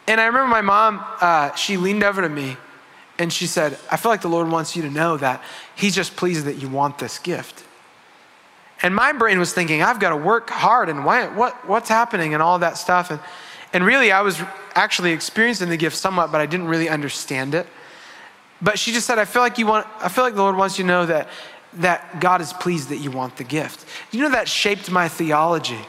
And 0.06 0.20
I 0.20 0.26
remember 0.26 0.48
my 0.48 0.60
mom, 0.60 1.04
uh, 1.20 1.54
she 1.56 1.76
leaned 1.76 2.04
over 2.04 2.22
to 2.22 2.28
me 2.28 2.56
and 3.18 3.32
she 3.32 3.48
said, 3.48 3.76
I 3.90 3.96
feel 3.96 4.12
like 4.12 4.22
the 4.22 4.28
Lord 4.28 4.48
wants 4.48 4.76
you 4.76 4.82
to 4.82 4.90
know 4.90 5.16
that 5.16 5.42
He's 5.74 5.94
just 5.94 6.14
pleased 6.14 6.46
that 6.46 6.56
you 6.56 6.68
want 6.68 6.98
this 6.98 7.18
gift. 7.18 7.64
And 8.80 8.94
my 8.94 9.12
brain 9.12 9.40
was 9.40 9.52
thinking, 9.52 9.82
I've 9.82 9.98
got 9.98 10.10
to 10.10 10.16
work 10.16 10.50
hard 10.50 10.88
and 10.88 11.04
why, 11.04 11.26
what, 11.26 11.66
what's 11.66 11.88
happening 11.88 12.32
and 12.32 12.42
all 12.42 12.60
that 12.60 12.78
stuff. 12.78 13.10
And, 13.10 13.18
and 13.72 13.84
really, 13.84 14.12
I 14.12 14.20
was 14.20 14.40
actually 14.76 15.12
experiencing 15.12 15.68
the 15.68 15.76
gift 15.76 15.96
somewhat, 15.96 16.30
but 16.30 16.40
I 16.40 16.46
didn't 16.46 16.68
really 16.68 16.88
understand 16.88 17.54
it. 17.54 17.66
But 18.62 18.78
she 18.78 18.92
just 18.92 19.06
said, 19.06 19.18
I 19.18 19.24
feel 19.24 19.42
like 19.42 19.58
you 19.58 19.66
want, 19.66 19.86
I 20.00 20.08
feel 20.08 20.24
like 20.24 20.34
the 20.34 20.42
Lord 20.42 20.56
wants 20.56 20.78
you 20.78 20.84
to 20.84 20.88
know 20.88 21.06
that, 21.06 21.28
that 21.74 22.20
God 22.20 22.40
is 22.40 22.52
pleased 22.52 22.88
that 22.90 22.98
you 22.98 23.10
want 23.10 23.36
the 23.36 23.44
gift. 23.44 23.84
You 24.12 24.22
know, 24.22 24.30
that 24.30 24.48
shaped 24.48 24.90
my 24.90 25.08
theology, 25.08 25.80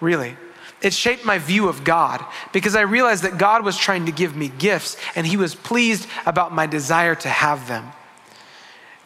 really. 0.00 0.36
It 0.82 0.92
shaped 0.92 1.24
my 1.24 1.38
view 1.38 1.68
of 1.68 1.82
God 1.84 2.24
because 2.52 2.76
I 2.76 2.82
realized 2.82 3.22
that 3.24 3.38
God 3.38 3.64
was 3.64 3.76
trying 3.76 4.06
to 4.06 4.12
give 4.12 4.36
me 4.36 4.48
gifts 4.48 4.96
and 5.16 5.26
He 5.26 5.36
was 5.36 5.54
pleased 5.54 6.06
about 6.26 6.52
my 6.52 6.66
desire 6.66 7.14
to 7.14 7.28
have 7.28 7.68
them. 7.68 7.90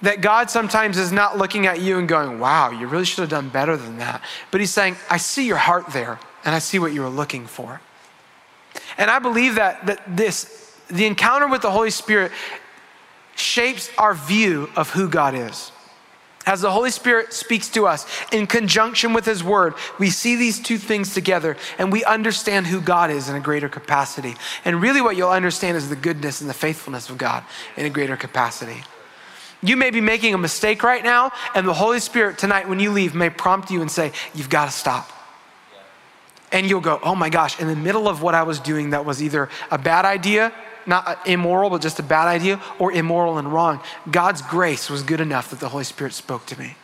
That 0.02 0.20
God 0.20 0.50
sometimes 0.50 0.96
is 0.96 1.10
not 1.10 1.38
looking 1.38 1.66
at 1.66 1.80
you 1.80 1.98
and 1.98 2.08
going, 2.08 2.38
wow, 2.38 2.70
you 2.70 2.86
really 2.86 3.04
should 3.04 3.22
have 3.22 3.30
done 3.30 3.48
better 3.48 3.76
than 3.76 3.98
that. 3.98 4.22
But 4.50 4.60
He's 4.60 4.72
saying, 4.72 4.96
I 5.10 5.16
see 5.16 5.46
your 5.46 5.56
heart 5.56 5.88
there 5.92 6.18
and 6.44 6.54
I 6.54 6.60
see 6.60 6.78
what 6.78 6.92
you 6.92 7.02
were 7.02 7.08
looking 7.08 7.46
for. 7.46 7.80
And 8.98 9.10
I 9.10 9.20
believe 9.20 9.54
that, 9.54 9.86
that 9.86 10.16
this, 10.16 10.74
the 10.88 11.06
encounter 11.06 11.48
with 11.48 11.62
the 11.62 11.70
Holy 11.70 11.90
Spirit 11.90 12.32
shapes 13.36 13.90
our 13.96 14.14
view 14.14 14.68
of 14.76 14.90
who 14.90 15.08
God 15.08 15.34
is. 15.34 15.72
As 16.44 16.62
the 16.62 16.70
Holy 16.70 16.90
Spirit 16.90 17.34
speaks 17.34 17.68
to 17.70 17.86
us 17.86 18.06
in 18.32 18.46
conjunction 18.46 19.12
with 19.12 19.26
His 19.26 19.44
Word, 19.44 19.74
we 19.98 20.08
see 20.08 20.34
these 20.34 20.58
two 20.58 20.78
things 20.78 21.12
together 21.12 21.58
and 21.78 21.92
we 21.92 22.04
understand 22.04 22.66
who 22.66 22.80
God 22.80 23.10
is 23.10 23.28
in 23.28 23.36
a 23.36 23.40
greater 23.40 23.68
capacity. 23.68 24.34
And 24.64 24.80
really, 24.80 25.02
what 25.02 25.14
you'll 25.14 25.28
understand 25.28 25.76
is 25.76 25.90
the 25.90 25.96
goodness 25.96 26.40
and 26.40 26.48
the 26.48 26.54
faithfulness 26.54 27.10
of 27.10 27.18
God 27.18 27.44
in 27.76 27.84
a 27.84 27.90
greater 27.90 28.16
capacity. 28.16 28.82
You 29.62 29.76
may 29.76 29.90
be 29.90 30.00
making 30.00 30.32
a 30.34 30.38
mistake 30.38 30.82
right 30.82 31.04
now, 31.04 31.32
and 31.54 31.68
the 31.68 31.74
Holy 31.74 32.00
Spirit 32.00 32.38
tonight, 32.38 32.68
when 32.68 32.80
you 32.80 32.92
leave, 32.92 33.14
may 33.14 33.28
prompt 33.28 33.70
you 33.70 33.82
and 33.82 33.90
say, 33.90 34.12
You've 34.34 34.50
got 34.50 34.66
to 34.66 34.70
stop. 34.70 35.10
And 36.50 36.68
you'll 36.68 36.80
go, 36.80 36.98
oh 37.02 37.14
my 37.14 37.28
gosh, 37.28 37.60
in 37.60 37.68
the 37.68 37.76
middle 37.76 38.08
of 38.08 38.22
what 38.22 38.34
I 38.34 38.42
was 38.42 38.58
doing 38.58 38.90
that 38.90 39.04
was 39.04 39.22
either 39.22 39.48
a 39.70 39.78
bad 39.78 40.04
idea, 40.04 40.52
not 40.86 41.26
immoral, 41.26 41.68
but 41.68 41.82
just 41.82 41.98
a 41.98 42.02
bad 42.02 42.26
idea, 42.26 42.60
or 42.78 42.90
immoral 42.92 43.38
and 43.38 43.52
wrong, 43.52 43.80
God's 44.10 44.40
grace 44.40 44.88
was 44.88 45.02
good 45.02 45.20
enough 45.20 45.50
that 45.50 45.60
the 45.60 45.68
Holy 45.68 45.84
Spirit 45.84 46.14
spoke 46.14 46.46
to 46.46 46.58
me. 46.58 46.76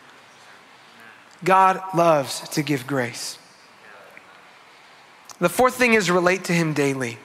God 1.42 1.81
loves 1.94 2.46
to 2.50 2.62
give 2.62 2.87
grace. 2.87 3.38
The 5.38 5.48
fourth 5.48 5.74
thing 5.74 5.94
is 5.94 6.11
relate 6.11 6.44
to 6.44 6.53
Him 6.53 6.74
daily. 6.74 7.18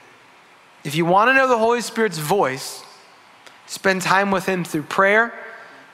If 0.83 0.95
you 0.95 1.05
want 1.05 1.29
to 1.29 1.33
know 1.33 1.47
the 1.47 1.57
Holy 1.57 1.81
Spirit's 1.81 2.17
voice, 2.17 2.83
spend 3.67 4.01
time 4.01 4.31
with 4.31 4.45
Him 4.45 4.63
through 4.63 4.83
prayer, 4.83 5.33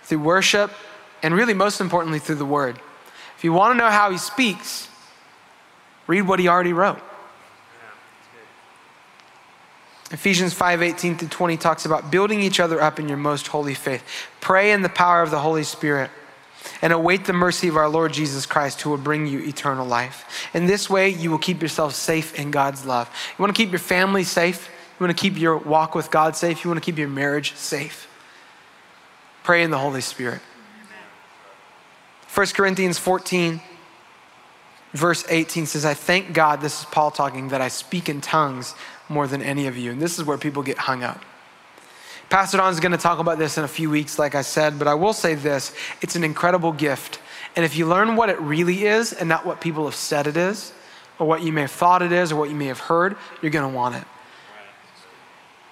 through 0.03 0.19
worship, 0.19 0.71
and 1.23 1.33
really, 1.33 1.53
most 1.53 1.81
importantly, 1.81 2.19
through 2.19 2.35
the 2.35 2.45
Word. 2.45 2.79
If 3.37 3.43
you 3.43 3.51
want 3.51 3.73
to 3.73 3.77
know 3.77 3.89
how 3.89 4.11
He 4.11 4.17
speaks, 4.17 4.87
Read 6.07 6.21
what 6.23 6.39
he 6.39 6.47
already 6.47 6.73
wrote. 6.73 6.99
Ephesians 10.11 10.53
5 10.53 10.81
18 10.83 11.17
through 11.17 11.27
20 11.29 11.57
talks 11.57 11.85
about 11.85 12.11
building 12.11 12.39
each 12.39 12.59
other 12.59 12.81
up 12.81 12.99
in 12.99 13.09
your 13.09 13.17
most 13.17 13.47
holy 13.47 13.73
faith. 13.73 14.03
Pray 14.39 14.71
in 14.71 14.81
the 14.81 14.89
power 14.89 15.21
of 15.21 15.31
the 15.31 15.39
Holy 15.39 15.63
Spirit 15.63 16.11
and 16.81 16.93
await 16.93 17.25
the 17.25 17.33
mercy 17.33 17.67
of 17.67 17.75
our 17.75 17.89
Lord 17.89 18.13
Jesus 18.13 18.45
Christ 18.45 18.81
who 18.81 18.91
will 18.91 18.97
bring 18.97 19.25
you 19.25 19.39
eternal 19.39 19.85
life. 19.85 20.49
In 20.53 20.67
this 20.67 20.89
way, 20.89 21.09
you 21.09 21.31
will 21.31 21.39
keep 21.39 21.61
yourself 21.61 21.95
safe 21.95 22.37
in 22.39 22.51
God's 22.51 22.85
love. 22.85 23.09
You 23.37 23.41
want 23.41 23.55
to 23.55 23.61
keep 23.61 23.71
your 23.71 23.79
family 23.79 24.23
safe? 24.23 24.69
You 24.99 25.05
want 25.05 25.17
to 25.17 25.21
keep 25.21 25.39
your 25.39 25.57
walk 25.57 25.95
with 25.95 26.11
God 26.11 26.35
safe? 26.35 26.63
You 26.63 26.69
want 26.69 26.81
to 26.81 26.85
keep 26.85 26.97
your 26.97 27.09
marriage 27.09 27.55
safe? 27.55 28.07
Pray 29.43 29.63
in 29.63 29.71
the 29.71 29.79
Holy 29.79 30.01
Spirit. 30.01 30.41
1 32.33 32.47
Corinthians 32.47 32.97
14 32.97 33.61
verse 34.95 35.25
18 35.29 35.65
says, 35.65 35.85
I 35.85 35.93
thank 35.93 36.33
God, 36.33 36.61
this 36.61 36.79
is 36.79 36.85
Paul 36.85 37.11
talking, 37.11 37.49
that 37.49 37.61
I 37.61 37.67
speak 37.67 38.09
in 38.09 38.21
tongues 38.21 38.73
more 39.09 39.27
than 39.27 39.41
any 39.41 39.67
of 39.67 39.77
you. 39.77 39.91
And 39.91 40.01
this 40.01 40.17
is 40.17 40.25
where 40.25 40.37
people 40.37 40.63
get 40.63 40.77
hung 40.77 41.03
up. 41.03 41.21
Pastor 42.29 42.57
Don 42.57 42.71
is 42.71 42.79
going 42.79 42.91
to 42.91 42.97
talk 42.97 43.19
about 43.19 43.37
this 43.37 43.57
in 43.57 43.63
a 43.63 43.67
few 43.67 43.89
weeks, 43.89 44.17
like 44.17 44.33
I 44.33 44.41
said, 44.41 44.79
but 44.79 44.87
I 44.87 44.95
will 44.95 45.13
say 45.13 45.35
this 45.35 45.73
it's 46.01 46.15
an 46.15 46.23
incredible 46.23 46.71
gift. 46.71 47.19
And 47.55 47.63
if 47.63 47.77
you 47.77 47.85
learn 47.85 48.15
what 48.15 48.29
it 48.29 48.39
really 48.39 48.85
is 48.85 49.13
and 49.13 49.29
not 49.29 49.45
what 49.45 49.61
people 49.61 49.85
have 49.85 49.95
said 49.95 50.27
it 50.27 50.37
is, 50.37 50.73
or 51.19 51.27
what 51.27 51.43
you 51.43 51.53
may 51.53 51.61
have 51.61 51.71
thought 51.71 52.01
it 52.01 52.11
is, 52.11 52.31
or 52.31 52.35
what 52.35 52.49
you 52.49 52.55
may 52.55 52.65
have 52.65 52.79
heard, 52.79 53.15
you're 53.41 53.51
going 53.51 53.69
to 53.69 53.75
want 53.75 53.95
it. 53.95 54.03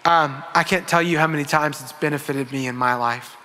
Um, 0.06 0.43
I 0.54 0.64
can't 0.64 0.88
tell 0.88 1.02
you 1.02 1.18
how 1.18 1.28
many 1.28 1.43
times 1.43 1.82
it's 1.82 1.93
benefited 1.93 2.52
me 2.52 2.68
in 2.68 2.76
my 2.76 2.93
life. 2.95 3.36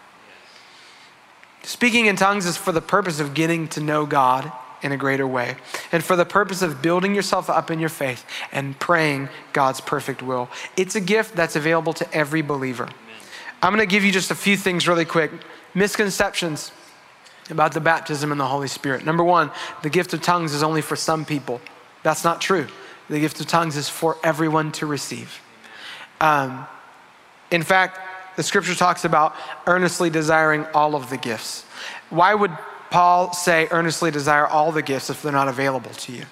Speaking 1.62 2.06
in 2.06 2.16
tongues 2.16 2.46
is 2.46 2.56
for 2.56 2.72
the 2.72 2.80
purpose 2.80 3.20
of 3.20 3.34
getting 3.34 3.68
to 3.68 3.80
know 3.80 4.06
God 4.06 4.52
in 4.82 4.92
a 4.92 4.96
greater 4.96 5.26
way, 5.26 5.56
and 5.92 6.04
for 6.04 6.16
the 6.16 6.24
purpose 6.24 6.62
of 6.62 6.80
building 6.82 7.14
yourself 7.14 7.50
up 7.50 7.70
in 7.70 7.80
your 7.80 7.88
faith 7.88 8.24
and 8.52 8.78
praying 8.78 9.28
God's 9.52 9.80
perfect 9.80 10.22
will. 10.22 10.48
It's 10.76 10.94
a 10.94 11.00
gift 11.00 11.34
that's 11.34 11.56
available 11.56 11.92
to 11.94 12.14
every 12.14 12.42
believer. 12.42 12.88
I'm 13.62 13.74
going 13.74 13.86
to 13.86 13.90
give 13.90 14.04
you 14.04 14.12
just 14.12 14.30
a 14.30 14.36
few 14.36 14.56
things 14.56 14.86
really 14.86 15.04
quick. 15.04 15.32
Misconceptions. 15.74 16.72
about 17.50 17.72
the 17.72 17.80
baptism 17.80 18.30
in 18.32 18.38
the 18.38 18.46
Holy 18.46 18.68
Spirit. 18.68 19.04
Number 19.04 19.24
one, 19.24 19.50
the 19.82 19.90
gift 19.90 20.12
of 20.12 20.22
tongues 20.22 20.52
is 20.52 20.62
only 20.62 20.82
for 20.82 20.96
some 20.96 21.24
people. 21.24 21.60
That's 22.02 22.24
not 22.24 22.40
true. 22.40 22.66
The 23.08 23.20
gift 23.20 23.40
of 23.40 23.46
tongues 23.46 23.76
is 23.76 23.88
for 23.88 24.16
everyone 24.22 24.72
to 24.72 24.86
receive. 24.86 25.40
Um, 26.20 26.66
in 27.50 27.62
fact, 27.62 27.98
the 28.36 28.42
scripture 28.42 28.74
talks 28.74 29.04
about 29.04 29.34
earnestly 29.66 30.10
desiring 30.10 30.66
all 30.74 30.94
of 30.94 31.10
the 31.10 31.16
gifts. 31.16 31.64
Why 32.10 32.34
would 32.34 32.52
Paul 32.90 33.32
say 33.32 33.68
earnestly 33.70 34.10
desire 34.10 34.46
all 34.46 34.72
the 34.72 34.82
gifts 34.82 35.10
if 35.10 35.22
they're 35.22 35.32
not 35.32 35.48
available 35.48 35.90
to 35.90 36.12
you? 36.12 36.24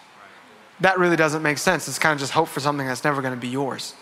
That 0.80 0.98
really 0.98 1.16
doesn't 1.16 1.42
make 1.42 1.58
sense. 1.58 1.88
It's 1.88 1.98
kind 1.98 2.12
of 2.12 2.20
just 2.20 2.32
hope 2.32 2.48
for 2.48 2.60
something 2.60 2.86
that's 2.86 3.04
never 3.04 3.22
going 3.22 3.34
to 3.34 3.40
be 3.40 3.48
yours. 3.48 3.94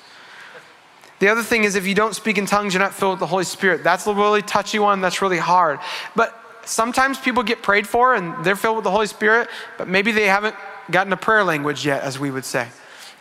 The 1.21 1.29
other 1.29 1.43
thing 1.43 1.65
is, 1.65 1.77
if 1.77 1.87
you 1.87 1.95
don't 1.95 2.15
speak 2.15 2.39
in 2.39 2.47
tongues, 2.47 2.75
you're 2.75 2.83
not 2.83 2.95
filled 2.95 3.13
with 3.13 3.21
the 3.21 3.27
Holy 3.27 3.45
Spirit. 3.45 3.85
That's 3.85 4.07
a 4.07 4.15
really 4.15 4.43
touchy 4.43 4.79
one. 4.79 5.01
That's 5.01 5.23
really 5.23 5.39
hard. 5.39 5.79
But 6.17 6.39
sometimes 6.65 7.19
people 7.19 7.43
get 7.43 7.63
prayed 7.63 7.87
for 7.87 8.15
and 8.15 8.45
they're 8.45 8.57
filled 8.57 8.77
with 8.77 8.85
the 8.85 8.91
Holy 8.91 9.07
Spirit, 9.07 9.49
but 9.79 9.89
maybe 9.89 10.13
they 10.13 10.27
haven't 10.27 10.57
gotten 10.91 11.13
a 11.13 11.17
prayer 11.17 11.45
language 11.45 11.87
yet, 11.87 12.03
as 12.03 12.19
we 12.19 12.31
would 12.31 12.45
say. 12.45 12.69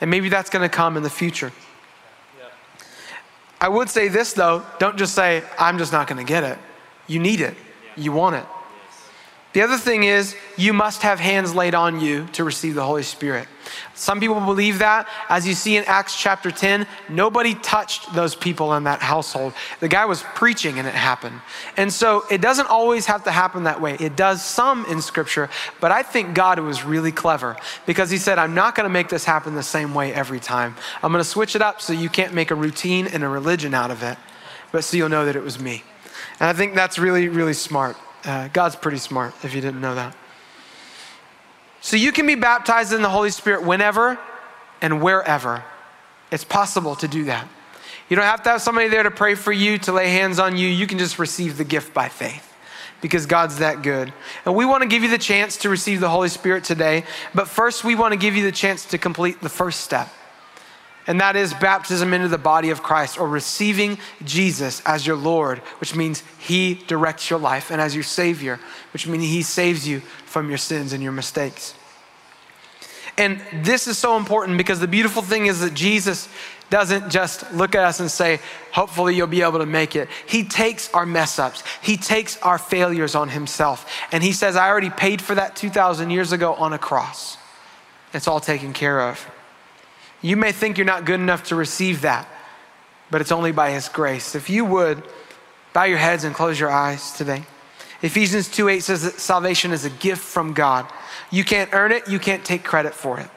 And 0.01 0.09
maybe 0.09 0.29
that's 0.29 0.49
going 0.49 0.67
to 0.67 0.75
come 0.75 0.97
in 0.97 1.03
the 1.03 1.09
future. 1.09 1.51
I 3.61 3.69
would 3.69 3.89
say 3.89 4.09
this 4.09 4.33
though 4.33 4.65
don't 4.79 4.97
just 4.97 5.15
say, 5.15 5.43
I'm 5.57 5.77
just 5.77 5.93
not 5.93 6.07
going 6.07 6.17
to 6.17 6.27
get 6.27 6.43
it. 6.43 6.57
You 7.07 7.19
need 7.19 7.39
it, 7.39 7.55
you 7.95 8.11
want 8.11 8.35
it. 8.35 8.45
The 9.53 9.61
other 9.61 9.77
thing 9.77 10.03
is, 10.03 10.35
you 10.57 10.73
must 10.73 11.03
have 11.03 11.19
hands 11.19 11.53
laid 11.53 11.75
on 11.75 12.01
you 12.01 12.25
to 12.33 12.43
receive 12.43 12.73
the 12.73 12.83
Holy 12.83 13.03
Spirit. 13.03 13.47
Some 13.93 14.19
people 14.19 14.39
believe 14.41 14.79
that. 14.79 15.07
As 15.29 15.47
you 15.47 15.53
see 15.53 15.77
in 15.77 15.83
Acts 15.85 16.19
chapter 16.19 16.49
10, 16.49 16.87
nobody 17.07 17.53
touched 17.53 18.13
those 18.15 18.33
people 18.33 18.73
in 18.73 18.85
that 18.85 18.99
household. 18.99 19.53
The 19.79 19.87
guy 19.87 20.05
was 20.05 20.23
preaching 20.33 20.79
and 20.79 20.87
it 20.87 20.95
happened. 20.95 21.39
And 21.77 21.93
so 21.93 22.23
it 22.31 22.41
doesn't 22.41 22.67
always 22.67 23.05
have 23.05 23.23
to 23.25 23.31
happen 23.31 23.63
that 23.63 23.79
way. 23.79 23.95
It 23.99 24.15
does 24.15 24.43
some 24.43 24.85
in 24.85 25.03
Scripture, 25.03 25.51
but 25.79 25.91
I 25.91 26.01
think 26.01 26.33
God 26.33 26.57
was 26.59 26.83
really 26.83 27.11
clever 27.11 27.55
because 27.85 28.09
He 28.09 28.17
said, 28.17 28.39
I'm 28.39 28.55
not 28.55 28.73
going 28.73 28.85
to 28.85 28.93
make 28.93 29.09
this 29.09 29.23
happen 29.23 29.53
the 29.53 29.61
same 29.61 29.93
way 29.93 30.13
every 30.13 30.39
time. 30.39 30.75
I'm 31.03 31.11
going 31.11 31.23
to 31.23 31.29
switch 31.29 31.55
it 31.55 31.61
up 31.61 31.79
so 31.79 31.93
you 31.93 32.09
can't 32.09 32.33
make 32.33 32.49
a 32.49 32.55
routine 32.55 33.05
and 33.05 33.23
a 33.23 33.29
religion 33.29 33.75
out 33.75 33.91
of 33.91 34.01
it, 34.01 34.17
but 34.71 34.83
so 34.83 34.97
you'll 34.97 35.09
know 35.09 35.25
that 35.25 35.35
it 35.35 35.43
was 35.43 35.59
me. 35.59 35.83
And 36.39 36.49
I 36.49 36.53
think 36.53 36.73
that's 36.73 36.97
really, 36.97 37.29
really 37.29 37.53
smart. 37.53 37.95
Uh, 38.23 38.47
God's 38.49 38.75
pretty 38.75 38.97
smart, 38.97 39.33
if 39.43 39.53
you 39.53 39.61
didn't 39.61 39.81
know 39.81 39.95
that. 39.95 40.15
So 41.81 41.97
you 41.97 42.11
can 42.11 42.25
be 42.25 42.35
baptized 42.35 42.93
in 42.93 43.01
the 43.01 43.09
Holy 43.09 43.29
Spirit 43.29 43.63
whenever 43.63 44.17
and 44.81 45.01
wherever. 45.01 45.63
It's 46.31 46.45
possible 46.45 46.95
to 46.95 47.07
do 47.07 47.25
that. 47.25 47.47
You 48.09 48.15
don't 48.15 48.25
have 48.25 48.43
to 48.43 48.49
have 48.51 48.61
somebody 48.61 48.87
there 48.87 49.03
to 49.03 49.11
pray 49.11 49.35
for 49.35 49.51
you, 49.51 49.77
to 49.79 49.91
lay 49.91 50.09
hands 50.09 50.39
on 50.39 50.55
you. 50.55 50.67
You 50.67 50.87
can 50.87 50.97
just 50.97 51.19
receive 51.19 51.57
the 51.57 51.63
gift 51.63 51.93
by 51.93 52.09
faith 52.09 52.53
because 53.01 53.25
God's 53.25 53.57
that 53.59 53.81
good. 53.81 54.13
And 54.45 54.55
we 54.55 54.65
want 54.65 54.83
to 54.83 54.87
give 54.87 55.03
you 55.03 55.09
the 55.09 55.17
chance 55.17 55.57
to 55.57 55.69
receive 55.69 55.99
the 55.99 56.09
Holy 56.09 56.29
Spirit 56.29 56.63
today. 56.63 57.03
But 57.35 57.47
first, 57.47 57.83
we 57.83 57.95
want 57.95 58.13
to 58.13 58.17
give 58.17 58.35
you 58.35 58.43
the 58.43 58.51
chance 58.51 58.85
to 58.85 58.97
complete 58.97 59.41
the 59.41 59.49
first 59.49 59.81
step 59.81 60.09
and 61.07 61.19
that 61.19 61.35
is 61.35 61.53
baptism 61.53 62.13
into 62.13 62.27
the 62.27 62.37
body 62.37 62.69
of 62.69 62.81
Christ 62.81 63.19
or 63.19 63.27
receiving 63.27 63.97
Jesus 64.23 64.81
as 64.85 65.05
your 65.05 65.17
Lord, 65.17 65.59
which 65.79 65.95
means 65.95 66.23
He 66.39 66.75
directs 66.87 67.29
your 67.29 67.39
life, 67.39 67.71
and 67.71 67.81
as 67.81 67.93
your 67.93 68.03
Savior, 68.03 68.59
which 68.93 69.07
means 69.07 69.25
He 69.25 69.41
saves 69.41 69.87
you 69.87 69.99
from 70.25 70.49
your 70.49 70.57
sins 70.57 70.93
and 70.93 71.03
your 71.03 71.11
mistakes. 71.11 71.75
And 73.17 73.39
this 73.53 73.87
is 73.87 73.97
so 73.97 74.17
important 74.17 74.57
because 74.57 74.79
the 74.79 74.87
beautiful 74.87 75.21
thing 75.21 75.45
is 75.45 75.59
that 75.59 75.73
Jesus 75.73 76.27
doesn't 76.69 77.11
just 77.11 77.53
look 77.53 77.75
at 77.75 77.83
us 77.83 77.99
and 77.99 78.09
say, 78.09 78.39
hopefully 78.71 79.15
you'll 79.15 79.27
be 79.27 79.43
able 79.43 79.59
to 79.59 79.65
make 79.65 79.95
it. 79.95 80.09
He 80.25 80.43
takes 80.43 80.91
our 80.93 81.05
mess 81.05 81.37
ups, 81.37 81.63
He 81.81 81.97
takes 81.97 82.37
our 82.37 82.57
failures 82.57 83.13
on 83.13 83.29
Himself. 83.29 83.89
And 84.11 84.23
He 84.23 84.31
says, 84.31 84.55
I 84.55 84.69
already 84.69 84.89
paid 84.89 85.21
for 85.21 85.35
that 85.35 85.55
2,000 85.55 86.09
years 86.09 86.31
ago 86.31 86.55
on 86.55 86.73
a 86.73 86.79
cross. 86.79 87.37
It's 88.13 88.27
all 88.27 88.39
taken 88.39 88.73
care 88.73 89.01
of. 89.01 89.29
You 90.23 90.37
may 90.37 90.53
think 90.53 90.77
you're 90.77 90.85
not 90.85 91.05
good 91.05 91.19
enough 91.19 91.43
to 91.45 91.55
receive 91.55 92.01
that, 92.01 92.27
but 93.11 93.21
it's 93.21 93.31
only 93.31 93.51
by 93.51 93.71
His 93.71 93.89
grace. 93.89 94.33
If 94.33 94.49
you 94.49 94.65
would, 94.65 95.03
bow 95.73 95.83
your 95.83 95.99
heads 95.99 96.23
and 96.23 96.33
close 96.33 96.59
your 96.59 96.71
eyes 96.71 97.11
today. 97.11 97.43
Ephesians 98.01 98.49
2 98.49 98.69
8 98.69 98.79
says 98.79 99.03
that 99.03 99.19
salvation 99.19 99.71
is 99.71 99.85
a 99.85 99.89
gift 99.89 100.21
from 100.21 100.53
God. 100.53 100.91
You 101.29 101.43
can't 101.43 101.69
earn 101.73 101.91
it, 101.91 102.07
you 102.07 102.19
can't 102.19 102.43
take 102.43 102.63
credit 102.63 102.93
for 102.93 103.19
it. 103.19 103.29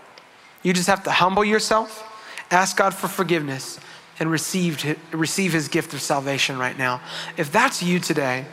You 0.62 0.72
just 0.72 0.86
have 0.86 1.02
to 1.04 1.10
humble 1.10 1.44
yourself, 1.44 2.02
ask 2.50 2.76
God 2.76 2.94
for 2.94 3.08
forgiveness, 3.08 3.80
and 4.20 4.30
receive, 4.30 4.96
receive 5.12 5.52
His 5.52 5.66
gift 5.66 5.92
of 5.92 6.00
salvation 6.00 6.56
right 6.56 6.78
now. 6.78 7.00
If 7.36 7.50
that's 7.50 7.82
you 7.82 7.98
today, 7.98 8.46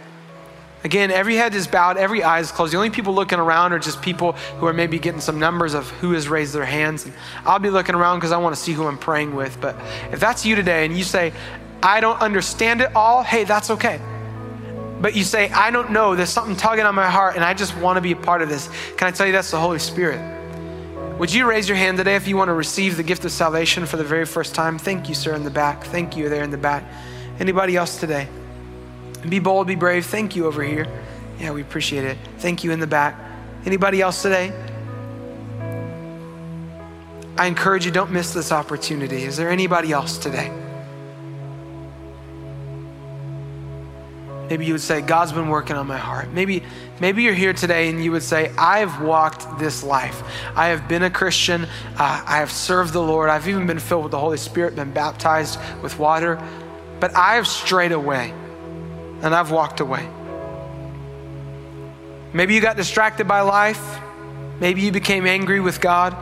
Again, 0.83 1.11
every 1.11 1.35
head 1.35 1.55
is 1.55 1.65
bowed, 1.65 1.95
every 1.95 2.23
eye 2.23 2.39
is 2.39 2.51
closed. 2.51 2.73
The 2.73 2.77
only 2.77 2.89
people 2.89 3.13
looking 3.13 3.39
around 3.39 3.71
are 3.71 3.79
just 3.79 4.01
people 4.01 4.33
who 4.33 4.65
are 4.65 4.73
maybe 4.73 4.99
getting 4.99 5.21
some 5.21 5.39
numbers 5.39 5.73
of 5.73 5.89
who 5.89 6.11
has 6.11 6.27
raised 6.27 6.53
their 6.53 6.65
hands. 6.65 7.05
And 7.05 7.13
I'll 7.45 7.59
be 7.59 7.69
looking 7.69 7.95
around 7.95 8.19
because 8.19 8.33
I 8.33 8.37
want 8.37 8.53
to 8.55 8.61
see 8.61 8.73
who 8.73 8.85
I'm 8.85 8.97
praying 8.97 9.33
with. 9.33 9.59
But 9.61 9.77
if 10.11 10.19
that's 10.19 10.45
you 10.45 10.55
today 10.55 10.85
and 10.85 10.97
you 10.97 11.05
say, 11.05 11.31
I 11.81 12.01
don't 12.01 12.19
understand 12.19 12.81
it 12.81 12.93
all, 12.95 13.23
hey, 13.23 13.45
that's 13.45 13.69
okay. 13.69 14.01
But 14.99 15.15
you 15.15 15.23
say, 15.23 15.49
I 15.51 15.71
don't 15.71 15.91
know, 15.91 16.15
there's 16.15 16.29
something 16.29 16.55
tugging 16.55 16.85
on 16.85 16.95
my 16.95 17.09
heart 17.09 17.35
and 17.35 17.43
I 17.43 17.53
just 17.53 17.75
want 17.77 17.97
to 17.97 18.01
be 18.01 18.11
a 18.11 18.15
part 18.17 18.41
of 18.41 18.49
this. 18.49 18.69
Can 18.97 19.07
I 19.07 19.11
tell 19.11 19.25
you 19.25 19.31
that's 19.31 19.51
the 19.51 19.59
Holy 19.59 19.79
Spirit? 19.79 20.19
Would 21.17 21.33
you 21.33 21.45
raise 21.45 21.69
your 21.69 21.77
hand 21.77 21.97
today 21.97 22.15
if 22.15 22.27
you 22.27 22.35
want 22.35 22.49
to 22.49 22.53
receive 22.53 22.97
the 22.97 23.03
gift 23.03 23.23
of 23.23 23.31
salvation 23.31 23.85
for 23.85 23.97
the 23.97 24.03
very 24.03 24.25
first 24.25 24.53
time? 24.55 24.77
Thank 24.77 25.07
you, 25.07 25.15
sir, 25.15 25.33
in 25.33 25.43
the 25.43 25.51
back. 25.51 25.83
Thank 25.85 26.17
you 26.17 26.27
there 26.27 26.43
in 26.43 26.51
the 26.51 26.57
back. 26.57 26.83
Anybody 27.39 27.77
else 27.77 27.99
today? 27.99 28.27
Be 29.27 29.39
bold, 29.39 29.67
be 29.67 29.75
brave. 29.75 30.05
Thank 30.05 30.35
you 30.35 30.45
over 30.45 30.63
here. 30.63 30.87
Yeah, 31.39 31.51
we 31.51 31.61
appreciate 31.61 32.03
it. 32.03 32.17
Thank 32.39 32.63
you 32.63 32.71
in 32.71 32.79
the 32.79 32.87
back. 32.87 33.17
Anybody 33.65 34.01
else 34.01 34.21
today? 34.21 34.51
I 37.37 37.47
encourage 37.47 37.85
you, 37.85 37.91
don't 37.91 38.11
miss 38.11 38.33
this 38.33 38.51
opportunity. 38.51 39.23
Is 39.23 39.37
there 39.37 39.49
anybody 39.49 39.91
else 39.91 40.17
today? 40.17 40.51
Maybe 44.49 44.65
you 44.65 44.73
would 44.73 44.81
say, 44.81 45.01
God's 45.01 45.31
been 45.31 45.47
working 45.47 45.75
on 45.77 45.87
my 45.87 45.97
heart. 45.97 46.29
Maybe, 46.29 46.63
maybe 46.99 47.23
you're 47.23 47.33
here 47.33 47.53
today 47.53 47.89
and 47.89 48.03
you 48.03 48.11
would 48.11 48.21
say, 48.21 48.51
I've 48.57 49.01
walked 49.01 49.57
this 49.57 49.83
life. 49.83 50.21
I 50.55 50.67
have 50.67 50.87
been 50.87 51.01
a 51.03 51.09
Christian. 51.09 51.63
Uh, 51.63 52.23
I 52.25 52.37
have 52.37 52.51
served 52.51 52.93
the 52.93 53.01
Lord. 53.01 53.29
I've 53.29 53.47
even 53.47 53.65
been 53.65 53.79
filled 53.79 54.03
with 54.03 54.11
the 54.11 54.19
Holy 54.19 54.37
Spirit, 54.37 54.75
been 54.75 54.91
baptized 54.91 55.59
with 55.81 55.97
water. 55.97 56.39
But 56.99 57.15
I 57.15 57.35
have 57.35 57.47
strayed 57.47 57.93
away 57.93 58.33
and 59.23 59.33
I've 59.33 59.49
walked 59.49 59.79
away. 59.79 60.07
Maybe 62.33 62.53
you 62.53 62.61
got 62.61 62.75
distracted 62.75 63.27
by 63.27 63.41
life. 63.41 63.99
Maybe 64.59 64.81
you 64.81 64.91
became 64.91 65.25
angry 65.25 65.59
with 65.59 65.81
God. 65.81 66.15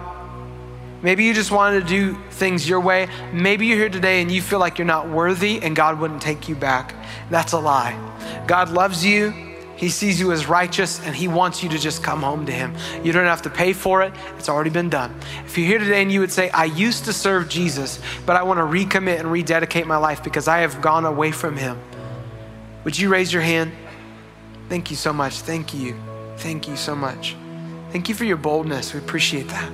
Maybe 1.01 1.23
you 1.23 1.33
just 1.33 1.51
wanted 1.51 1.81
to 1.81 1.87
do 1.87 2.17
things 2.29 2.69
your 2.69 2.79
way. 2.79 3.07
Maybe 3.33 3.65
you're 3.65 3.77
here 3.77 3.89
today 3.89 4.21
and 4.21 4.31
you 4.31 4.41
feel 4.41 4.59
like 4.59 4.77
you're 4.77 4.85
not 4.85 5.09
worthy 5.09 5.59
and 5.61 5.75
God 5.75 5.99
wouldn't 5.99 6.21
take 6.21 6.47
you 6.47 6.55
back. 6.55 6.93
That's 7.31 7.53
a 7.53 7.59
lie. 7.59 7.97
God 8.45 8.69
loves 8.69 9.03
you. 9.03 9.33
He 9.77 9.89
sees 9.89 10.19
you 10.19 10.31
as 10.31 10.45
righteous 10.45 11.03
and 11.03 11.15
He 11.15 11.27
wants 11.27 11.63
you 11.63 11.69
to 11.69 11.79
just 11.79 12.03
come 12.03 12.21
home 12.21 12.45
to 12.45 12.51
Him. 12.51 12.75
You 13.03 13.13
don't 13.13 13.25
have 13.25 13.41
to 13.43 13.49
pay 13.49 13.73
for 13.73 14.03
it, 14.03 14.13
it's 14.37 14.47
already 14.47 14.69
been 14.69 14.91
done. 14.91 15.15
If 15.45 15.57
you're 15.57 15.65
here 15.65 15.79
today 15.79 16.03
and 16.03 16.11
you 16.11 16.19
would 16.19 16.31
say, 16.31 16.51
I 16.51 16.65
used 16.65 17.05
to 17.05 17.13
serve 17.13 17.49
Jesus, 17.49 17.99
but 18.27 18.35
I 18.35 18.43
want 18.43 18.59
to 18.59 18.63
recommit 18.63 19.19
and 19.19 19.31
rededicate 19.31 19.87
my 19.87 19.97
life 19.97 20.23
because 20.23 20.47
I 20.47 20.59
have 20.59 20.81
gone 20.81 21.05
away 21.05 21.31
from 21.31 21.57
Him. 21.57 21.79
Would 22.83 22.97
you 22.97 23.09
raise 23.09 23.31
your 23.31 23.41
hand? 23.41 23.71
Thank 24.69 24.89
you 24.89 24.97
so 24.97 25.13
much. 25.13 25.41
Thank 25.41 25.73
you. 25.73 25.95
Thank 26.37 26.67
you 26.67 26.75
so 26.75 26.95
much. 26.95 27.35
Thank 27.91 28.09
you 28.09 28.15
for 28.15 28.23
your 28.23 28.37
boldness. 28.37 28.93
We 28.93 28.99
appreciate 28.99 29.47
that. 29.49 29.71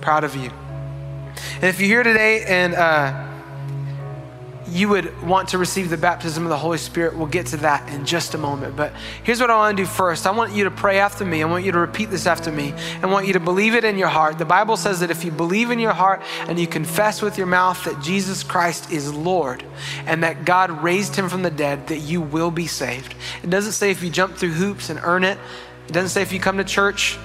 Proud 0.00 0.24
of 0.24 0.34
you. 0.34 0.50
And 1.56 1.64
if 1.64 1.80
you're 1.80 1.88
here 1.88 2.02
today 2.02 2.44
and 2.46 2.74
uh, 2.74 3.33
you 4.68 4.88
would 4.88 5.22
want 5.22 5.48
to 5.50 5.58
receive 5.58 5.90
the 5.90 5.96
baptism 5.96 6.44
of 6.44 6.48
the 6.48 6.56
Holy 6.56 6.78
Spirit, 6.78 7.16
we'll 7.16 7.26
get 7.26 7.46
to 7.46 7.56
that 7.58 7.88
in 7.92 8.04
just 8.06 8.34
a 8.34 8.38
moment. 8.38 8.76
But 8.76 8.92
here's 9.22 9.40
what 9.40 9.50
I 9.50 9.56
want 9.56 9.76
to 9.76 9.82
do 9.82 9.86
first 9.86 10.26
I 10.26 10.30
want 10.30 10.52
you 10.52 10.64
to 10.64 10.70
pray 10.70 10.98
after 10.98 11.24
me. 11.24 11.42
I 11.42 11.46
want 11.46 11.64
you 11.64 11.72
to 11.72 11.78
repeat 11.78 12.10
this 12.10 12.26
after 12.26 12.50
me. 12.50 12.72
I 13.02 13.06
want 13.06 13.26
you 13.26 13.32
to 13.34 13.40
believe 13.40 13.74
it 13.74 13.84
in 13.84 13.98
your 13.98 14.08
heart. 14.08 14.38
The 14.38 14.44
Bible 14.44 14.76
says 14.76 15.00
that 15.00 15.10
if 15.10 15.24
you 15.24 15.30
believe 15.30 15.70
in 15.70 15.78
your 15.78 15.92
heart 15.92 16.22
and 16.48 16.58
you 16.58 16.66
confess 16.66 17.22
with 17.22 17.36
your 17.38 17.46
mouth 17.46 17.84
that 17.84 18.02
Jesus 18.02 18.42
Christ 18.42 18.90
is 18.90 19.12
Lord 19.12 19.64
and 20.06 20.22
that 20.22 20.44
God 20.44 20.82
raised 20.82 21.16
him 21.16 21.28
from 21.28 21.42
the 21.42 21.50
dead, 21.50 21.88
that 21.88 21.98
you 21.98 22.20
will 22.20 22.50
be 22.50 22.66
saved. 22.66 23.14
It 23.42 23.50
doesn't 23.50 23.72
say 23.72 23.90
if 23.90 24.02
you 24.02 24.10
jump 24.10 24.36
through 24.36 24.52
hoops 24.52 24.90
and 24.90 25.00
earn 25.02 25.24
it, 25.24 25.38
it 25.86 25.92
doesn't 25.92 26.10
say 26.10 26.22
if 26.22 26.32
you 26.32 26.40
come 26.40 26.56
to 26.58 26.64
church 26.64 27.18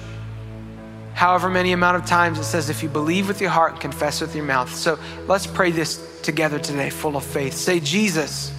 however 1.14 1.48
many 1.50 1.72
amount 1.72 1.96
of 1.96 2.06
times 2.06 2.38
it 2.38 2.44
says 2.44 2.70
if 2.70 2.82
you 2.82 2.88
believe 2.88 3.28
with 3.28 3.40
your 3.40 3.50
heart 3.50 3.72
and 3.72 3.80
confess 3.80 4.20
with 4.20 4.34
your 4.34 4.44
mouth 4.44 4.74
so 4.74 4.98
let's 5.26 5.46
pray 5.46 5.70
this 5.70 6.10
together 6.22 6.58
today 6.58 6.90
full 6.90 7.16
of 7.16 7.24
faith. 7.24 7.54
Say, 7.54 7.80
Jesus, 7.80 8.52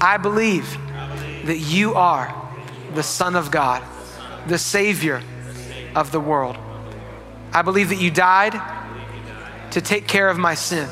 I 0.00 0.16
believe 0.16 0.76
that 1.44 1.58
you 1.58 1.94
are 1.94 2.34
the 2.94 3.02
Son 3.02 3.36
of 3.36 3.50
God, 3.50 3.82
the 4.46 4.58
Savior 4.58 5.22
of 5.94 6.12
the 6.12 6.20
world. 6.20 6.56
I 7.52 7.62
believe 7.62 7.88
that 7.88 8.00
you 8.00 8.10
died 8.10 8.60
to 9.72 9.80
take 9.80 10.06
care 10.06 10.28
of 10.28 10.38
my 10.38 10.54
sin. 10.54 10.88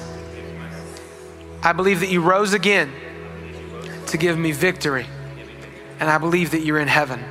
I 1.63 1.73
believe 1.73 2.01
that 2.01 2.11
you 2.11 2.21
rose 2.23 2.53
again 2.53 2.93
to 4.07 4.17
give 4.17 4.39
me 4.39 4.53
victory. 4.53 5.07
and 6.01 6.09
I 6.09 6.19
believe 6.19 6.53
that 6.53 6.61
you're 6.61 6.79
in 6.79 6.87
heaven. 6.87 7.25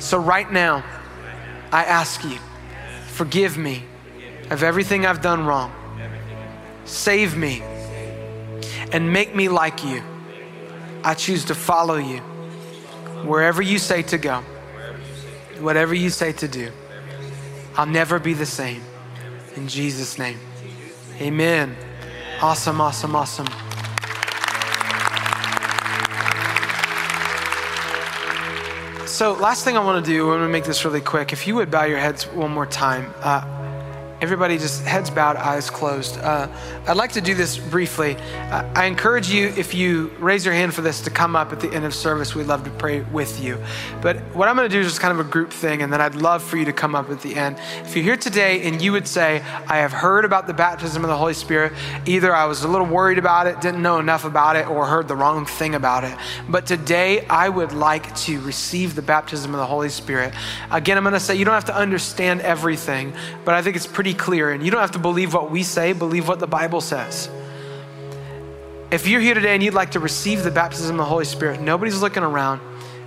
So, 0.00 0.18
right 0.18 0.50
now, 0.50 0.84
I 1.72 1.84
ask 1.84 2.24
you, 2.24 2.38
forgive 3.08 3.56
me 3.58 3.84
of 4.50 4.62
everything 4.62 5.06
I've 5.06 5.22
done 5.22 5.46
wrong. 5.46 5.72
Save 6.84 7.36
me 7.36 7.62
and 8.92 9.12
make 9.12 9.34
me 9.34 9.48
like 9.48 9.84
you. 9.84 10.02
I 11.02 11.14
choose 11.14 11.44
to 11.46 11.54
follow 11.54 11.96
you 11.96 12.18
wherever 13.24 13.62
you 13.62 13.78
say 13.78 14.02
to 14.02 14.18
go, 14.18 14.42
whatever 15.60 15.94
you 15.94 16.10
say 16.10 16.32
to 16.32 16.48
do. 16.48 16.70
I'll 17.76 17.86
never 17.86 18.18
be 18.18 18.34
the 18.34 18.46
same. 18.46 18.82
In 19.56 19.68
Jesus' 19.68 20.18
name, 20.18 20.38
amen. 21.20 21.76
Awesome, 22.40 22.80
awesome, 22.80 23.16
awesome. 23.16 23.46
So, 29.14 29.34
last 29.34 29.64
thing 29.64 29.76
I 29.76 29.84
want 29.84 30.04
to 30.04 30.10
do, 30.10 30.24
I'm 30.32 30.38
going 30.38 30.48
to 30.48 30.52
make 30.52 30.64
this 30.64 30.84
really 30.84 31.00
quick. 31.00 31.32
If 31.32 31.46
you 31.46 31.54
would 31.54 31.70
bow 31.70 31.84
your 31.84 32.00
heads 32.00 32.26
one 32.26 32.50
more 32.50 32.66
time. 32.66 33.14
Uh, 33.20 33.63
Everybody 34.24 34.56
just 34.56 34.82
heads 34.86 35.10
bowed, 35.10 35.36
eyes 35.36 35.68
closed. 35.68 36.16
Uh, 36.16 36.48
I'd 36.86 36.96
like 36.96 37.12
to 37.12 37.20
do 37.20 37.34
this 37.34 37.58
briefly. 37.58 38.16
Uh, 38.16 38.66
I 38.74 38.86
encourage 38.86 39.28
you, 39.28 39.48
if 39.48 39.74
you 39.74 40.12
raise 40.18 40.46
your 40.46 40.54
hand 40.54 40.72
for 40.72 40.80
this, 40.80 41.02
to 41.02 41.10
come 41.10 41.36
up 41.36 41.52
at 41.52 41.60
the 41.60 41.70
end 41.70 41.84
of 41.84 41.94
service. 41.94 42.34
We'd 42.34 42.46
love 42.46 42.64
to 42.64 42.70
pray 42.70 43.02
with 43.02 43.38
you. 43.44 43.62
But 44.00 44.16
what 44.34 44.48
I'm 44.48 44.56
going 44.56 44.66
to 44.66 44.74
do 44.74 44.80
is 44.80 44.86
just 44.86 45.02
kind 45.02 45.12
of 45.12 45.20
a 45.20 45.28
group 45.28 45.52
thing, 45.52 45.82
and 45.82 45.92
then 45.92 46.00
I'd 46.00 46.14
love 46.14 46.42
for 46.42 46.56
you 46.56 46.64
to 46.64 46.72
come 46.72 46.94
up 46.94 47.10
at 47.10 47.20
the 47.20 47.36
end. 47.36 47.58
If 47.84 47.94
you're 47.94 48.02
here 48.02 48.16
today 48.16 48.62
and 48.66 48.80
you 48.80 48.92
would 48.92 49.06
say, 49.06 49.42
I 49.68 49.76
have 49.76 49.92
heard 49.92 50.24
about 50.24 50.46
the 50.46 50.54
baptism 50.54 51.04
of 51.04 51.08
the 51.08 51.18
Holy 51.18 51.34
Spirit, 51.34 51.74
either 52.06 52.34
I 52.34 52.46
was 52.46 52.64
a 52.64 52.68
little 52.68 52.86
worried 52.86 53.18
about 53.18 53.46
it, 53.46 53.60
didn't 53.60 53.82
know 53.82 53.98
enough 53.98 54.24
about 54.24 54.56
it, 54.56 54.66
or 54.66 54.86
heard 54.86 55.06
the 55.06 55.16
wrong 55.16 55.44
thing 55.44 55.74
about 55.74 56.02
it. 56.02 56.16
But 56.48 56.64
today, 56.64 57.26
I 57.26 57.50
would 57.50 57.72
like 57.72 58.16
to 58.20 58.40
receive 58.40 58.94
the 58.94 59.02
baptism 59.02 59.52
of 59.52 59.60
the 59.60 59.66
Holy 59.66 59.90
Spirit. 59.90 60.32
Again, 60.70 60.96
I'm 60.96 61.04
going 61.04 61.12
to 61.12 61.20
say 61.20 61.36
you 61.36 61.44
don't 61.44 61.52
have 61.52 61.66
to 61.66 61.76
understand 61.76 62.40
everything, 62.40 63.12
but 63.44 63.54
I 63.54 63.60
think 63.60 63.76
it's 63.76 63.86
pretty 63.86 64.13
clear. 64.14 64.52
And 64.52 64.64
you 64.64 64.70
don't 64.70 64.80
have 64.80 64.92
to 64.92 64.98
believe 64.98 65.34
what 65.34 65.50
we 65.50 65.62
say, 65.62 65.92
believe 65.92 66.28
what 66.28 66.38
the 66.38 66.46
Bible 66.46 66.80
says. 66.80 67.28
If 68.90 69.06
you're 69.08 69.20
here 69.20 69.34
today 69.34 69.54
and 69.54 69.62
you'd 69.62 69.74
like 69.74 69.92
to 69.92 70.00
receive 70.00 70.44
the 70.44 70.50
baptism 70.50 70.92
of 70.92 70.98
the 70.98 71.04
Holy 71.04 71.24
Spirit, 71.24 71.60
nobody's 71.60 72.00
looking 72.00 72.22
around. 72.22 72.60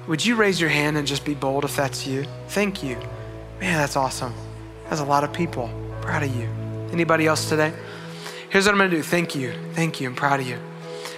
Would 0.07 0.25
you 0.25 0.35
raise 0.35 0.59
your 0.59 0.69
hand 0.69 0.97
and 0.97 1.07
just 1.07 1.25
be 1.25 1.33
bold 1.33 1.65
if 1.65 1.75
that's 1.75 2.05
you? 2.05 2.25
Thank 2.49 2.83
you. 2.83 2.95
Man, 3.59 3.77
that's 3.77 3.95
awesome. 3.95 4.33
That's 4.89 5.01
a 5.01 5.05
lot 5.05 5.23
of 5.23 5.33
people. 5.33 5.69
Proud 6.01 6.23
of 6.23 6.35
you. 6.35 6.47
Anybody 6.91 7.25
else 7.25 7.49
today? 7.49 7.73
Here's 8.49 8.65
what 8.65 8.73
I'm 8.73 8.77
going 8.77 8.89
to 8.89 8.95
do. 8.97 9.03
Thank 9.03 9.35
you. 9.35 9.53
Thank 9.73 9.99
you. 9.99 10.07
I'm 10.07 10.15
proud 10.15 10.39
of 10.39 10.47
you. 10.47 10.57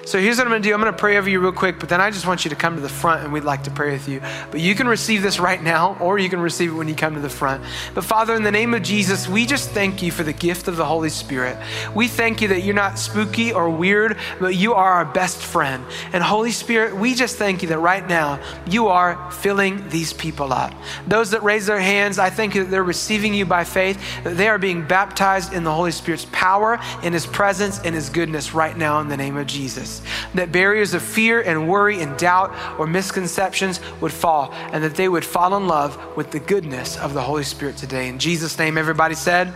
So 0.09 0.19
here's 0.19 0.39
what 0.39 0.47
I'm 0.47 0.51
going 0.51 0.63
to 0.63 0.67
do. 0.67 0.73
I'm 0.73 0.81
going 0.81 0.91
to 0.91 0.97
pray 0.97 1.17
over 1.17 1.29
you 1.29 1.39
real 1.39 1.51
quick, 1.51 1.79
but 1.79 1.87
then 1.87 2.01
I 2.01 2.09
just 2.09 2.25
want 2.25 2.43
you 2.43 2.49
to 2.49 2.55
come 2.55 2.73
to 2.73 2.81
the 2.81 2.89
front 2.89 3.23
and 3.23 3.31
we'd 3.31 3.43
like 3.43 3.65
to 3.65 3.69
pray 3.69 3.91
with 3.91 4.09
you. 4.09 4.21
But 4.49 4.59
you 4.59 4.73
can 4.73 4.87
receive 4.87 5.21
this 5.21 5.39
right 5.39 5.61
now, 5.61 5.97
or 5.99 6.17
you 6.17 6.31
can 6.31 6.39
receive 6.39 6.71
it 6.71 6.73
when 6.73 6.87
you 6.87 6.95
come 6.95 7.13
to 7.13 7.19
the 7.19 7.29
front. 7.29 7.63
But 7.93 8.03
Father, 8.05 8.33
in 8.33 8.41
the 8.41 8.49
name 8.49 8.73
of 8.73 8.81
Jesus, 8.81 9.27
we 9.27 9.45
just 9.45 9.69
thank 9.69 10.01
you 10.01 10.11
for 10.11 10.23
the 10.23 10.33
gift 10.33 10.67
of 10.67 10.77
the 10.77 10.85
Holy 10.85 11.11
Spirit. 11.11 11.59
We 11.93 12.07
thank 12.07 12.41
you 12.41 12.47
that 12.47 12.61
you're 12.61 12.73
not 12.73 12.97
spooky 12.97 13.53
or 13.53 13.69
weird, 13.69 14.17
but 14.39 14.55
you 14.55 14.73
are 14.73 14.93
our 14.93 15.05
best 15.05 15.43
friend. 15.43 15.85
And 16.11 16.23
Holy 16.23 16.53
Spirit, 16.53 16.95
we 16.95 17.13
just 17.13 17.35
thank 17.35 17.61
you 17.61 17.67
that 17.67 17.77
right 17.77 18.07
now 18.09 18.39
you 18.67 18.87
are 18.87 19.29
filling 19.29 19.89
these 19.89 20.11
people 20.11 20.51
up. 20.51 20.73
Those 21.05 21.29
that 21.29 21.43
raise 21.43 21.67
their 21.67 21.79
hands, 21.79 22.17
I 22.17 22.31
thank 22.31 22.55
you 22.55 22.63
that 22.63 22.71
they're 22.71 22.83
receiving 22.83 23.35
you 23.35 23.45
by 23.45 23.63
faith, 23.63 24.01
that 24.23 24.37
they 24.37 24.47
are 24.47 24.57
being 24.57 24.87
baptized 24.87 25.53
in 25.53 25.63
the 25.63 25.71
Holy 25.71 25.91
Spirit's 25.91 26.25
power, 26.31 26.79
in 27.03 27.13
his 27.13 27.27
presence, 27.27 27.79
in 27.83 27.93
his 27.93 28.09
goodness 28.09 28.55
right 28.55 28.75
now 28.75 29.01
in 29.01 29.07
the 29.07 29.15
name 29.15 29.37
of 29.37 29.45
Jesus 29.45 29.98
that 30.35 30.51
barriers 30.51 30.93
of 30.93 31.01
fear 31.01 31.41
and 31.41 31.69
worry 31.69 32.01
and 32.01 32.17
doubt 32.17 32.53
or 32.79 32.87
misconceptions 32.87 33.79
would 34.01 34.13
fall, 34.13 34.51
and 34.71 34.83
that 34.83 34.95
they 34.95 35.09
would 35.09 35.25
fall 35.25 35.55
in 35.55 35.67
love 35.67 35.97
with 36.15 36.31
the 36.31 36.39
goodness 36.39 36.97
of 36.97 37.13
the 37.13 37.21
Holy 37.21 37.43
Spirit 37.43 37.77
today. 37.77 38.09
In 38.09 38.19
Jesus' 38.19 38.57
name, 38.57 38.77
everybody 38.77 39.15
said, 39.15 39.53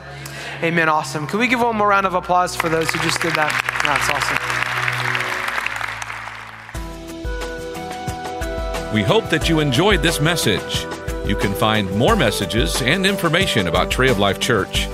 Amen. 0.62 0.88
Awesome. 0.88 1.26
Can 1.28 1.40
we 1.40 1.48
give 1.48 1.60
one 1.60 1.76
more 1.76 1.90
round 1.90 2.06
of 2.06 2.14
applause 2.14 2.56
for 2.56 2.70
those 2.70 2.90
who 2.90 2.98
just 3.00 3.22
did 3.22 3.34
that? 3.34 3.52
That's 3.84 4.10
awesome. 4.10 4.38
We 8.94 9.04
hope 9.04 9.30
that 9.30 9.50
you 9.50 9.60
enjoyed 9.60 10.02
this 10.02 10.22
message. 10.22 10.86
You 11.28 11.36
can 11.36 11.54
find 11.54 11.94
more 11.98 12.16
messages 12.16 12.82
and 12.82 13.06
information 13.06 13.68
about 13.68 13.92
Tree 13.92 14.10
of 14.10 14.20
Life 14.20 14.40
Church 14.40 14.88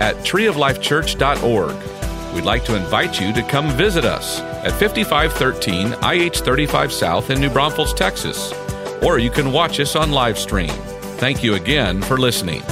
at 0.00 0.16
treeoflifechurch.org. 0.16 2.34
We'd 2.34 2.44
like 2.44 2.64
to 2.64 2.76
invite 2.76 3.18
you 3.20 3.32
to 3.32 3.42
come 3.44 3.70
visit 3.70 4.04
us 4.04 4.40
at 4.64 4.72
5513 4.72 5.94
IH 6.02 6.40
35 6.40 6.92
South 6.92 7.30
in 7.30 7.40
New 7.40 7.50
Braunfels, 7.50 7.94
Texas. 7.94 8.52
Or 9.02 9.18
you 9.18 9.30
can 9.30 9.52
watch 9.52 9.78
us 9.80 9.94
on 9.94 10.10
live 10.10 10.38
stream. 10.38 10.72
Thank 11.18 11.44
you 11.44 11.54
again 11.54 12.02
for 12.02 12.16
listening. 12.16 12.62